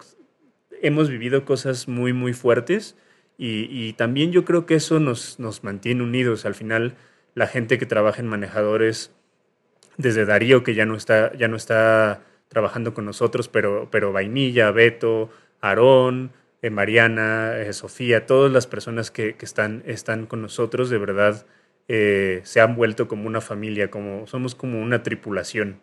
hemos 0.82 1.10
vivido 1.10 1.46
cosas 1.46 1.88
muy, 1.88 2.14
muy 2.14 2.34
fuertes 2.34 2.96
y, 3.38 3.94
también 3.94 4.32
yo 4.32 4.46
creo 4.46 4.66
que 4.66 4.76
eso 4.76 5.00
nos, 5.00 5.40
nos 5.40 5.64
mantiene 5.64 6.04
unidos. 6.04 6.46
Al 6.46 6.56
final, 6.56 6.96
la 7.36 7.48
gente 7.48 7.78
que 7.78 7.86
trabaja 7.86 8.22
en 8.22 8.28
manejadores, 8.28 9.12
desde 9.98 10.26
Darío, 10.26 10.64
que 10.64 10.74
ya 10.74 10.86
no 10.86 10.96
está, 10.96 11.34
ya 11.36 11.48
no 11.48 11.56
está 11.56 12.22
trabajando 12.48 12.94
con 12.94 13.06
nosotros, 13.06 13.48
pero, 13.48 13.90
pero 13.92 14.12
Vainilla, 14.12 14.72
Beto, 14.72 15.30
Aarón, 15.62 16.32
eh, 16.62 16.70
Mariana, 16.70 17.58
eh, 17.58 17.72
Sofía, 17.74 18.26
todas 18.26 18.52
las 18.52 18.68
personas 18.68 19.12
que, 19.12 19.36
están, 19.42 19.84
están 19.86 20.26
con 20.26 20.42
nosotros, 20.42 20.90
de 20.90 20.98
verdad, 20.98 21.46
eh, 21.88 22.42
se 22.44 22.62
han 22.62 22.76
vuelto 22.76 23.08
como 23.08 23.28
una 23.28 23.42
familia, 23.42 23.92
como 23.92 24.26
somos 24.28 24.56
como 24.56 24.82
una 24.82 25.04
tripulación. 25.04 25.82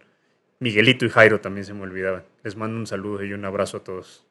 Miguelito 0.59 1.05
y 1.05 1.11
Jairo 1.11 1.41
también 1.41 1.64
se 1.64 1.75
me 1.75 1.83
olvidaban. 1.83 2.25
Les 2.43 2.57
mando 2.57 2.77
un 2.77 2.87
saludo 2.87 3.25
y 3.25 3.33
un 3.33 3.45
abrazo 3.45 3.79
a 3.79 3.85
todos. 3.85 4.25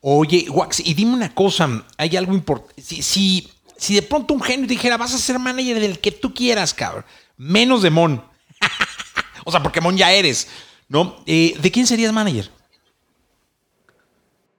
Oye, 0.00 0.46
Wax, 0.48 0.80
y 0.80 0.94
dime 0.94 1.12
una 1.12 1.34
cosa, 1.34 1.84
hay 1.96 2.16
algo 2.16 2.32
importante. 2.32 2.80
Si, 2.80 3.02
si, 3.02 3.52
si, 3.76 3.94
de 3.94 4.02
pronto 4.02 4.32
un 4.32 4.40
genio 4.40 4.66
dijera, 4.66 4.96
vas 4.96 5.14
a 5.14 5.18
ser 5.18 5.38
manager 5.38 5.80
del 5.80 5.98
que 5.98 6.12
tú 6.12 6.32
quieras, 6.32 6.72
cabrón, 6.72 7.04
menos 7.36 7.82
de 7.82 7.90
Mon. 7.90 8.22
o 9.44 9.50
sea, 9.50 9.62
porque 9.62 9.80
Mon 9.80 9.96
ya 9.96 10.12
eres, 10.12 10.48
¿no? 10.88 11.22
¿De 11.26 11.70
quién 11.72 11.86
serías 11.86 12.12
manager? 12.12 12.50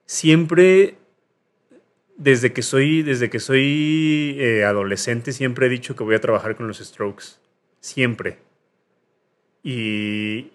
Siempre 0.10 0.96
desde 2.18 2.52
que 2.52 2.64
soy, 2.64 3.04
desde 3.04 3.30
que 3.30 3.40
soy 3.40 4.38
eh, 4.40 4.64
adolescente 4.64 5.34
siempre 5.34 5.68
he 5.68 5.70
dicho 5.70 5.96
que 5.96 6.04
voy 6.04 6.16
a 6.16 6.20
trabajar 6.20 6.56
con 6.56 6.68
los 6.68 6.80
Strokes. 6.80 7.38
Siempre. 7.80 8.40
Y, 9.62 10.52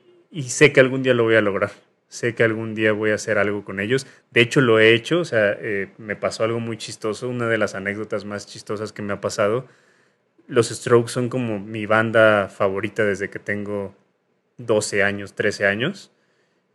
sé 0.49 0.73
que 0.73 0.81
algún 0.81 1.05
día 1.05 1.15
lo 1.15 1.23
voy 1.23 1.37
a 1.37 1.41
lograr. 1.41 1.71
Sé 2.09 2.35
que 2.35 2.43
algún 2.43 2.75
día 2.75 2.91
voy 2.91 3.13
a 3.13 3.15
hacer 3.15 3.39
algo 3.39 3.65
con 3.65 3.79
ellos. 3.79 4.09
De 4.33 4.41
hecho, 4.41 4.61
lo 4.61 4.81
he 4.81 4.93
hecho. 4.93 5.21
O 5.21 5.25
sea, 5.25 5.57
eh, 5.61 5.93
me 5.99 6.17
pasó 6.17 6.43
algo 6.43 6.59
muy 6.59 6.77
chistoso. 6.77 7.29
Una 7.29 7.47
de 7.47 7.57
las 7.57 7.77
anécdotas 7.77 8.25
más 8.25 8.49
chistosas 8.49 8.93
que 8.93 9.03
me 9.03 9.13
ha 9.13 9.21
pasado. 9.21 9.69
Los 10.49 10.71
Strokes 10.71 11.13
son 11.13 11.29
como 11.29 11.61
mi 11.61 11.87
banda 11.87 12.49
favorita 12.49 13.05
desde 13.05 13.31
que 13.31 13.39
tengo 13.39 13.95
12 14.59 15.05
años, 15.05 15.35
13 15.35 15.67
años. 15.67 16.11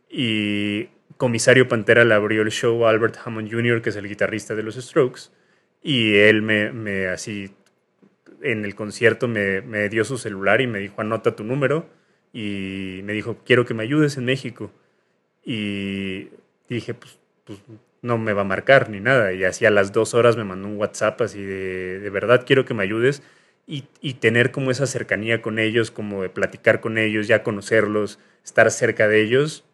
Y 0.08 0.88
Comisario 1.20 1.68
Pantera 1.68 2.02
le 2.02 2.14
abrió 2.14 2.40
el 2.40 2.50
show 2.50 2.86
Albert 2.86 3.18
Hammond 3.22 3.52
Jr., 3.52 3.82
que 3.82 3.90
es 3.90 3.96
el 3.96 4.08
guitarrista 4.08 4.54
de 4.54 4.62
los 4.62 4.76
Strokes, 4.76 5.24
y 5.82 6.16
él 6.16 6.40
me, 6.40 6.72
me 6.72 7.08
así, 7.08 7.54
en 8.40 8.64
el 8.64 8.74
concierto 8.74 9.28
me, 9.28 9.60
me, 9.60 9.90
dio 9.90 10.02
su 10.06 10.16
celular 10.16 10.62
y 10.62 10.66
me 10.66 10.78
dijo, 10.78 10.98
anota 11.02 11.36
tu 11.36 11.44
número, 11.44 11.90
y 12.32 13.02
me 13.04 13.12
dijo, 13.12 13.36
quiero 13.44 13.66
que 13.66 13.74
me 13.74 13.82
ayudes 13.82 14.16
en 14.16 14.24
México. 14.24 14.72
Y 15.44 16.30
dije, 16.70 16.94
pues, 16.94 17.18
pues 17.44 17.58
no 18.00 18.16
me 18.16 18.32
va 18.32 18.40
a 18.40 18.46
marcar 18.46 18.88
ni 18.88 19.00
nada. 19.00 19.34
Y 19.34 19.44
así 19.44 19.66
a 19.66 19.70
las 19.70 19.92
dos 19.92 20.14
horas 20.14 20.38
me 20.38 20.44
mandó 20.44 20.68
un 20.68 20.78
WhatsApp 20.78 21.20
así 21.20 21.42
de, 21.42 21.98
de 21.98 22.08
verdad 22.10 22.44
quiero 22.46 22.64
que 22.64 22.72
me 22.72 22.82
ayudes. 22.82 23.22
Y, 23.66 23.84
y, 24.00 24.14
tener 24.14 24.52
como 24.52 24.70
esa 24.70 24.86
cercanía 24.86 25.42
con 25.42 25.58
ellos, 25.58 25.90
como 25.90 26.22
de 26.22 26.30
platicar 26.30 26.80
con 26.80 26.96
ellos, 26.96 27.28
ya 27.28 27.42
conocerlos, 27.42 28.18
estar 28.42 28.70
cerca 28.70 29.06
de 29.06 29.20
ellos, 29.20 29.64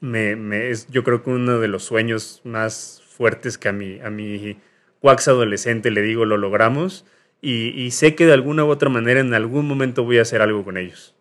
me, 0.00 0.70
es 0.70 0.86
yo 0.88 1.04
creo 1.04 1.22
que 1.22 1.30
uno 1.30 1.58
de 1.58 1.68
los 1.68 1.84
sueños 1.84 2.40
más 2.44 3.02
fuertes 3.08 3.58
que 3.58 3.68
a 3.68 3.72
mi, 3.72 4.00
a 4.00 4.10
mi 4.10 4.56
wax 5.02 5.28
adolescente 5.28 5.90
le 5.90 6.02
digo, 6.02 6.24
lo 6.24 6.36
logramos. 6.36 7.04
Y, 7.40 7.92
sé 7.92 8.16
que 8.16 8.26
de 8.26 8.32
alguna 8.32 8.64
u 8.64 8.68
otra 8.68 8.88
manera 8.88 9.20
en 9.20 9.32
algún 9.32 9.68
momento 9.68 10.02
voy 10.02 10.18
a 10.18 10.22
hacer 10.22 10.42
algo 10.42 10.64
con 10.64 10.76
ellos. 10.76 11.14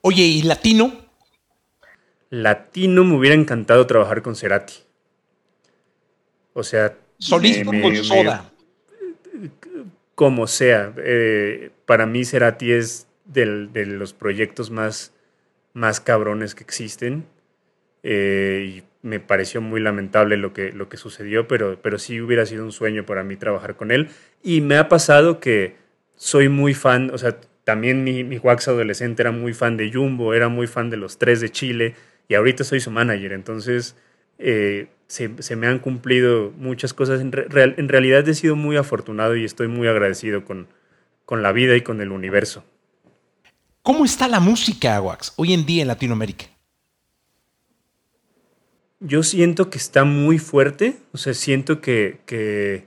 Oye, 0.00 0.22
¿y 0.22 0.42
latino? 0.42 1.04
Latino 2.30 3.04
me 3.04 3.14
hubiera 3.14 3.36
encantado 3.36 3.86
trabajar 3.86 4.22
con 4.22 4.36
Cerati. 4.36 4.74
O 6.54 6.62
sea... 6.62 6.96
Solista 7.18 7.64
con 7.66 7.96
soda. 7.96 8.50
Como 10.14 10.46
sea. 10.46 10.94
Eh, 10.96 11.70
para 11.84 12.06
mí 12.06 12.24
Cerati 12.24 12.72
es 12.72 13.06
de 13.26 13.84
los 13.86 14.14
proyectos 14.14 14.70
más, 14.70 15.12
más 15.74 16.00
cabrones 16.00 16.54
que 16.54 16.64
existen. 16.64 17.26
Eh, 18.04 18.76
y 18.78 18.82
me 19.02 19.18
pareció 19.18 19.60
muy 19.60 19.80
lamentable 19.80 20.36
lo 20.36 20.52
que, 20.52 20.72
lo 20.72 20.88
que 20.88 20.96
sucedió, 20.96 21.48
pero, 21.48 21.80
pero 21.82 21.98
sí 21.98 22.20
hubiera 22.20 22.46
sido 22.46 22.64
un 22.64 22.70
sueño 22.70 23.04
para 23.04 23.24
mí 23.24 23.36
trabajar 23.36 23.76
con 23.76 23.90
él. 23.90 24.08
Y 24.42 24.60
me 24.60 24.76
ha 24.76 24.88
pasado 24.88 25.40
que 25.40 25.76
soy 26.14 26.48
muy 26.48 26.74
fan, 26.74 27.10
o 27.12 27.18
sea, 27.18 27.40
también 27.64 28.04
mi, 28.04 28.22
mi 28.22 28.38
wax 28.38 28.68
adolescente 28.68 29.22
era 29.22 29.32
muy 29.32 29.54
fan 29.54 29.76
de 29.76 29.90
Jumbo, 29.90 30.34
era 30.34 30.48
muy 30.48 30.66
fan 30.66 30.90
de 30.90 30.98
los 30.98 31.18
tres 31.18 31.40
de 31.40 31.50
Chile, 31.50 31.94
y 32.28 32.34
ahorita 32.34 32.62
soy 32.62 32.80
su 32.80 32.90
manager, 32.90 33.32
entonces 33.32 33.96
eh, 34.38 34.88
se, 35.06 35.56
me 35.56 35.66
han 35.66 35.78
cumplido 35.78 36.52
muchas 36.56 36.94
cosas. 36.94 37.20
En, 37.20 37.32
en, 37.34 37.88
realidad 37.88 38.28
he 38.28 38.34
sido 38.34 38.56
muy 38.56 38.76
afortunado 38.76 39.36
y 39.36 39.44
estoy 39.44 39.68
muy 39.68 39.88
agradecido 39.88 40.44
con, 40.44 40.68
con 41.24 41.42
la 41.42 41.52
vida 41.52 41.76
y 41.76 41.82
con 41.82 42.00
el 42.00 42.12
universo. 42.12 42.64
¿Cómo 43.82 44.04
está 44.04 44.28
la 44.28 44.40
música, 44.40 45.00
Wax, 45.00 45.34
hoy 45.36 45.52
en 45.52 45.66
día 45.66 45.82
en 45.82 45.88
Latinoamérica? 45.88 46.46
Yo 49.04 49.22
siento 49.22 49.68
que 49.68 49.78
está 49.78 50.04
muy 50.04 50.38
fuerte, 50.38 50.96
o 51.12 51.18
sea, 51.18 51.34
siento 51.34 51.80
que, 51.80 52.86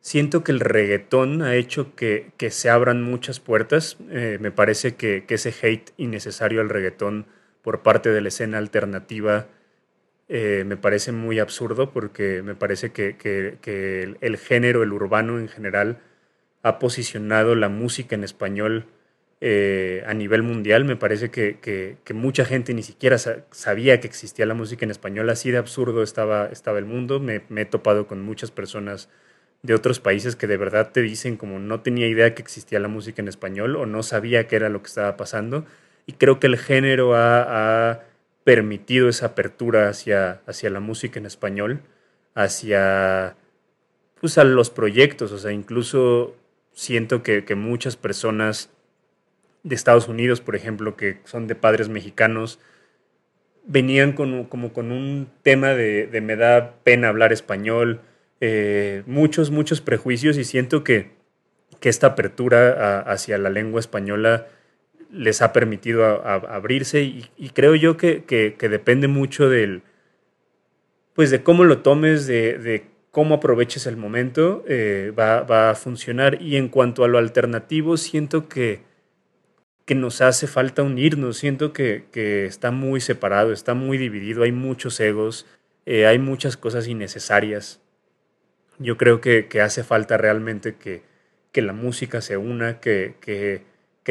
siento 0.00 0.42
que 0.42 0.52
el 0.52 0.60
reggaetón 0.60 1.42
ha 1.42 1.54
hecho 1.54 1.94
que, 1.94 2.32
se 2.50 2.70
abran 2.70 3.02
muchas 3.02 3.40
puertas. 3.40 3.98
Eh, 4.10 4.38
me 4.40 4.50
parece 4.50 4.94
que, 4.94 5.24
ese 5.28 5.54
hate 5.62 5.90
innecesario 5.98 6.62
al 6.62 6.70
reggaetón 6.70 7.26
por 7.62 7.82
parte 7.82 8.10
de 8.10 8.22
la 8.22 8.28
escena 8.28 8.56
alternativa 8.58 9.48
eh, 10.30 10.64
me 10.66 10.76
parece 10.76 11.12
muy 11.12 11.38
absurdo 11.38 11.90
porque 11.92 12.42
me 12.42 12.54
parece 12.54 12.92
que, 12.92 14.16
el, 14.20 14.36
género, 14.38 14.82
el 14.82 14.92
urbano 14.92 15.38
en 15.38 15.48
general, 15.48 16.00
ha 16.62 16.78
posicionado 16.78 17.54
la 17.54 17.68
música 17.68 18.14
en 18.14 18.24
español 18.24 18.86
eh, 19.40 20.02
a 20.06 20.14
nivel 20.14 20.42
mundial. 20.42 20.84
Me 20.84 20.96
parece 20.96 21.30
que, 21.30 21.96
mucha 22.12 22.44
gente 22.44 22.74
ni 22.74 22.82
siquiera 22.82 23.18
sabía 23.18 24.00
que 24.00 24.08
existía 24.08 24.46
la 24.46 24.54
música 24.54 24.84
en 24.84 24.90
español. 24.90 25.30
Así 25.30 25.50
de 25.50 25.58
absurdo 25.58 26.02
estaba, 26.02 26.46
estaba 26.46 26.78
el 26.78 26.84
mundo. 26.84 27.20
Me, 27.20 27.42
he 27.56 27.64
topado 27.64 28.06
con 28.06 28.20
muchas 28.22 28.50
personas 28.50 29.08
de 29.62 29.74
otros 29.74 30.00
países 30.00 30.36
que 30.36 30.46
de 30.46 30.56
verdad 30.56 30.92
te 30.92 31.02
dicen 31.02 31.36
como 31.36 31.58
no 31.58 31.80
tenía 31.80 32.06
idea 32.06 32.34
que 32.34 32.42
existía 32.42 32.78
la 32.78 32.88
música 32.88 33.20
en 33.22 33.28
español 33.28 33.74
o 33.76 33.86
no 33.86 34.04
sabía 34.04 34.46
qué 34.46 34.56
era 34.56 34.68
lo 34.68 34.82
que 34.82 34.88
estaba 34.88 35.16
pasando. 35.16 35.64
Y 36.06 36.14
creo 36.14 36.40
que 36.40 36.46
el 36.48 36.56
género 36.58 37.14
ha, 37.14 38.02
permitido 38.44 39.10
esa 39.10 39.26
apertura 39.26 39.90
hacia, 39.90 40.40
hacia 40.46 40.70
la 40.70 40.80
música 40.80 41.20
en 41.20 41.26
español, 41.26 41.82
hacia 42.34 43.36
pues, 44.20 44.38
a 44.38 44.44
los 44.44 44.70
proyectos. 44.70 45.32
O 45.32 45.38
sea, 45.38 45.52
incluso 45.52 46.34
siento 46.72 47.22
que, 47.22 47.44
que 47.44 47.54
muchas 47.56 47.96
personas 47.96 48.70
de 49.62 49.74
Estados 49.74 50.08
Unidos, 50.08 50.40
por 50.40 50.56
ejemplo, 50.56 50.96
que 50.96 51.18
son 51.24 51.46
de 51.46 51.54
padres 51.54 51.88
mexicanos, 51.88 52.58
venían 53.68 54.12
con, 54.12 54.44
como 54.44 54.72
con 54.72 54.90
un 54.90 55.28
tema 55.42 55.74
de, 55.74 56.08
me 56.22 56.36
da 56.36 56.76
pena 56.82 57.08
hablar 57.08 57.32
español, 57.32 58.00
eh, 58.40 59.02
muchos, 59.06 59.50
muchos 59.50 59.80
prejuicios 59.80 60.38
y 60.38 60.44
siento 60.44 60.82
que, 60.82 61.10
que 61.80 61.88
esta 61.88 62.08
apertura 62.08 63.00
hacia 63.00 63.36
la 63.38 63.50
lengua 63.50 63.80
española 63.80 64.46
les 65.10 65.42
ha 65.42 65.52
permitido 65.52 66.26
abrirse 66.26 67.02
y, 67.02 67.50
creo 67.54 67.74
yo 67.74 67.96
que, 67.96 68.24
que, 68.24 68.68
depende 68.68 69.08
mucho 69.08 69.48
del, 69.48 69.82
pues 71.14 71.30
de 71.30 71.42
cómo 71.42 71.64
lo 71.64 71.78
tomes, 71.78 72.26
de, 72.26 72.86
cómo 73.10 73.36
aproveches 73.36 73.86
el 73.86 73.96
momento, 73.96 74.64
eh, 74.68 75.12
va, 75.18 75.42
va, 75.42 75.70
a 75.70 75.74
funcionar. 75.74 76.40
Y 76.40 76.56
en 76.56 76.68
cuanto 76.68 77.04
a 77.04 77.08
lo 77.08 77.18
alternativo, 77.18 77.96
siento 77.96 78.48
que 78.48 78.87
que 79.88 79.94
nos 79.94 80.20
hace 80.20 80.46
falta 80.46 80.82
unirnos. 80.82 81.38
Siento 81.38 81.72
que, 81.72 82.04
está 82.46 82.70
muy 82.70 83.00
separado, 83.00 83.54
está 83.54 83.72
muy 83.72 83.96
dividido, 83.96 84.42
hay 84.42 84.52
muchos 84.52 85.00
egos, 85.00 85.46
eh, 85.86 86.06
hay 86.06 86.18
muchas 86.18 86.58
cosas 86.58 86.86
innecesarias. 86.88 87.80
Yo 88.78 88.98
creo 88.98 89.22
que, 89.22 89.48
hace 89.62 89.84
falta 89.84 90.18
realmente 90.18 90.74
que, 90.74 91.00
que, 91.52 91.62
la 91.62 91.72
música 91.72 92.20
se 92.20 92.36
una, 92.36 92.80
que, 92.80 93.14
que, 93.22 93.64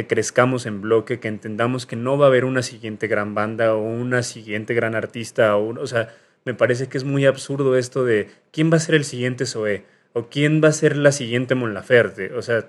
crezcamos 0.08 0.66
en 0.66 0.82
bloque, 0.82 1.20
que 1.20 1.28
entendamos 1.28 1.86
que 1.86 1.96
no 1.96 2.18
va 2.18 2.26
a 2.26 2.30
haber 2.30 2.46
una 2.46 2.64
siguiente 2.64 3.06
gran 3.06 3.36
banda 3.36 3.76
o 3.76 3.82
una 3.84 4.24
siguiente 4.24 4.74
gran 4.74 4.96
artista. 4.96 5.58
O, 5.58 5.80
o 5.80 5.86
sea, 5.86 6.10
me 6.44 6.56
parece 6.56 6.88
que 6.88 6.98
es 6.98 7.04
muy 7.04 7.28
absurdo 7.28 7.78
esto 7.78 8.04
de 8.04 8.32
quién 8.52 8.72
va 8.72 8.78
a 8.78 8.80
ser 8.80 8.96
el 8.96 9.06
siguiente 9.06 9.46
Zoé 9.46 9.86
o 10.14 10.28
quién 10.28 10.60
va 10.64 10.70
a 10.70 10.72
ser 10.72 10.98
la 10.98 11.12
siguiente 11.12 11.54
Mon 11.54 11.76
Laferte. 11.76 12.34
O 12.34 12.42
sea, 12.42 12.68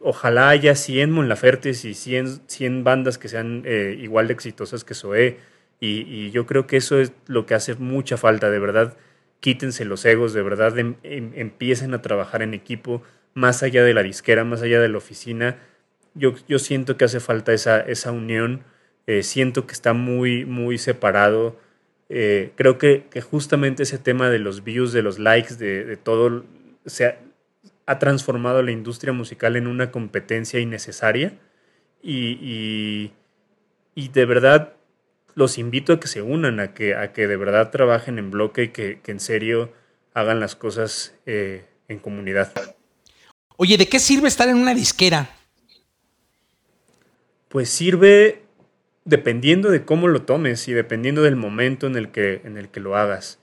ojalá 0.00 0.48
haya 0.48 0.74
100 0.74 1.10
Monlafertes 1.10 1.84
y 1.84 1.94
100, 1.94 2.42
100 2.46 2.84
bandas 2.84 3.18
que 3.18 3.28
sean 3.28 3.62
eh, 3.66 3.96
igual 4.00 4.26
de 4.26 4.34
exitosas 4.34 4.84
que 4.84 4.94
Zoé. 4.94 5.38
Y, 5.82 6.30
yo 6.30 6.44
creo 6.46 6.66
que 6.66 6.76
eso 6.76 7.00
es 7.00 7.12
lo 7.26 7.46
que 7.46 7.54
hace 7.54 7.74
mucha 7.74 8.16
falta, 8.16 8.50
de 8.50 8.58
verdad. 8.58 8.96
Quítense 9.40 9.84
los 9.84 10.04
egos, 10.04 10.34
de 10.34 10.42
verdad 10.42 10.78
em, 10.78 10.96
em, 11.02 11.32
empiecen 11.36 11.94
a 11.94 12.02
trabajar 12.02 12.42
en 12.42 12.52
equipo, 12.52 13.02
más 13.34 13.62
allá 13.62 13.82
de 13.84 13.94
la 13.94 14.02
disquera, 14.02 14.44
más 14.44 14.62
allá 14.62 14.80
de 14.80 14.88
la 14.88 14.98
oficina. 14.98 15.58
Yo, 16.14 16.34
yo 16.48 16.58
siento 16.58 16.96
que 16.96 17.06
hace 17.06 17.20
falta 17.20 17.52
esa, 17.54 17.80
esa 17.80 18.12
unión, 18.12 18.64
eh, 19.06 19.22
siento 19.22 19.66
que 19.66 19.72
está 19.72 19.92
muy, 19.94 20.44
muy 20.44 20.78
separado. 20.78 21.58
Eh, 22.10 22.52
creo 22.56 22.76
que, 22.76 23.04
justamente 23.30 23.84
ese 23.84 23.98
tema 23.98 24.30
de 24.30 24.38
los 24.38 24.64
views, 24.64 24.92
de 24.92 25.02
los 25.02 25.18
likes, 25.18 25.54
de, 25.54 25.96
todo, 25.96 26.44
ha 27.90 27.98
transformado 27.98 28.62
la 28.62 28.70
industria 28.70 29.12
musical 29.12 29.56
en 29.56 29.66
una 29.66 29.90
competencia 29.90 30.60
innecesaria 30.60 31.32
y, 32.02 33.12
y 33.94 34.08
de 34.08 34.24
verdad 34.24 34.74
los 35.34 35.58
invito 35.58 35.94
a 35.94 36.00
que 36.00 36.06
se 36.06 36.22
unan, 36.22 36.60
a 36.60 36.72
que, 36.74 36.94
a 36.94 37.12
que 37.12 37.26
de 37.26 37.36
verdad 37.36 37.70
trabajen 37.70 38.18
en 38.18 38.30
bloque 38.30 38.64
y 38.64 38.68
que, 38.68 39.00
en 39.06 39.18
serio 39.18 39.72
hagan 40.14 40.38
las 40.38 40.54
cosas 40.54 41.14
eh, 41.26 41.64
en 41.88 41.98
comunidad. 41.98 42.52
Oye, 43.56 43.76
¿de 43.76 43.88
qué 43.88 43.98
sirve 43.98 44.28
estar 44.28 44.48
en 44.48 44.56
una 44.56 44.74
disquera? 44.74 45.30
Pues 47.48 47.68
sirve 47.70 48.42
dependiendo 49.04 49.70
de 49.70 49.84
cómo 49.84 50.06
lo 50.06 50.22
tomes 50.22 50.68
y 50.68 50.72
dependiendo 50.72 51.22
del 51.22 51.34
momento 51.34 51.88
en 51.88 51.96
el 51.96 52.12
que, 52.12 52.42
en 52.44 52.56
el 52.56 52.68
que 52.68 52.78
lo 52.78 52.96
hagas. 52.96 53.39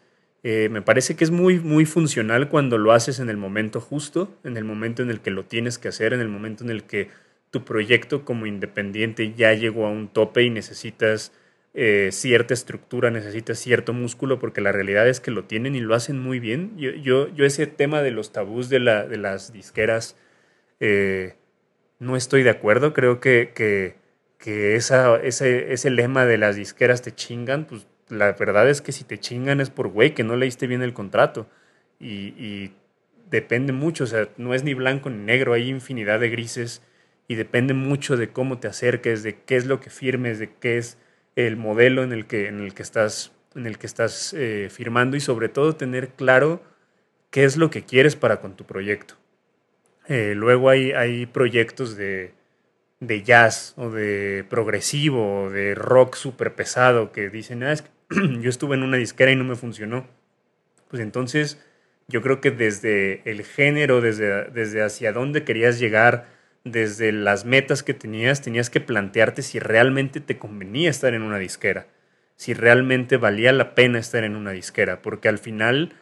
Eh, 0.49 0.69
me 0.69 0.81
parece 0.81 1.17
que 1.17 1.25
es 1.25 1.31
muy, 1.31 1.59
muy 1.59 1.83
funcional 1.83 2.47
cuando 2.47 2.77
lo 2.77 2.93
haces 2.93 3.19
en 3.19 3.29
el 3.29 3.35
momento 3.35 3.81
justo, 3.81 4.33
en 4.45 4.55
el 4.55 4.63
momento 4.63 5.03
en 5.03 5.09
el 5.09 5.19
que 5.19 5.29
lo 5.29 5.43
tienes 5.43 5.77
que 5.77 5.89
hacer, 5.89 6.13
en 6.13 6.21
el 6.21 6.29
momento 6.29 6.63
en 6.63 6.69
el 6.69 6.85
que 6.85 7.09
tu 7.51 7.65
proyecto 7.65 8.23
como 8.23 8.45
independiente 8.45 9.33
ya 9.33 9.51
llegó 9.53 9.85
a 9.85 9.89
un 9.89 10.07
tope 10.07 10.43
y 10.43 10.49
necesitas 10.49 11.33
eh, 11.73 12.11
cierta 12.13 12.53
estructura, 12.53 13.11
necesitas 13.11 13.59
cierto 13.59 13.91
músculo, 13.91 14.39
porque 14.39 14.61
la 14.61 14.71
realidad 14.71 15.09
es 15.09 15.19
que 15.19 15.31
lo 15.31 15.43
tienen 15.43 15.75
y 15.75 15.81
lo 15.81 15.93
hacen 15.93 16.17
muy 16.17 16.39
bien. 16.39 16.77
Yo, 16.77 17.27
yo, 17.27 17.45
ese 17.45 17.67
tema 17.67 18.01
de 18.01 18.11
los 18.11 18.31
tabús 18.31 18.69
de, 18.69 18.79
la, 18.79 19.05
de 19.05 19.17
las 19.17 19.51
disqueras 19.51 20.15
eh, 20.79 21.35
no 21.99 22.15
estoy 22.15 22.43
de 22.43 22.51
acuerdo. 22.51 22.93
Creo 22.93 23.19
que, 23.19 23.51
que, 23.53 23.95
que 24.37 24.77
esa, 24.77 25.17
ese, 25.17 25.73
ese 25.73 25.89
lema 25.89 26.25
de 26.25 26.37
las 26.37 26.55
disqueras 26.55 27.01
te 27.01 27.13
chingan, 27.13 27.65
pues 27.65 27.85
la 28.09 28.33
verdad 28.33 28.69
es 28.69 28.81
que 28.81 28.91
si 28.91 29.03
te 29.03 29.19
chingan 29.19 29.61
es 29.61 29.69
por 29.69 29.87
güey, 29.89 30.13
que 30.13 30.23
no 30.23 30.35
leíste 30.35 30.67
bien 30.67 30.81
el 30.81 30.93
contrato. 30.93 31.47
Y, 31.99 32.33
y, 32.37 32.73
depende 33.29 33.73
mucho, 33.73 34.05
o 34.05 34.07
sea, 34.07 34.29
no 34.37 34.53
es 34.53 34.63
ni 34.63 34.73
blanco 34.73 35.09
ni 35.09 35.17
negro, 35.17 35.53
hay 35.53 35.69
infinidad 35.69 36.19
de 36.19 36.29
grises 36.29 36.81
y 37.27 37.35
depende 37.35 37.73
mucho 37.73 38.17
de 38.17 38.29
cómo 38.29 38.59
te 38.59 38.67
acerques, 38.67 39.23
de 39.23 39.41
qué 39.41 39.57
es 39.57 39.65
lo 39.65 39.79
que 39.79 39.89
firmes, 39.89 40.39
de 40.39 40.49
qué 40.53 40.77
es 40.77 40.97
el 41.35 41.57
modelo 41.57 42.03
en 42.03 42.13
el 42.13 42.25
que, 42.25 42.47
en 42.47 42.61
el 42.61 42.73
que 42.73 42.83
estás, 42.83 43.33
en 43.55 43.67
el 43.67 43.77
que 43.77 43.87
estás 43.87 44.33
eh, 44.33 44.69
firmando 44.71 45.17
y 45.17 45.19
sobre 45.19 45.49
todo 45.49 45.75
tener 45.75 46.09
claro 46.09 46.61
qué 47.29 47.43
es 47.43 47.57
lo 47.57 47.69
que 47.69 47.83
quieres 47.83 48.15
para 48.15 48.39
con 48.39 48.55
tu 48.55 48.65
proyecto. 48.65 49.15
Eh, 50.07 50.33
luego 50.35 50.69
hay, 50.69 50.93
hay 50.93 51.25
proyectos 51.25 51.97
de, 51.97 52.33
de 53.01 53.23
jazz 53.23 53.73
o 53.75 53.89
de 53.89 54.45
progresivo 54.49 55.43
o 55.43 55.49
de 55.49 55.75
rock 55.75 56.15
súper 56.15 56.55
pesado 56.55 57.11
que 57.11 57.29
dicen, 57.29 57.61
ah, 57.63 57.73
es 57.73 57.81
que 57.81 57.89
yo 58.41 58.49
estuve 58.49 58.75
en 58.75 58.83
una 58.83 58.97
disquera 58.97 59.31
y 59.31 59.35
no 59.35 59.43
me 59.43 59.55
funcionó. 59.55 60.07
Pues 60.89 61.01
entonces 61.01 61.61
yo 62.07 62.21
creo 62.21 62.39
que 62.39 62.51
desde 62.51 63.21
el 63.29 63.43
género, 63.43 64.01
desde, 64.01 64.45
desde 64.45 64.81
hacia 64.81 65.11
dónde 65.11 65.43
querías 65.43 65.79
llegar, 65.79 66.27
desde 66.63 67.11
las 67.11 67.45
metas 67.45 67.83
que 67.83 67.93
tenías, 67.93 68.41
tenías 68.41 68.69
que 68.69 68.81
plantearte 68.81 69.41
si 69.41 69.59
realmente 69.59 70.19
te 70.19 70.37
convenía 70.37 70.89
estar 70.89 71.13
en 71.13 71.21
una 71.21 71.37
disquera, 71.37 71.87
si 72.35 72.53
realmente 72.53 73.17
valía 73.17 73.51
la 73.51 73.75
pena 73.75 73.99
estar 73.99 74.23
en 74.23 74.35
una 74.35 74.51
disquera, 74.51 75.01
porque 75.01 75.27
al 75.27 75.37
final 75.37 75.93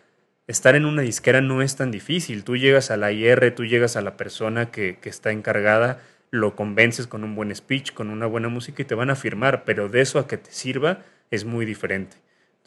estar 0.47 0.75
en 0.75 0.85
una 0.85 1.01
disquera 1.01 1.41
no 1.41 1.61
es 1.61 1.75
tan 1.75 1.89
difícil. 1.91 2.43
Tú 2.43 2.55
llegas 2.55 2.91
a 2.91 2.97
la 2.97 3.11
IR, 3.11 3.53
tú 3.55 3.65
llegas 3.65 3.95
a 3.95 4.01
la 4.01 4.15
persona 4.15 4.69
que, 4.69 4.97
que 4.99 5.09
está 5.09 5.31
encargada, 5.31 6.01
lo 6.29 6.55
convences 6.55 7.07
con 7.07 7.23
un 7.23 7.35
buen 7.35 7.55
speech, 7.55 7.93
con 7.93 8.09
una 8.09 8.27
buena 8.27 8.49
música 8.49 8.83
y 8.83 8.85
te 8.85 8.95
van 8.95 9.09
a 9.09 9.15
firmar, 9.15 9.63
pero 9.63 9.89
de 9.89 10.01
eso 10.01 10.19
a 10.19 10.27
que 10.27 10.37
te 10.37 10.51
sirva 10.51 11.03
es 11.31 11.45
muy 11.45 11.65
diferente. 11.65 12.17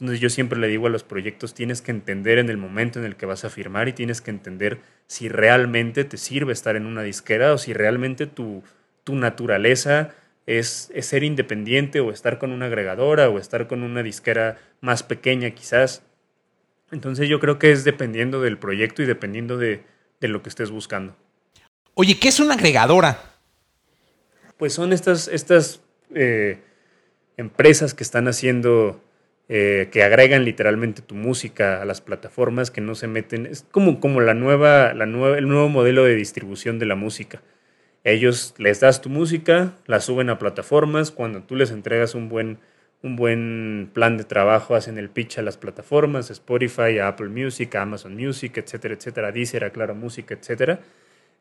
Entonces 0.00 0.20
yo 0.20 0.30
siempre 0.30 0.58
le 0.58 0.68
digo 0.68 0.86
a 0.86 0.90
los 0.90 1.02
proyectos, 1.02 1.54
tienes 1.54 1.82
que 1.82 1.90
entender 1.90 2.38
en 2.38 2.50
el 2.50 2.56
momento 2.56 3.00
en 3.00 3.04
el 3.04 3.16
que 3.16 3.26
vas 3.26 3.44
a 3.44 3.50
firmar 3.50 3.88
y 3.88 3.92
tienes 3.92 4.20
que 4.20 4.30
entender 4.30 4.78
si 5.08 5.28
realmente 5.28 6.04
te 6.04 6.16
sirve 6.16 6.52
estar 6.52 6.76
en 6.76 6.86
una 6.86 7.02
disquera 7.02 7.52
o 7.52 7.58
si 7.58 7.72
realmente 7.72 8.26
tu, 8.26 8.62
tu 9.02 9.16
naturaleza 9.16 10.14
es, 10.46 10.90
es, 10.94 11.06
ser 11.06 11.24
independiente 11.24 11.98
o 11.98 12.10
estar 12.10 12.38
con 12.38 12.52
una 12.52 12.66
agregadora 12.66 13.28
o 13.28 13.38
estar 13.38 13.66
con 13.66 13.82
una 13.82 14.04
disquera 14.04 14.58
más 14.80 15.02
pequeña 15.02 15.50
quizás. 15.50 16.02
Entonces 16.92 17.28
yo 17.28 17.40
creo 17.40 17.58
que 17.58 17.72
es 17.72 17.82
dependiendo 17.82 18.40
del 18.40 18.56
proyecto 18.56 19.02
y 19.02 19.06
dependiendo 19.06 19.58
de, 19.58 19.82
de 20.20 20.28
lo 20.28 20.42
que 20.42 20.48
estés 20.48 20.70
buscando. 20.70 21.16
Oye, 21.94 22.18
¿qué 22.18 22.28
es 22.28 22.38
una 22.38 22.54
agregadora? 22.54 23.20
Pues 24.56 24.72
son 24.72 24.92
estas, 24.92 25.26
estas 25.26 25.80
eh, 26.14 26.60
empresas 27.38 27.94
que 27.94 28.02
están 28.02 28.28
haciendo, 28.28 29.00
eh, 29.48 29.88
que 29.90 30.02
agregan 30.02 30.44
literalmente 30.44 31.00
tu 31.00 31.14
música 31.14 31.80
a 31.80 31.86
las 31.86 32.02
plataformas, 32.02 32.70
que 32.70 32.82
no 32.82 32.94
se 32.94 33.06
meten, 33.06 33.46
es 33.46 33.64
como, 33.70 34.00
como 34.00 34.20
la 34.20 34.34
nueva, 34.34 34.92
la 34.92 35.06
nueva, 35.06 35.38
el 35.38 35.48
nuevo 35.48 35.70
modelo 35.70 36.04
de 36.04 36.14
distribución 36.16 36.78
de 36.78 36.86
la 36.86 36.96
música. 36.96 37.40
Ellos 38.04 38.54
les 38.58 38.80
das 38.80 39.00
tu 39.00 39.08
música, 39.08 39.74
la 39.86 40.00
suben 40.00 40.30
a 40.30 40.38
plataformas, 40.38 41.10
cuando 41.10 41.42
tú 41.42 41.56
les 41.56 41.70
entregas 41.70 42.14
un 42.14 42.28
buen, 42.28 42.58
un 43.02 43.16
buen 43.16 43.90
plan 43.92 44.16
de 44.16 44.24
trabajo, 44.24 44.74
hacen 44.74 44.98
el 44.98 45.08
pitch 45.08 45.38
a 45.38 45.42
las 45.42 45.56
plataformas, 45.56 46.30
Spotify, 46.30 46.98
Apple 46.98 47.28
Music, 47.28 47.74
Amazon 47.76 48.16
Music, 48.16 48.56
etcétera, 48.58 48.94
etcétera, 48.94 49.32
Deezer, 49.32 49.64
a 49.64 49.70
Claro 49.70 49.94
Música, 49.94 50.34
etcétera, 50.34 50.80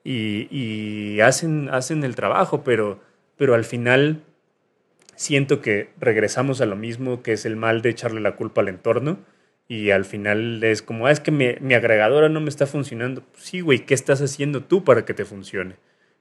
y, 0.04 0.48
y, 0.52 1.22
hacen, 1.22 1.70
hacen 1.70 2.04
el 2.04 2.16
trabajo, 2.16 2.64
pero, 2.64 3.02
pero 3.36 3.56
al 3.56 3.66
final 3.66 4.22
siento 5.18 5.62
que 5.62 5.90
regresamos 6.00 6.62
a 6.62 6.66
lo 6.66 6.78
mismo, 6.78 7.22
que 7.24 7.34
es 7.34 7.46
el 7.46 7.58
mal 7.58 7.82
de 7.82 7.90
echarle 7.90 8.22
la 8.22 8.38
culpa 8.38 8.62
al 8.62 8.70
entorno. 8.70 9.20
Y 9.68 9.90
al 9.90 10.06
final 10.06 10.64
es 10.64 10.82
como, 10.82 11.08
ah, 11.08 11.12
es 11.12 11.20
que 11.20 11.32
mi, 11.32 11.74
agregadora 11.74 12.30
no 12.30 12.40
me 12.40 12.50
está 12.50 12.68
funcionando. 12.68 13.24
Sí, 13.36 13.60
güey, 13.60 13.80
¿qué 13.80 13.94
estás 13.94 14.22
haciendo 14.22 14.64
tú 14.64 14.86
para 14.86 15.04
que 15.04 15.14
te 15.14 15.26
funcione? 15.26 15.76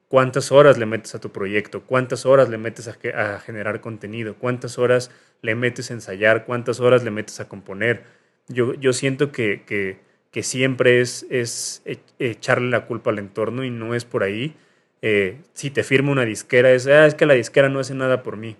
¿Cuántas 0.09 0.51
horas 0.51 0.79
le 0.79 0.87
metes 0.87 1.15
a 1.15 1.21
tu 1.21 1.31
proyecto? 1.31 1.83
¿Cuántas 1.83 2.27
horas 2.27 2.49
le 2.49 2.59
metes 2.59 2.89
a, 2.89 3.39
generar 3.39 3.81
contenido? 3.81 4.35
¿Cuántas 4.37 4.79
horas 4.79 5.11
le 5.43 5.55
metes 5.55 5.91
a 5.91 5.95
ensayar? 5.95 6.45
¿Cuántas 6.45 6.81
horas 6.81 7.05
le 7.05 7.11
metes 7.13 7.39
a 7.39 7.49
componer? 7.49 8.05
Yo, 8.49 8.75
yo 8.75 8.93
siento 8.93 9.31
que, 9.31 9.63
que, 9.65 9.99
que 10.33 10.43
siempre 10.43 11.01
es, 11.01 11.27
es, 11.31 11.83
e, 11.85 11.99
echarle 12.19 12.71
la 12.71 12.87
culpa 12.87 13.11
al 13.11 13.19
entorno 13.19 13.63
y 13.63 13.71
no 13.71 13.95
es 13.95 14.05
por 14.05 14.23
ahí. 14.23 14.57
Eh, 15.03 15.39
si 15.53 15.71
te 15.71 15.85
firma 15.85 16.13
una 16.13 16.25
disquera, 16.25 16.73
es, 16.73 16.87
ah, 16.87 17.07
es 17.07 17.15
que 17.15 17.27
la 17.27 17.35
disquera 17.35 17.69
no 17.69 17.81
hace 17.81 17.95
nada 17.95 18.23
por 18.23 18.37
mí. 18.37 18.57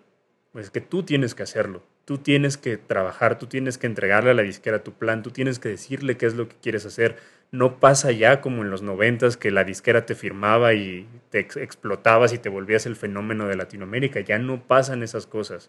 Pues 0.57 0.71
que 0.71 0.81
tú 0.81 1.03
tienes 1.03 1.35
que 1.35 1.43
hacerlo. 1.43 1.83
Tú 2.07 2.17
tienes 2.17 2.57
que 2.57 2.79
trabajar, 2.79 3.37
tú 3.37 3.47
tienes 3.47 3.77
que 3.77 3.87
entregarle 3.87 4.31
a 4.31 4.33
la 4.33 4.41
disquera 4.41 4.83
tu 4.83 4.95
plan, 4.95 5.23
tú 5.23 5.31
tienes 5.31 5.59
que 5.59 5.69
decirle 5.69 6.17
qué 6.17 6.25
es 6.25 6.33
lo 6.33 6.49
que 6.49 6.57
quieres 6.57 6.87
hacer. 6.87 7.19
No 7.51 7.79
pasa 7.79 8.11
ya 8.11 8.41
como 8.41 8.63
en 8.63 8.71
los 8.71 8.81
noventas 8.81 9.37
que 9.37 9.51
la 9.51 9.65
disquera 9.65 10.07
te 10.07 10.15
firmaba 10.15 10.73
y 10.73 11.07
te 11.29 11.41
explotabas 11.41 12.33
y 12.33 12.39
te 12.39 12.49
volvías 12.49 12.87
el 12.87 12.97
fenómeno 12.97 13.47
de 13.49 13.57
Latinoamérica. 13.57 14.21
Ya 14.21 14.39
no 14.39 14.67
pasan 14.67 15.03
esas 15.03 15.27
cosas. 15.27 15.69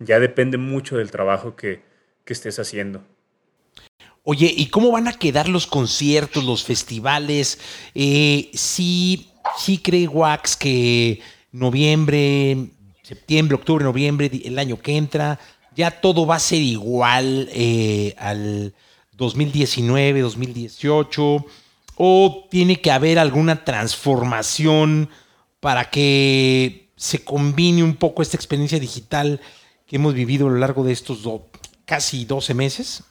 Ya 0.00 0.18
depende 0.18 0.58
mucho 0.58 0.96
del 0.96 1.12
trabajo 1.12 1.54
que, 1.54 1.82
estés 2.26 2.58
haciendo. 2.58 3.04
Oye, 4.24 4.52
¿y 4.52 4.66
cómo 4.68 4.90
van 4.90 5.06
a 5.06 5.12
quedar 5.12 5.48
los 5.48 5.68
conciertos, 5.68 6.42
los 6.42 6.64
festivales? 6.64 7.60
Eh, 7.94 8.50
sí, 8.52 9.30
sí 9.56 9.78
cree 9.78 10.08
Wax 10.08 10.56
que 10.56 11.20
noviembre, 11.52 12.70
septiembre, 13.04 13.54
octubre, 13.54 13.84
noviembre, 13.84 14.30
el 14.44 14.58
año 14.58 14.80
que 14.80 14.96
entra, 14.96 15.38
ya 15.76 15.90
todo 16.00 16.26
va 16.26 16.36
a 16.36 16.40
ser 16.40 16.62
igual 16.62 17.48
eh, 17.52 18.14
al 18.18 18.74
2019, 19.12 20.20
2018, 20.20 21.46
o 21.96 22.48
tiene 22.50 22.80
que 22.80 22.90
haber 22.90 23.18
alguna 23.18 23.62
transformación 23.64 25.10
para 25.60 25.90
que 25.90 26.88
se 26.96 27.22
combine 27.22 27.82
un 27.84 27.96
poco 27.96 28.22
esta 28.22 28.36
experiencia 28.36 28.80
digital 28.80 29.40
que 29.86 29.96
hemos 29.96 30.14
vivido 30.14 30.46
a 30.46 30.50
lo 30.50 30.56
largo 30.56 30.82
de 30.82 30.92
estos 30.92 31.28
casi 31.84 32.24
12 32.24 32.54
meses? 32.54 33.04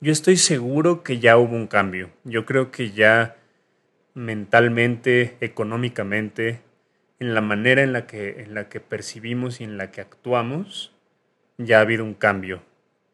Yo 0.00 0.12
estoy 0.12 0.36
seguro 0.36 1.02
que 1.02 1.20
ya 1.20 1.36
hubo 1.36 1.54
un 1.54 1.68
cambio. 1.68 2.10
Yo 2.24 2.44
creo 2.44 2.70
que 2.70 2.92
ya 2.92 3.36
mentalmente, 4.14 5.36
económicamente, 5.40 6.62
en 7.20 7.34
la 7.34 7.40
manera 7.40 7.82
en 7.82 7.92
la 7.92 8.06
que, 8.06 8.42
en 8.42 8.54
la 8.54 8.68
que 8.68 8.80
percibimos 8.80 9.60
y 9.60 9.64
en 9.64 9.76
la 9.76 9.90
que 9.90 10.00
actuamos, 10.00 10.92
ya 11.58 11.78
ha 11.78 11.82
habido 11.82 12.04
un 12.04 12.14
cambio. 12.14 12.62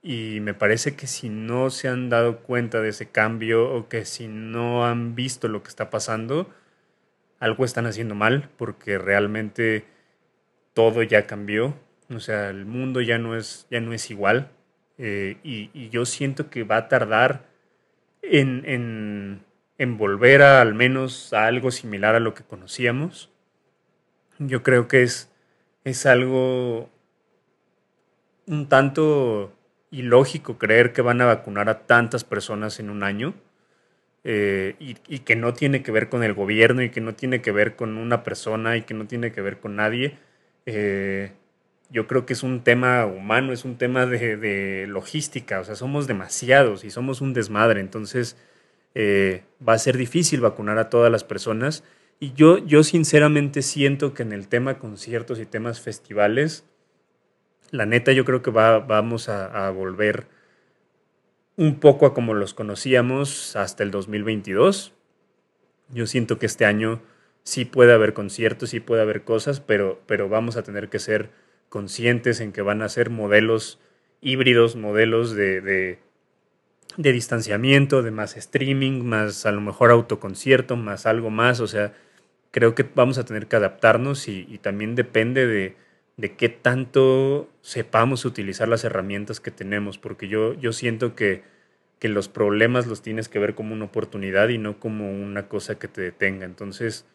Y 0.03 0.41
me 0.41 0.53
parece 0.53 0.97
que 0.97 1.07
si 1.07 1.31
no 1.31 1.71
se 1.71 1.89
han 1.89 2.11
dado 2.11 2.41
cuenta 2.41 2.83
de 2.83 2.91
ese 2.91 3.07
cambio 3.11 3.73
o 3.73 3.89
que 3.89 4.05
si 4.05 4.29
no 4.29 4.87
han 4.87 5.15
visto 5.15 5.49
lo 5.49 5.63
que 5.63 5.71
está 5.71 5.89
pasando, 5.89 6.51
algo 7.41 7.65
están 7.65 7.87
haciendo 7.87 8.15
mal 8.15 8.51
porque 8.59 8.99
realmente 8.99 9.87
todo 10.75 11.03
ya 11.03 11.27
cambió. 11.27 11.75
O 12.11 12.21
sea, 12.21 12.51
el 12.51 12.67
mundo 12.67 13.01
ya 13.01 13.19
no 13.19 13.35
es, 13.37 13.67
ya 13.71 13.81
no 13.81 13.95
es 13.95 14.11
igual. 14.11 14.51
Eh, 14.99 15.39
y, 15.43 15.89
yo 15.89 16.05
siento 16.05 16.51
que 16.51 16.65
va 16.65 16.77
a 16.77 16.89
tardar 16.89 17.47
en, 18.23 18.63
en, 18.67 19.45
en 19.79 19.97
volver 19.99 20.43
a, 20.43 20.61
al 20.61 20.75
menos 20.75 21.33
a 21.33 21.47
algo 21.47 21.71
similar 21.71 22.15
a 22.15 22.21
lo 22.21 22.35
que 22.35 22.45
conocíamos 22.45 23.34
yo 24.39 24.63
creo 24.63 24.89
que 24.89 25.03
es, 25.03 25.31
es 25.85 26.07
algo 26.07 26.91
un 28.47 28.69
tanto 28.69 29.53
ilógico 29.91 30.59
creer 30.59 30.93
que 30.93 31.03
van 31.03 31.21
a 31.21 31.27
vacunar 31.27 31.69
a 31.69 31.87
tantas 31.87 32.25
personas 32.25 32.81
en 32.81 32.91
un 32.91 33.03
año 33.03 33.35
eh, 34.25 34.75
y, 34.79 35.19
que 35.21 35.37
no 35.37 35.53
tiene 35.53 35.83
que 35.83 35.93
ver 35.93 36.09
con 36.09 36.25
el 36.25 36.33
gobierno 36.33 36.83
y 36.83 36.91
que 36.91 37.03
no 37.03 37.15
tiene 37.15 37.43
que 37.43 37.53
ver 37.53 37.77
con 37.77 37.99
una 37.99 38.23
persona 38.23 38.77
y 38.77 38.83
que 38.83 38.95
no 38.95 39.07
tiene 39.07 39.33
que 39.33 39.43
ver 39.43 39.61
con 39.61 39.77
nadie. 39.77 40.17
Eh, 40.67 41.33
yo 41.91 42.07
creo 42.07 42.25
que 42.25 42.33
es 42.33 42.43
un 42.43 42.65
tema 42.65 43.05
humano, 43.05 43.53
es 43.53 43.65
un 43.65 43.77
tema 43.77 44.07
de, 44.07 44.87
logística, 44.89 45.61
o 45.61 45.65
sea, 45.65 45.75
somos 45.77 46.07
demasiados 46.07 46.85
y 46.85 46.91
somos 46.91 47.21
un 47.21 47.35
desmadre, 47.35 47.81
entonces 47.81 48.37
eh, 48.95 49.43
va 49.67 49.75
a 49.75 49.79
ser 49.79 49.97
difícil 49.99 50.41
vacunar 50.41 50.79
a 50.79 50.89
todas 50.89 51.13
las 51.13 51.23
personas. 51.23 51.85
Y 52.21 52.33
yo, 52.33 52.59
yo 52.59 52.85
sinceramente 52.85 53.63
siento 53.63 54.15
que 54.15 54.23
en 54.23 54.33
el 54.33 54.49
tema 54.49 54.79
conciertos 54.79 55.41
y 55.41 55.47
temas 55.47 55.81
festivales, 55.81 56.65
la 57.71 57.87
neta 57.87 58.13
yo 58.13 58.25
creo 58.25 58.43
que 58.43 58.51
va, 58.51 58.79
vamos 58.79 59.29
a, 59.29 59.69
volver 59.71 60.27
un 61.57 61.81
poco 61.81 62.07
a 62.07 62.15
como 62.15 62.35
los 62.35 62.55
conocíamos 62.55 63.57
hasta 63.57 63.83
el 63.83 63.91
2022. 63.91 64.93
Yo 65.91 66.07
siento 66.07 66.39
que 66.39 66.47
este 66.47 66.65
año 66.65 67.03
sí 67.43 67.65
puede 67.65 67.93
haber 67.93 68.15
conciertos, 68.15 68.71
sí 68.71 68.81
puede 68.81 69.03
haber 69.03 69.25
cosas, 69.25 69.61
pero, 69.61 70.01
pero 70.07 70.29
vamos 70.29 70.57
a 70.57 70.63
tener 70.63 70.89
que 70.89 70.99
ser 70.99 71.31
conscientes 71.69 72.41
en 72.41 72.53
que 72.53 72.63
van 72.63 72.83
a 72.83 72.89
ser 72.89 73.11
modelos 73.11 73.81
híbridos, 74.21 74.77
modelos 74.77 75.35
de, 75.35 75.61
de, 75.61 75.99
distanciamiento, 77.13 78.03
de 78.03 78.11
más 78.11 78.37
streaming, 78.37 79.03
más 79.03 79.47
a 79.47 79.53
lo 79.53 79.61
mejor 79.61 79.91
autoconcierto, 79.91 80.77
más 80.77 81.07
algo 81.07 81.31
más. 81.31 81.61
O 81.61 81.67
sea, 81.67 81.93
creo 82.55 82.77
que 82.77 82.89
vamos 82.95 83.19
a 83.19 83.25
tener 83.25 83.49
que 83.49 83.57
adaptarnos 83.57 84.29
y, 84.29 84.61
también 84.63 84.95
depende 84.95 85.45
de, 85.45 85.75
de, 86.17 86.37
qué 86.37 86.49
tanto 86.49 87.51
sepamos 87.63 88.25
utilizar 88.25 88.69
las 88.69 88.85
herramientas 88.85 89.41
que 89.41 89.51
tenemos, 89.51 89.99
porque 89.99 90.29
yo, 90.29 90.55
yo 90.55 90.73
siento 90.73 91.17
que, 91.17 91.43
que 91.99 92.09
los 92.09 92.29
problemas 92.29 92.87
los 92.87 93.03
tienes 93.03 93.29
que 93.29 93.41
ver 93.41 93.57
como 93.57 93.75
una 93.75 93.87
oportunidad 93.87 94.51
y 94.51 94.59
no 94.59 94.79
como 94.79 95.11
una 95.11 95.49
cosa 95.49 95.81
que 95.81 95.89
te 95.89 96.01
detenga. 96.01 96.47
Entonces, 96.47 97.07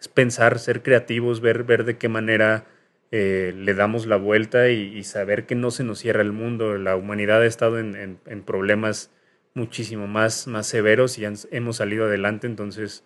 es 0.00 0.08
pensar, 0.08 0.58
ser 0.58 0.82
creativos, 0.82 1.40
ver, 1.40 1.62
ver 1.62 1.84
de 1.84 1.96
qué 1.96 2.08
manera 2.08 2.66
eh, 3.12 3.54
le 3.56 3.74
damos 3.74 4.06
la 4.06 4.16
vuelta 4.16 4.70
y, 4.70 5.04
saber 5.04 5.46
que 5.46 5.54
no 5.54 5.70
se 5.70 5.84
nos 5.84 6.00
cierra 6.00 6.22
el 6.22 6.32
mundo. 6.32 6.78
La 6.78 6.96
humanidad 6.96 7.42
ha 7.42 7.46
estado 7.46 7.78
en, 7.78 8.18
problemas 8.44 9.12
muchísimo 9.54 10.08
más, 10.08 10.48
más 10.48 10.66
severos 10.66 11.16
y 11.16 11.26
hemos 11.52 11.76
salido 11.76 12.06
adelante. 12.06 12.48
Entonces, 12.48 13.04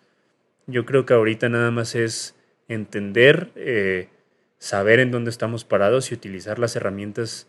yo 0.69 0.85
creo 0.85 1.05
que 1.05 1.13
ahorita 1.13 1.49
nada 1.49 1.71
más 1.71 1.95
es 1.95 2.35
entender, 2.67 3.51
eh, 3.55 4.09
saber 4.57 4.99
en 4.99 5.11
dónde 5.11 5.29
estamos 5.29 5.65
parados 5.65 6.11
y 6.11 6.15
utilizar 6.15 6.59
las 6.59 6.75
herramientas 6.75 7.47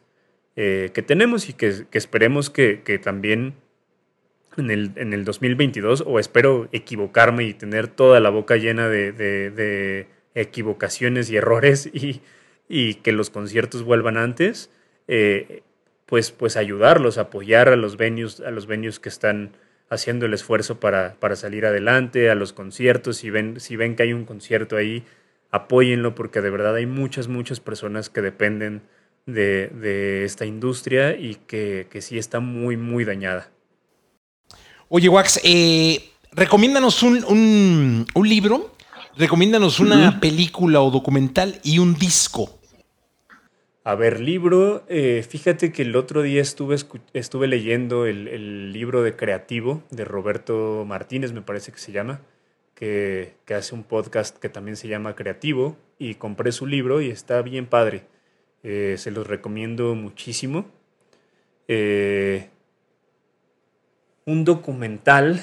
eh, 0.57 0.91
que 0.95 1.03
tenemos 1.03 1.49
y 1.49 1.53
que, 1.53 1.87
esperemos 1.93 2.51
que, 2.51 3.01
también 3.03 3.55
en 4.57 4.71
el, 4.71 4.93
en 4.97 5.12
el, 5.12 5.25
2022, 5.25 6.05
o 6.07 6.18
espero 6.18 6.68
equivocarme 6.73 7.45
y 7.45 7.55
tener 7.55 7.89
toda 7.89 8.21
la 8.21 8.31
boca 8.31 8.57
llena 8.57 8.89
de, 8.89 9.12
de 9.12 10.07
equivocaciones 10.35 11.31
y 11.31 11.37
errores 11.37 11.91
y, 11.93 12.23
y 12.73 12.95
que 12.95 13.11
los 13.11 13.31
conciertos 13.31 13.83
vuelvan 13.83 14.16
antes, 14.16 14.71
eh, 15.09 15.62
pues, 16.07 16.31
pues 16.31 16.57
ayudarlos, 16.57 17.18
apoyar 17.18 17.68
a 17.68 17.75
los 17.75 17.97
venues, 17.97 18.41
a 18.41 18.53
los 18.53 18.68
venues 18.68 19.01
que 19.01 19.09
están 19.09 19.57
haciendo 19.91 20.26
el 20.26 20.34
esfuerzo 20.34 20.80
para, 20.80 21.16
para 21.18 21.36
salir 21.36 21.66
adelante, 21.66 22.30
a 22.30 22.34
los 22.34 22.53
conciertos, 22.53 23.18
si 23.18 23.28
ven, 23.28 23.61
si 23.61 23.76
ven 23.76 23.97
que 23.97 24.05
hay 24.05 24.12
un 24.12 24.24
concierto 24.24 24.76
ahí, 24.76 25.05
apóyenlo 25.51 26.14
porque 26.14 26.41
de 26.41 26.51
verdad 26.51 26.76
hay 26.76 26.86
muchas, 26.86 27.28
muchas 27.28 27.61
personas 27.61 28.09
que 28.09 28.22
dependen 28.22 28.82
de, 29.26 30.24
esta 30.24 30.47
industria 30.47 31.16
y 31.16 31.34
que, 31.34 31.88
que, 31.91 32.01
sí 32.01 32.18
está 32.18 32.41
muy, 32.41 32.76
muy 32.76 33.05
dañada. 33.05 33.51
Oye, 34.88 35.09
Wax, 35.09 35.41
eh, 35.45 36.11
recomiéndanos 36.32 37.03
un, 37.03 38.07
un, 38.14 38.28
libro, 38.28 38.74
recomiéndanos 39.16 39.80
una 39.80 40.20
película 40.20 40.80
o 40.80 40.91
documental 40.91 41.61
y 41.62 41.78
un 41.78 41.95
disco. 41.95 42.59
A 43.83 43.95
ver, 43.95 44.20
libro, 44.20 44.85
eh, 44.89 45.24
fíjate 45.26 45.72
que 45.72 45.83
el 45.83 45.97
otro 45.97 46.20
día 46.20 46.43
estuve, 46.43 46.76
estuve 47.14 47.47
leyendo 47.47 48.05
el, 48.05 48.72
libro 48.74 49.03
de 49.03 49.16
Creativo 49.16 49.83
de 49.91 50.05
Roberto 50.05 50.85
Martínez, 50.87 51.33
me 51.33 51.41
parece 51.41 51.72
que 51.72 51.78
se 51.78 51.91
llama, 51.91 52.20
que, 52.74 53.37
hace 53.49 53.74
un 53.74 53.85
podcast 53.85 54.37
que 54.37 54.51
también 54.51 54.76
se 54.76 54.87
llama 54.87 55.16
Creativo, 55.16 55.78
y 55.99 56.16
compré 56.16 56.53
su 56.53 56.66
libro 56.66 57.01
y 57.01 57.09
está 57.09 57.41
bien 57.41 57.66
padre. 57.66 58.05
Eh, 58.62 58.97
se 58.99 59.11
los 59.11 59.26
recomiendo 59.26 59.95
muchísimo. 59.95 60.66
Eh, 61.66 62.51
un 64.26 64.45
documental. 64.45 65.43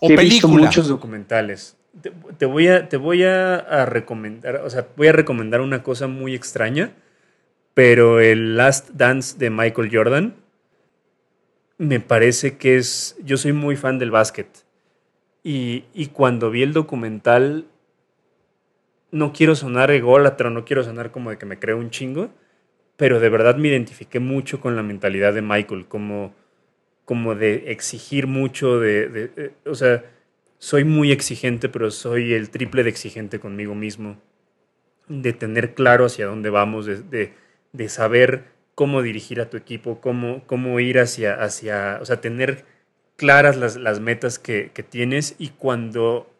O 0.00 0.08
película. 0.08 0.64
muchos 0.64 0.88
documentales 0.88 1.76
te, 2.00 2.46
voy, 2.46 2.68
a, 2.68 2.88
te 2.88 2.96
voy 2.96 3.24
a, 3.24 3.86
recomendar, 3.86 4.56
o 4.56 4.70
sea, 4.70 4.86
voy 4.96 5.08
a 5.08 5.12
recomendar 5.12 5.60
una 5.60 5.82
cosa 5.82 6.06
muy 6.06 6.34
extraña, 6.34 6.92
pero 7.74 8.20
el 8.20 8.56
Last 8.56 8.90
Dance 8.90 9.38
de 9.38 9.50
Michael 9.50 9.90
Jordan 9.92 10.34
me 11.78 12.00
parece 12.00 12.56
que 12.56 12.76
es, 12.76 13.16
yo 13.22 13.36
soy 13.36 13.52
muy 13.52 13.76
fan 13.76 13.98
del 13.98 14.10
básquet 14.10 14.48
y, 15.42 15.84
y 15.94 16.06
cuando 16.06 16.50
vi 16.50 16.62
el 16.62 16.72
documental, 16.72 17.66
no 19.10 19.32
quiero 19.32 19.54
sonar 19.54 19.90
ególatra, 19.90 20.50
no 20.50 20.64
quiero 20.64 20.82
sonar 20.82 21.10
como 21.10 21.30
de 21.30 21.38
que 21.38 21.46
me 21.46 21.58
creo 21.58 21.78
un 21.78 21.90
chingo, 21.90 22.30
pero 22.96 23.20
de 23.20 23.28
verdad 23.28 23.56
me 23.56 23.68
identifiqué 23.68 24.20
mucho 24.20 24.60
con 24.60 24.74
la 24.74 24.82
mentalidad 24.82 25.34
de 25.34 25.42
Michael, 25.42 25.86
como, 25.86 26.34
como 27.04 27.34
de 27.34 27.70
exigir 27.70 28.26
mucho, 28.26 28.80
de, 28.80 29.08
de 29.08 29.52
o 29.64 29.74
sea, 29.74 30.02
soy 30.58 30.84
muy 30.84 31.12
exigente, 31.12 31.68
pero 31.68 31.90
soy 31.90 32.32
el 32.34 32.50
triple 32.50 32.82
de 32.82 32.90
exigente 32.90 33.38
conmigo 33.38 33.74
mismo, 33.74 34.20
de 35.08 35.32
tener 35.32 35.74
claro 35.74 36.06
hacia 36.06 36.26
dónde 36.26 36.50
vamos, 36.50 36.86
de, 36.86 37.34
de, 37.72 37.88
saber 37.88 38.44
cómo 38.74 39.02
dirigir 39.02 39.40
a 39.40 39.50
tu 39.50 39.56
equipo, 39.56 40.00
cómo, 40.00 40.42
cómo 40.46 40.80
ir 40.80 40.98
hacia, 40.98 41.34
hacia, 41.42 41.98
o 42.00 42.04
sea, 42.04 42.20
tener 42.20 42.64
claras 43.16 43.56
las, 43.56 43.76
las 43.76 44.00
metas 44.00 44.38
que, 44.38 44.70
que, 44.74 44.82
tienes. 44.82 45.36
Y 45.38 45.50
cuando, 45.50 46.32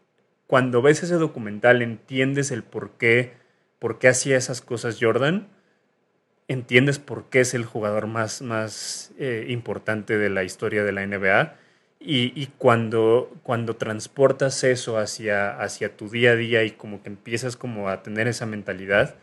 cuando 0.47 0.83
ves 0.83 1.03
ese 1.03 1.15
documental 1.15 1.83
entiendes 1.83 2.51
el 2.51 2.63
por 2.63 2.93
qué, 2.99 3.35
por 3.79 3.99
qué 3.99 4.09
hacía 4.09 4.37
esas 4.37 4.61
cosas 4.61 4.99
Jordan, 5.01 5.49
entiendes 6.49 6.99
por 6.99 7.29
qué 7.29 7.41
es 7.41 7.55
el 7.55 7.65
jugador 7.65 8.07
más, 8.07 8.43
más 8.43 9.13
eh, 9.19 9.47
importante 9.49 10.19
de 10.19 10.31
la 10.31 10.45
historia 10.45 10.85
de 10.85 10.93
la 10.93 11.07
NBA 11.07 11.57
y, 11.99 12.47
cuando, 12.59 13.35
cuando 13.43 13.75
transportas 13.77 14.63
eso 14.65 14.99
hacia, 14.99 15.59
hacia 15.61 15.97
tu 15.97 16.09
día 16.09 16.33
a 16.33 16.37
día 16.37 16.63
y 16.63 16.71
como 16.71 17.03
que 17.03 17.09
empiezas 17.09 17.57
como 17.57 17.89
a 17.89 18.03
tener 18.03 18.29
esa 18.29 18.47
mentalidad, 18.47 19.17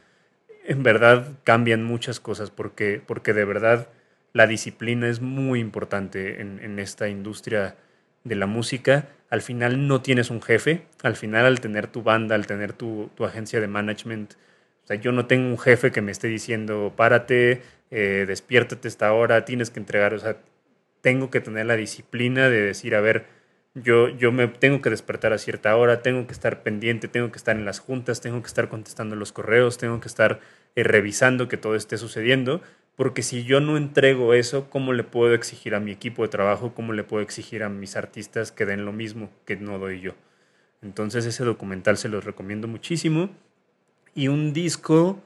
en 0.65 0.83
verdad 0.83 1.27
cambian 1.43 1.83
muchas 1.83 2.19
cosas 2.19 2.49
porque, 2.49 3.01
porque 3.05 3.33
de 3.33 3.45
verdad 3.45 3.87
la 4.33 4.47
disciplina 4.47 5.07
es 5.07 5.21
muy 5.21 5.59
importante 5.59 6.41
en, 6.41 6.79
esta 6.79 7.07
industria 7.07 7.75
de 8.23 8.35
la 8.35 8.47
música. 8.47 9.07
Al 9.29 9.41
final 9.41 9.87
no 9.87 10.01
tienes 10.01 10.31
un 10.31 10.41
jefe, 10.41 10.83
al 11.03 11.15
final 11.15 11.45
al 11.45 11.61
tener 11.61 11.87
tu 11.87 12.01
banda, 12.01 12.35
al 12.35 12.47
tener 12.47 12.73
tu, 12.73 13.11
agencia 13.23 13.61
de 13.61 13.67
management, 13.67 14.33
o 14.83 14.87
sea, 14.87 14.97
yo 14.97 15.13
no 15.13 15.27
tengo 15.27 15.47
un 15.47 15.57
jefe 15.57 15.91
que 15.91 16.01
me 16.01 16.11
esté 16.11 16.27
diciendo, 16.27 16.91
párate, 16.97 17.61
eh, 17.91 18.25
despiértate 18.27 18.87
esta 18.89 19.13
hora, 19.13 19.45
tienes 19.45 19.69
que 19.69 19.79
entregar, 19.79 20.13
tengo 21.03 21.29
que 21.29 21.41
tener 21.41 21.65
la 21.65 21.75
disciplina 21.75 22.49
de 22.49 22.61
decir, 22.61 22.95
a 22.95 23.01
ver, 23.01 23.25
yo, 23.75 24.07
yo 24.07 24.31
me 24.31 24.47
tengo 24.47 24.81
que 24.81 24.89
despertar 24.89 25.33
a 25.33 25.37
cierta 25.37 25.75
hora, 25.75 26.01
tengo 26.01 26.25
que 26.27 26.31
estar 26.31 26.63
pendiente, 26.63 27.09
tengo 27.09 27.29
que 27.29 27.37
estar 27.37 27.57
en 27.57 27.65
las 27.65 27.79
juntas, 27.79 28.21
tengo 28.21 28.41
que 28.41 28.47
estar 28.47 28.69
contestando 28.69 29.17
los 29.17 29.33
correos, 29.33 29.77
tengo 29.77 29.99
que 29.99 30.07
estar 30.07 30.39
eh, 30.77 30.83
revisando 30.83 31.49
que 31.49 31.57
todo 31.57 31.75
esté 31.75 31.97
sucediendo, 31.97 32.61
porque 32.95 33.21
si 33.21 33.43
yo 33.43 33.59
no 33.59 33.75
entrego 33.75 34.33
eso, 34.33 34.69
¿cómo 34.69 34.93
le 34.93 35.03
puedo 35.03 35.33
exigir 35.33 35.75
a 35.75 35.81
mi 35.81 35.91
equipo 35.91 36.21
de 36.21 36.29
trabajo, 36.29 36.73
cómo 36.73 36.93
le 36.93 37.03
puedo 37.03 37.21
exigir 37.21 37.63
a 37.63 37.69
mis 37.69 37.97
artistas 37.97 38.53
que 38.53 38.65
den 38.65 38.85
lo 38.85 38.93
mismo 38.93 39.29
que 39.45 39.57
no 39.57 39.79
doy 39.79 39.99
yo? 39.99 40.13
Entonces 40.81 41.25
ese 41.25 41.43
documental 41.43 41.97
se 41.97 42.07
los 42.07 42.23
recomiendo 42.23 42.69
muchísimo. 42.69 43.29
Y 44.15 44.29
un 44.29 44.53
disco, 44.53 45.21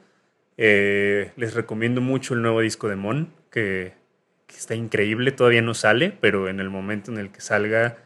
eh, 0.56 1.30
les 1.36 1.54
recomiendo 1.54 2.00
mucho 2.00 2.34
el 2.34 2.42
nuevo 2.42 2.62
disco 2.62 2.88
de 2.88 2.96
Mon, 2.96 3.32
que 3.50 3.97
que 4.48 4.56
está 4.56 4.74
increíble, 4.74 5.30
todavía 5.30 5.62
no 5.62 5.74
sale, 5.74 6.12
pero 6.20 6.48
en 6.48 6.58
el 6.58 6.70
momento 6.70 7.12
en 7.12 7.18
el 7.18 7.30
que 7.30 7.40
salga, 7.40 7.98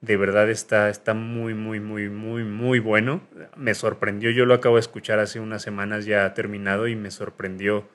de 0.00 0.16
verdad 0.16 0.50
está, 0.50 0.90
está 0.90 1.14
muy, 1.14 1.54
muy, 1.54 1.80
muy, 1.80 2.10
muy, 2.10 2.44
muy 2.44 2.80
bueno. 2.80 3.22
Me 3.56 3.74
sorprendió, 3.74 4.30
yo 4.30 4.44
lo 4.44 4.54
acabo 4.54 4.74
de 4.74 4.80
escuchar 4.80 5.20
hace 5.20 5.40
unas 5.40 5.62
semanas 5.62 6.04
ya 6.04 6.34
terminado 6.34 6.88
y 6.88 6.96
me 6.96 7.10
sorprendió 7.10 7.88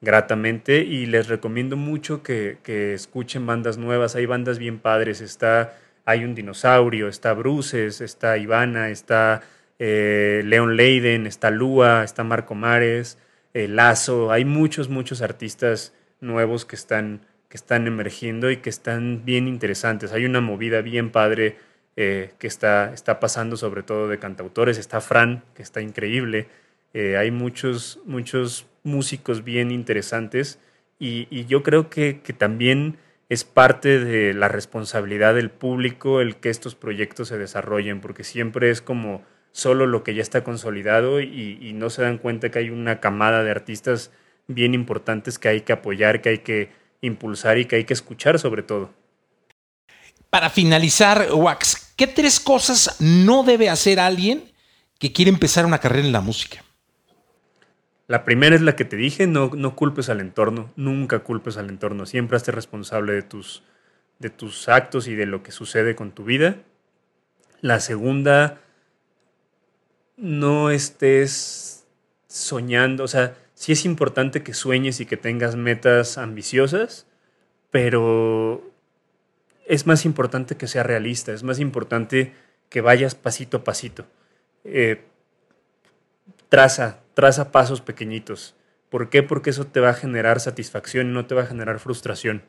gratamente. 0.00 0.78
Y 0.78 1.06
les 1.06 1.28
recomiendo 1.28 1.76
mucho 1.76 2.22
que, 2.22 2.58
escuchen 2.94 3.46
bandas 3.46 3.78
nuevas, 3.78 4.16
hay 4.16 4.26
bandas 4.26 4.58
bien 4.58 4.80
padres, 4.80 5.20
está, 5.20 5.78
hay 6.04 6.24
un 6.24 6.34
dinosaurio, 6.34 7.08
está 7.08 7.32
Bruces, 7.32 8.00
está 8.00 8.38
Ivana, 8.38 8.90
está 8.90 9.42
eh, 9.78 10.42
Leon 10.44 10.76
Leiden, 10.76 11.26
está 11.28 11.50
Lua, 11.50 12.02
está 12.02 12.24
Marco 12.24 12.56
Mares, 12.56 13.18
eh, 13.54 13.68
Lazo, 13.68 14.32
hay 14.32 14.44
muchos, 14.44 14.88
muchos 14.88 15.22
artistas 15.22 15.94
nuevos 16.20 16.64
que 16.64 16.76
están, 16.76 17.20
que 17.48 17.56
están 17.56 17.86
emergiendo 17.86 18.50
y 18.50 18.58
que 18.58 18.70
están 18.70 19.24
bien 19.24 19.48
interesantes. 19.48 20.12
Hay 20.12 20.24
una 20.24 20.40
movida 20.40 20.82
bien 20.82 21.10
padre 21.10 21.56
eh, 21.96 22.32
que 22.38 22.46
está, 22.46 22.92
está 22.94 23.20
pasando, 23.20 23.56
sobre 23.56 23.82
todo 23.82 24.08
de 24.08 24.18
cantautores. 24.18 24.78
Está 24.78 25.00
Fran, 25.00 25.44
que 25.54 25.62
está 25.62 25.80
increíble. 25.80 26.48
Eh, 26.94 27.16
hay 27.16 27.30
muchos, 27.30 28.00
muchos 28.04 28.66
músicos 28.82 29.44
bien 29.44 29.70
interesantes 29.70 30.58
y, 30.98 31.46
yo 31.46 31.62
creo 31.62 31.88
que, 31.88 32.20
que, 32.20 32.32
también 32.32 32.98
es 33.28 33.44
parte 33.44 33.98
de 34.00 34.34
la 34.34 34.48
responsabilidad 34.48 35.34
del 35.34 35.50
público 35.50 36.20
el 36.20 36.36
que 36.36 36.50
estos 36.50 36.74
proyectos 36.74 37.28
se 37.28 37.38
desarrollen, 37.38 38.00
porque 38.00 38.24
siempre 38.24 38.70
es 38.70 38.82
como 38.82 39.22
solo 39.52 39.86
lo 39.86 40.04
que 40.04 40.14
ya 40.14 40.22
está 40.22 40.44
consolidado 40.44 41.20
y, 41.20 41.58
y 41.60 41.72
no 41.72 41.90
se 41.90 42.02
dan 42.02 42.18
cuenta 42.18 42.50
que 42.50 42.58
hay 42.58 42.70
una 42.70 43.00
camada 43.00 43.42
de 43.42 43.50
artistas 43.50 44.12
bien 44.54 44.74
importantes 44.74 45.38
que 45.38 45.48
hay 45.48 45.60
que 45.62 45.72
apoyar, 45.72 46.20
que 46.20 46.28
hay 46.30 46.38
que 46.38 46.70
impulsar 47.00 47.58
y 47.58 47.64
que 47.64 47.76
hay 47.76 47.84
que 47.84 47.94
escuchar 47.94 48.38
sobre 48.38 48.62
todo. 48.62 48.90
Para 50.28 50.50
finalizar, 50.50 51.28
Wax, 51.32 51.94
¿qué 51.96 52.06
tres 52.06 52.38
cosas 52.38 53.00
no 53.00 53.42
debe 53.42 53.68
hacer 53.68 53.98
alguien 53.98 54.44
que 54.98 55.12
quiere 55.12 55.30
empezar 55.30 55.66
una 55.66 55.78
carrera 55.78 56.06
en 56.06 56.12
la 56.12 56.20
música? 56.20 56.62
La 58.06 58.24
primera 58.24 58.56
es 58.56 58.62
la 58.62 58.76
que 58.76 58.84
te 58.84 58.96
dije, 58.96 59.26
no, 59.26 59.50
no 59.54 59.76
culpes 59.76 60.08
al 60.08 60.20
entorno, 60.20 60.72
nunca 60.76 61.20
culpes 61.20 61.56
al 61.56 61.68
entorno, 61.68 62.06
siempre 62.06 62.36
estés 62.36 62.54
responsable 62.54 63.12
de 63.12 63.22
tus, 63.22 63.62
de 64.18 64.30
tus 64.30 64.68
actos 64.68 65.06
y 65.06 65.14
de 65.14 65.26
lo 65.26 65.42
que 65.42 65.52
sucede 65.52 65.94
con 65.94 66.10
tu 66.10 66.24
vida. 66.24 66.56
La 67.60 67.78
segunda, 67.78 68.60
no 70.16 70.70
estés 70.70 71.86
soñando, 72.26 73.04
o 73.04 73.08
sea, 73.08 73.36
sí 73.60 73.72
es 73.72 73.84
importante 73.84 74.42
que 74.42 74.54
sueñes 74.54 75.00
y 75.00 75.06
que 75.06 75.18
tengas 75.18 75.54
metas 75.54 76.16
ambiciosas, 76.16 77.06
pero 77.70 78.72
es 79.66 79.86
más 79.86 80.06
importante 80.06 80.56
que 80.56 80.66
sea 80.66 80.82
realista, 80.82 81.34
es 81.34 81.42
más 81.42 81.60
importante 81.60 82.32
que 82.70 82.80
vayas 82.80 83.14
pasito 83.14 83.58
a 83.58 83.64
pasito. 83.64 84.06
Eh, 84.64 85.02
traza, 86.48 87.00
traza 87.12 87.52
pasos 87.52 87.82
pequeñitos. 87.82 88.56
¿Por 88.88 89.10
qué? 89.10 89.22
Porque 89.22 89.50
eso 89.50 89.66
te 89.66 89.80
va 89.80 89.90
a 89.90 89.94
generar 89.94 90.40
satisfacción 90.40 91.10
y 91.10 91.12
no 91.12 91.26
te 91.26 91.34
va 91.34 91.42
a 91.42 91.46
generar 91.46 91.80
frustración. 91.80 92.44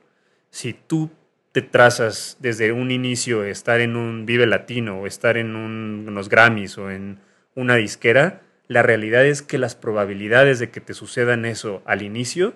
Si 0.49 0.71
tú 0.71 1.11
te 1.51 1.61
trazas 1.61 2.37
desde 2.39 2.71
un 2.71 2.89
inicio 2.89 3.43
estar 3.43 3.81
en 3.81 3.97
un 3.97 4.25
Vive 4.25 4.47
Latino 4.47 5.01
o 5.01 5.07
estar 5.07 5.35
en 5.35 5.57
unos 5.57 6.29
Grammys 6.29 6.77
o 6.77 6.89
en 6.89 7.19
una 7.53 7.75
disquera, 7.75 8.43
la 8.71 8.83
realidad 8.83 9.25
es 9.25 9.41
que 9.41 9.57
las 9.57 9.75
probabilidades 9.75 10.59
de 10.59 10.69
que 10.69 10.79
te 10.79 10.93
sucedan 10.93 11.43
eso 11.43 11.81
al 11.83 12.01
inicio 12.01 12.53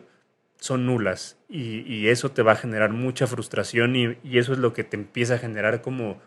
son 0.57 0.85
nulas 0.85 1.37
y, 1.49 2.07
eso 2.07 2.31
te 2.31 2.41
va 2.41 2.53
a 2.53 2.55
generar 2.55 2.91
mucha 2.91 3.27
frustración 3.27 3.97
y, 3.97 4.17
eso 4.37 4.53
es 4.53 4.59
lo 4.59 4.71
que 4.71 4.85
te 4.85 4.95
empieza 4.95 5.33
a 5.33 5.39
generar 5.39 5.81
como 5.81 6.21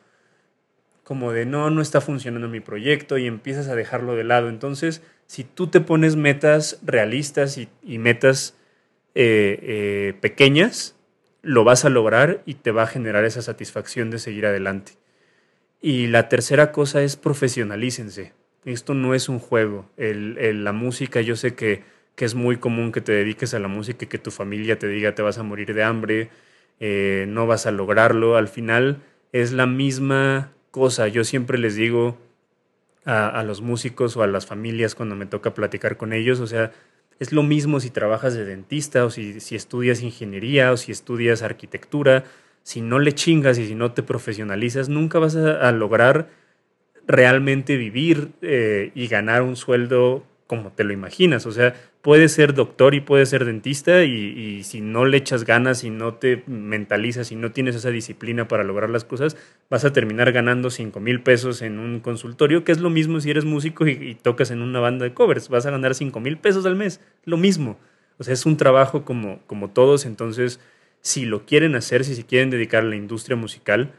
como 1.04 1.32
de 1.32 1.46
no, 1.46 1.70
no 1.70 1.80
está 1.80 2.02
funcionando 2.02 2.48
mi 2.48 2.60
proyecto 2.60 3.16
y 3.16 3.26
empiezas 3.26 3.68
a 3.68 3.74
dejarlo 3.74 4.14
de 4.14 4.24
lado. 4.24 4.50
Entonces, 4.50 5.00
si 5.26 5.42
tú 5.42 5.68
te 5.68 5.80
pones 5.80 6.16
metas 6.16 6.78
realistas 6.82 7.56
y, 7.56 7.98
metas 7.98 8.58
eh, 9.14 9.58
eh, 9.62 10.14
pequeñas, 10.20 10.96
lo 11.40 11.64
vas 11.64 11.86
a 11.86 11.88
lograr 11.88 12.42
y 12.44 12.54
te 12.56 12.72
va 12.72 12.82
a 12.82 12.88
generar 12.88 13.24
esa 13.24 13.40
satisfacción 13.40 14.10
de 14.10 14.18
seguir 14.18 14.44
adelante. 14.44 14.98
Y 15.80 16.08
la 16.08 16.28
tercera 16.28 16.72
cosa 16.72 17.00
es 17.00 17.16
profesionalícense. 17.16 18.34
Esto 18.64 18.94
no 18.94 19.14
es 19.14 19.28
un 19.28 19.38
juego. 19.38 19.90
la 19.96 20.72
música, 20.72 21.20
yo 21.20 21.36
sé 21.36 21.54
que, 21.54 21.82
es 22.16 22.34
muy 22.34 22.56
común 22.56 22.90
que 22.90 23.00
te 23.00 23.12
dediques 23.12 23.54
a 23.54 23.60
la 23.60 23.68
música 23.68 24.04
y 24.04 24.08
que 24.08 24.18
tu 24.18 24.32
familia 24.32 24.76
te 24.78 24.88
diga 24.88 25.14
te 25.14 25.22
vas 25.22 25.38
a 25.38 25.44
morir 25.44 25.72
de 25.72 25.84
hambre, 25.84 26.30
eh, 26.80 27.26
no 27.28 27.46
vas 27.46 27.66
a 27.66 27.70
lograrlo. 27.70 28.36
Al 28.36 28.48
final 28.48 29.02
es 29.32 29.52
la 29.52 29.66
misma 29.66 30.52
cosa. 30.70 31.08
Yo 31.08 31.24
siempre 31.24 31.58
les 31.58 31.76
digo 31.76 32.18
a, 33.04 33.42
los 33.42 33.62
músicos 33.62 34.16
o 34.16 34.22
a 34.22 34.26
las 34.26 34.46
familias 34.46 34.94
cuando 34.94 35.16
me 35.16 35.26
toca 35.26 35.54
platicar 35.54 35.96
con 35.96 36.12
ellos, 36.12 36.40
o 36.40 36.46
sea, 36.46 36.72
es 37.18 37.32
lo 37.32 37.42
mismo 37.42 37.80
si 37.80 37.90
trabajas 37.90 38.34
de 38.34 38.44
dentista 38.44 39.04
o 39.04 39.10
si, 39.10 39.38
estudias 39.50 40.02
ingeniería 40.02 40.72
o 40.72 40.76
si 40.76 40.92
estudias 40.92 41.42
arquitectura. 41.42 42.24
Si 42.62 42.80
no 42.82 42.98
le 42.98 43.14
chingas 43.14 43.58
y 43.58 43.66
si 43.66 43.74
no 43.74 43.92
te 43.92 44.02
profesionalizas, 44.02 44.88
nunca 44.88 45.18
vas 45.18 45.34
a, 45.34 45.72
lograr 45.72 46.28
realmente 47.08 47.76
vivir 47.76 48.30
eh, 48.42 48.92
y 48.94 49.08
ganar 49.08 49.42
un 49.42 49.56
sueldo 49.56 50.24
como 50.46 50.72
te 50.72 50.84
lo 50.84 50.92
imaginas. 50.92 51.46
O 51.46 51.52
sea, 51.52 51.74
puedes 52.00 52.32
ser 52.32 52.54
doctor 52.54 52.94
y 52.94 53.00
puedes 53.00 53.28
ser 53.28 53.44
dentista 53.44 54.04
y, 54.04 54.62
si 54.64 54.80
no 54.80 55.04
le 55.04 55.18
echas 55.18 55.44
ganas 55.44 55.84
y 55.84 55.90
no 55.90 56.14
te 56.14 56.42
mentalizas 56.46 57.32
y 57.32 57.36
no 57.36 57.52
tienes 57.52 57.76
esa 57.76 57.90
disciplina 57.90 58.48
para 58.48 58.64
lograr 58.64 58.88
las 58.90 59.04
cosas, 59.04 59.36
vas 59.68 59.84
a 59.84 59.92
terminar 59.92 60.32
ganando 60.32 60.70
5 60.70 61.00
mil 61.00 61.22
pesos 61.22 61.60
en 61.62 61.78
un 61.78 62.00
consultorio, 62.00 62.64
que 62.64 62.72
es 62.72 62.80
lo 62.80 62.88
mismo 62.88 63.20
si 63.20 63.30
eres 63.30 63.44
músico 63.44 63.86
y, 63.86 64.14
tocas 64.14 64.50
en 64.50 64.62
una 64.62 64.80
banda 64.80 65.04
de 65.04 65.14
covers, 65.14 65.48
vas 65.48 65.66
a 65.66 65.70
ganar 65.70 65.94
5 65.94 66.18
mil 66.20 66.38
pesos 66.38 66.64
al 66.66 66.76
mes, 66.76 67.00
lo 67.24 67.36
mismo. 67.36 67.78
O 68.18 68.24
sea, 68.24 68.34
es 68.34 68.46
un 68.46 68.56
trabajo 68.56 69.04
como, 69.04 69.40
como 69.46 69.70
todos, 69.70 70.06
entonces 70.06 70.60
si 71.00 71.26
lo 71.26 71.46
quieren 71.46 71.74
hacer, 71.74 72.04
si 72.04 72.14
se 72.14 72.24
quieren 72.24 72.50
dedicar 72.50 72.82
a 72.82 72.86
la 72.86 72.96
industria 72.96 73.36
musical, 73.36 73.92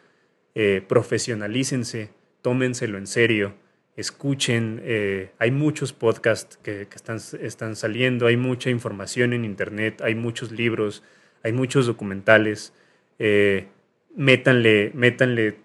eh, 0.55 0.83
profesionalícense, 0.85 2.09
tómenselo 2.41 2.97
en 2.97 3.07
serio 3.07 3.53
escuchen, 3.99 4.81
eh, 4.85 5.31
hay 5.39 5.51
muchos 5.51 5.91
podcasts 5.91 6.57
que, 6.63 6.83
están, 6.83 7.19
están, 7.41 7.75
saliendo, 7.75 8.27
hay 8.27 8.37
mucha 8.37 8.69
información 8.69 9.33
en 9.33 9.43
internet, 9.43 10.01
hay 10.01 10.15
muchos 10.15 10.53
libros, 10.53 11.03
hay 11.43 11.51
muchos 11.51 11.85
documentales. 11.85 12.73
Eh, 13.19 13.67
métanle, 14.15 14.91
métanle 14.93 15.57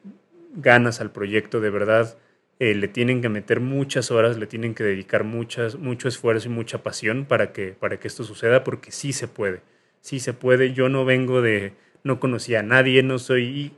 ganas 0.56 1.00
al 1.00 1.12
proyecto, 1.12 1.60
de 1.60 1.70
verdad. 1.70 2.18
Eh, 2.58 2.74
le 2.74 2.88
tienen 2.88 3.22
que 3.22 3.28
meter 3.28 3.60
muchas 3.60 4.10
horas, 4.10 4.36
le 4.36 4.48
tienen 4.48 4.74
que 4.74 4.82
dedicar 4.82 5.22
mucho 5.22 6.08
esfuerzo 6.08 6.48
y 6.48 6.50
mucha 6.50 6.82
pasión 6.82 7.26
para 7.26 7.52
que, 7.52 7.68
para 7.68 8.00
que 8.00 8.08
esto 8.08 8.24
suceda, 8.24 8.64
porque 8.64 8.90
sí 8.90 9.12
se 9.12 9.28
puede, 9.28 9.60
sí 10.00 10.18
se 10.18 10.32
puede. 10.32 10.72
Yo 10.72 10.88
no 10.88 11.04
vengo 11.04 11.40
de, 11.40 11.74
no 12.04 12.20
conocía 12.20 12.60
a 12.60 12.62
nadie, 12.62 13.02
no 13.02 13.18
soy 13.18 13.72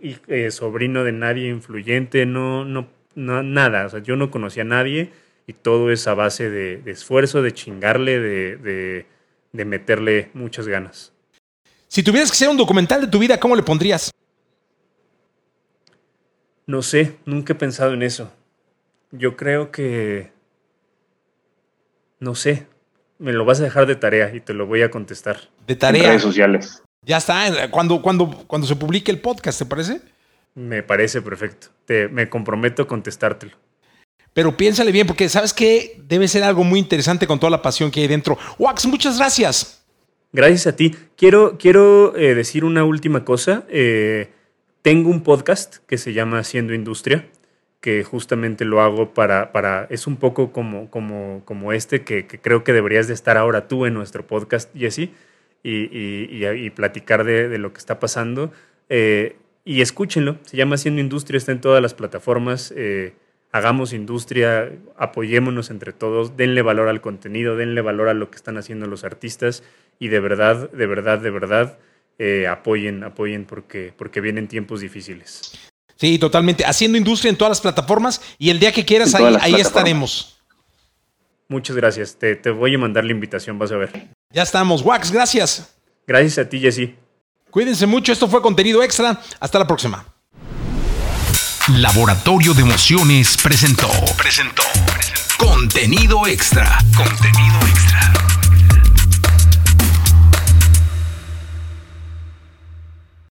sobrino 0.51 1.05
de 1.05 1.13
nadie 1.13 1.49
influyente, 1.49 2.27
no, 2.27 2.65
no 2.65 2.89
no, 3.17 3.43
nada. 3.43 3.87
O 3.87 3.89
sea, 3.89 4.01
yo 4.01 4.15
no 4.15 4.31
conocía 4.31 4.63
a 4.63 4.67
nadie 4.67 5.11
y 5.49 5.55
todo 5.55 5.91
es 5.91 6.07
a 6.07 6.15
base 6.15 6.49
de, 6.49 6.83
esfuerzo, 6.87 7.43
de 7.43 7.53
chingarle, 7.53 8.21
de, 8.21 9.05
de, 9.53 9.65
meterle 9.65 10.31
muchas 10.35 10.69
ganas. 10.69 11.13
Si 11.89 12.03
tuvieras 12.03 12.31
que 12.31 12.37
hacer 12.37 12.49
un 12.49 12.57
documental 12.57 13.01
de 13.01 13.07
tu 13.09 13.19
vida, 13.19 13.41
¿cómo 13.41 13.57
le 13.57 13.63
pondrías? 13.63 14.11
No 16.67 16.83
sé, 16.83 17.17
nunca 17.25 17.55
he 17.55 17.57
pensado 17.57 17.95
en 17.95 18.03
eso. 18.03 18.33
Yo 19.11 19.37
creo 19.37 19.71
que... 19.71 20.33
No 22.19 22.35
sé, 22.35 22.67
me 23.19 23.33
lo 23.33 23.45
vas 23.45 23.61
a 23.61 23.65
dejar 23.65 23.87
de 23.87 23.95
tarea 23.95 24.35
y 24.35 24.41
te 24.41 24.53
lo 24.53 24.67
voy 24.67 24.83
a 24.83 24.91
contestar. 24.91 25.39
De 25.67 25.77
tarea. 25.77 26.03
En 26.03 26.09
redes 26.09 26.23
sociales. 26.23 26.83
Ya 27.07 27.19
está, 27.19 27.71
cuando, 27.71 28.03
cuando, 28.03 28.29
cuando 28.49 28.67
se 28.67 28.75
publique 28.75 29.13
el 29.13 29.21
podcast, 29.21 29.61
¿te 29.61 29.65
parece? 29.65 30.01
Me 30.57 30.83
parece 30.83 31.23
perfecto. 31.23 31.69
Te, 31.85 32.09
me 32.09 32.29
comprometo 32.29 32.83
a 32.83 32.89
contestártelo. 32.89 33.53
Pero 34.33 34.57
piénsale 34.57 34.91
bien, 34.91 35.07
porque 35.07 35.29
sabes 35.29 35.53
que 35.55 36.01
debe 36.09 36.27
ser 36.27 36.43
algo 36.43 36.65
muy 36.65 36.81
interesante 36.81 37.29
con 37.29 37.39
toda 37.39 37.51
la 37.51 37.63
pasión 37.63 37.93
que 37.93 38.01
hay 38.01 38.09
dentro. 38.09 38.37
Wax, 38.59 38.87
muchas 38.87 39.19
gracias. 39.19 39.85
Gracias 40.33 40.67
a 40.67 40.75
ti. 40.75 40.97
Quiero, 41.17 41.57
quiero 41.59 42.17
eh, 42.17 42.35
decir 42.35 42.65
una 42.65 42.85
última 42.85 43.25
cosa. 43.25 43.65
Eh, 43.69 44.33
tengo 44.83 45.09
un 45.09 45.23
podcast 45.23 45.77
que 45.87 45.99
se 45.99 46.13
llama 46.13 46.41
Haciendo 46.41 46.75
Industria, 46.75 47.29
que 47.81 48.03
justamente 48.03 48.65
lo 48.65 48.81
hago 48.81 49.15
para, 49.15 49.53
para 49.53 49.87
es 49.91 50.09
un 50.09 50.17
poco 50.17 50.51
como, 50.51 50.91
como, 50.91 51.43
como 51.45 51.73
este, 51.73 52.03
que, 52.03 52.27
creo 52.27 52.65
que 52.65 52.73
deberías 52.73 53.07
de 53.07 53.15
estar 53.15 53.37
ahora 53.37 53.69
tú 53.69 53.87
en 53.87 53.95
nuestro 53.95 54.27
podcast, 54.27 54.75
Jesse, 54.77 55.11
y, 55.71 56.65
y, 56.67 56.71
platicar 56.71 57.25
de, 57.25 57.49
de, 57.49 57.59
lo 57.59 57.73
que 57.73 57.79
está 57.79 57.99
pasando. 57.99 58.53
Eh, 58.89 59.37
y 59.65 59.81
escúchenlo, 59.81 60.39
se 60.45 60.57
llama 60.57 60.77
Haciendo 60.77 61.01
Industria, 61.01 61.39
está 61.39 61.53
en 61.53 61.61
todas 61.61 61.83
las 61.83 61.95
plataformas. 61.95 62.73
Eh, 62.77 63.15
hagamos 63.51 63.93
industria, 63.93 64.71
apoyémonos 64.97 65.71
entre 65.71 65.93
todos, 65.93 66.37
denle 66.37 66.63
valor 66.63 66.89
al 66.89 67.01
contenido, 67.01 67.57
denle 67.57 67.81
valor 67.81 68.09
a 68.09 68.15
lo 68.15 68.31
que 68.31 68.37
están 68.37 68.59
haciendo 68.59 68.87
los 68.87 69.03
artistas 69.03 69.63
y 69.99 70.09
de 70.09 70.21
verdad, 70.21 70.71
de 70.71 70.87
verdad, 70.87 71.19
de 71.19 71.31
verdad, 71.31 71.79
eh, 72.19 72.47
apoyen, 72.47 73.03
apoyen 73.03 73.45
porque, 73.45 73.93
porque 73.97 74.21
vienen 74.21 74.47
tiempos 74.47 74.81
difíciles. 74.81 75.53
Sí, 75.97 76.19
totalmente. 76.19 76.65
Haciendo 76.65 76.99
industria 76.99 77.31
en 77.31 77.37
todas 77.37 77.51
las 77.51 77.61
plataformas 77.61 78.21
y 78.39 78.51
el 78.51 78.61
día 78.61 78.71
que 78.73 78.85
quieras 78.85 79.15
ahí, 79.15 79.37
ahí 79.41 79.55
estaremos. 79.55 80.39
Muchas 81.49 81.75
gracias. 81.75 82.17
Te, 82.17 82.37
te 82.37 82.51
voy 82.51 82.75
a 82.75 82.79
mandar 82.79 83.05
la 83.05 83.13
invitación, 83.13 83.59
vas 83.59 83.73
a 83.73 83.77
ver. 83.77 84.16
Ya 84.33 84.43
estamos. 84.43 84.83
Wax, 84.83 85.11
gracias. 85.11 85.69
Gracias 86.07 86.39
a 86.39 86.49
ti, 86.49 86.61
Jesse. 86.61 86.95
Cuídense 87.51 87.87
mucho, 87.87 88.13
esto 88.13 88.29
fue 88.29 88.43
contenido 88.43 88.83
extra. 88.83 89.21
Hasta 89.41 89.59
la 89.59 89.67
próxima. 89.67 90.05
Laboratorio 91.69 92.55
de 92.55 92.63
Emociones 92.63 93.37
presentó. 93.37 93.89
Presentó. 94.17 94.63
Contenido 95.37 96.27
extra. 96.27 96.79
Contenido 96.97 97.57
extra. 97.61 97.66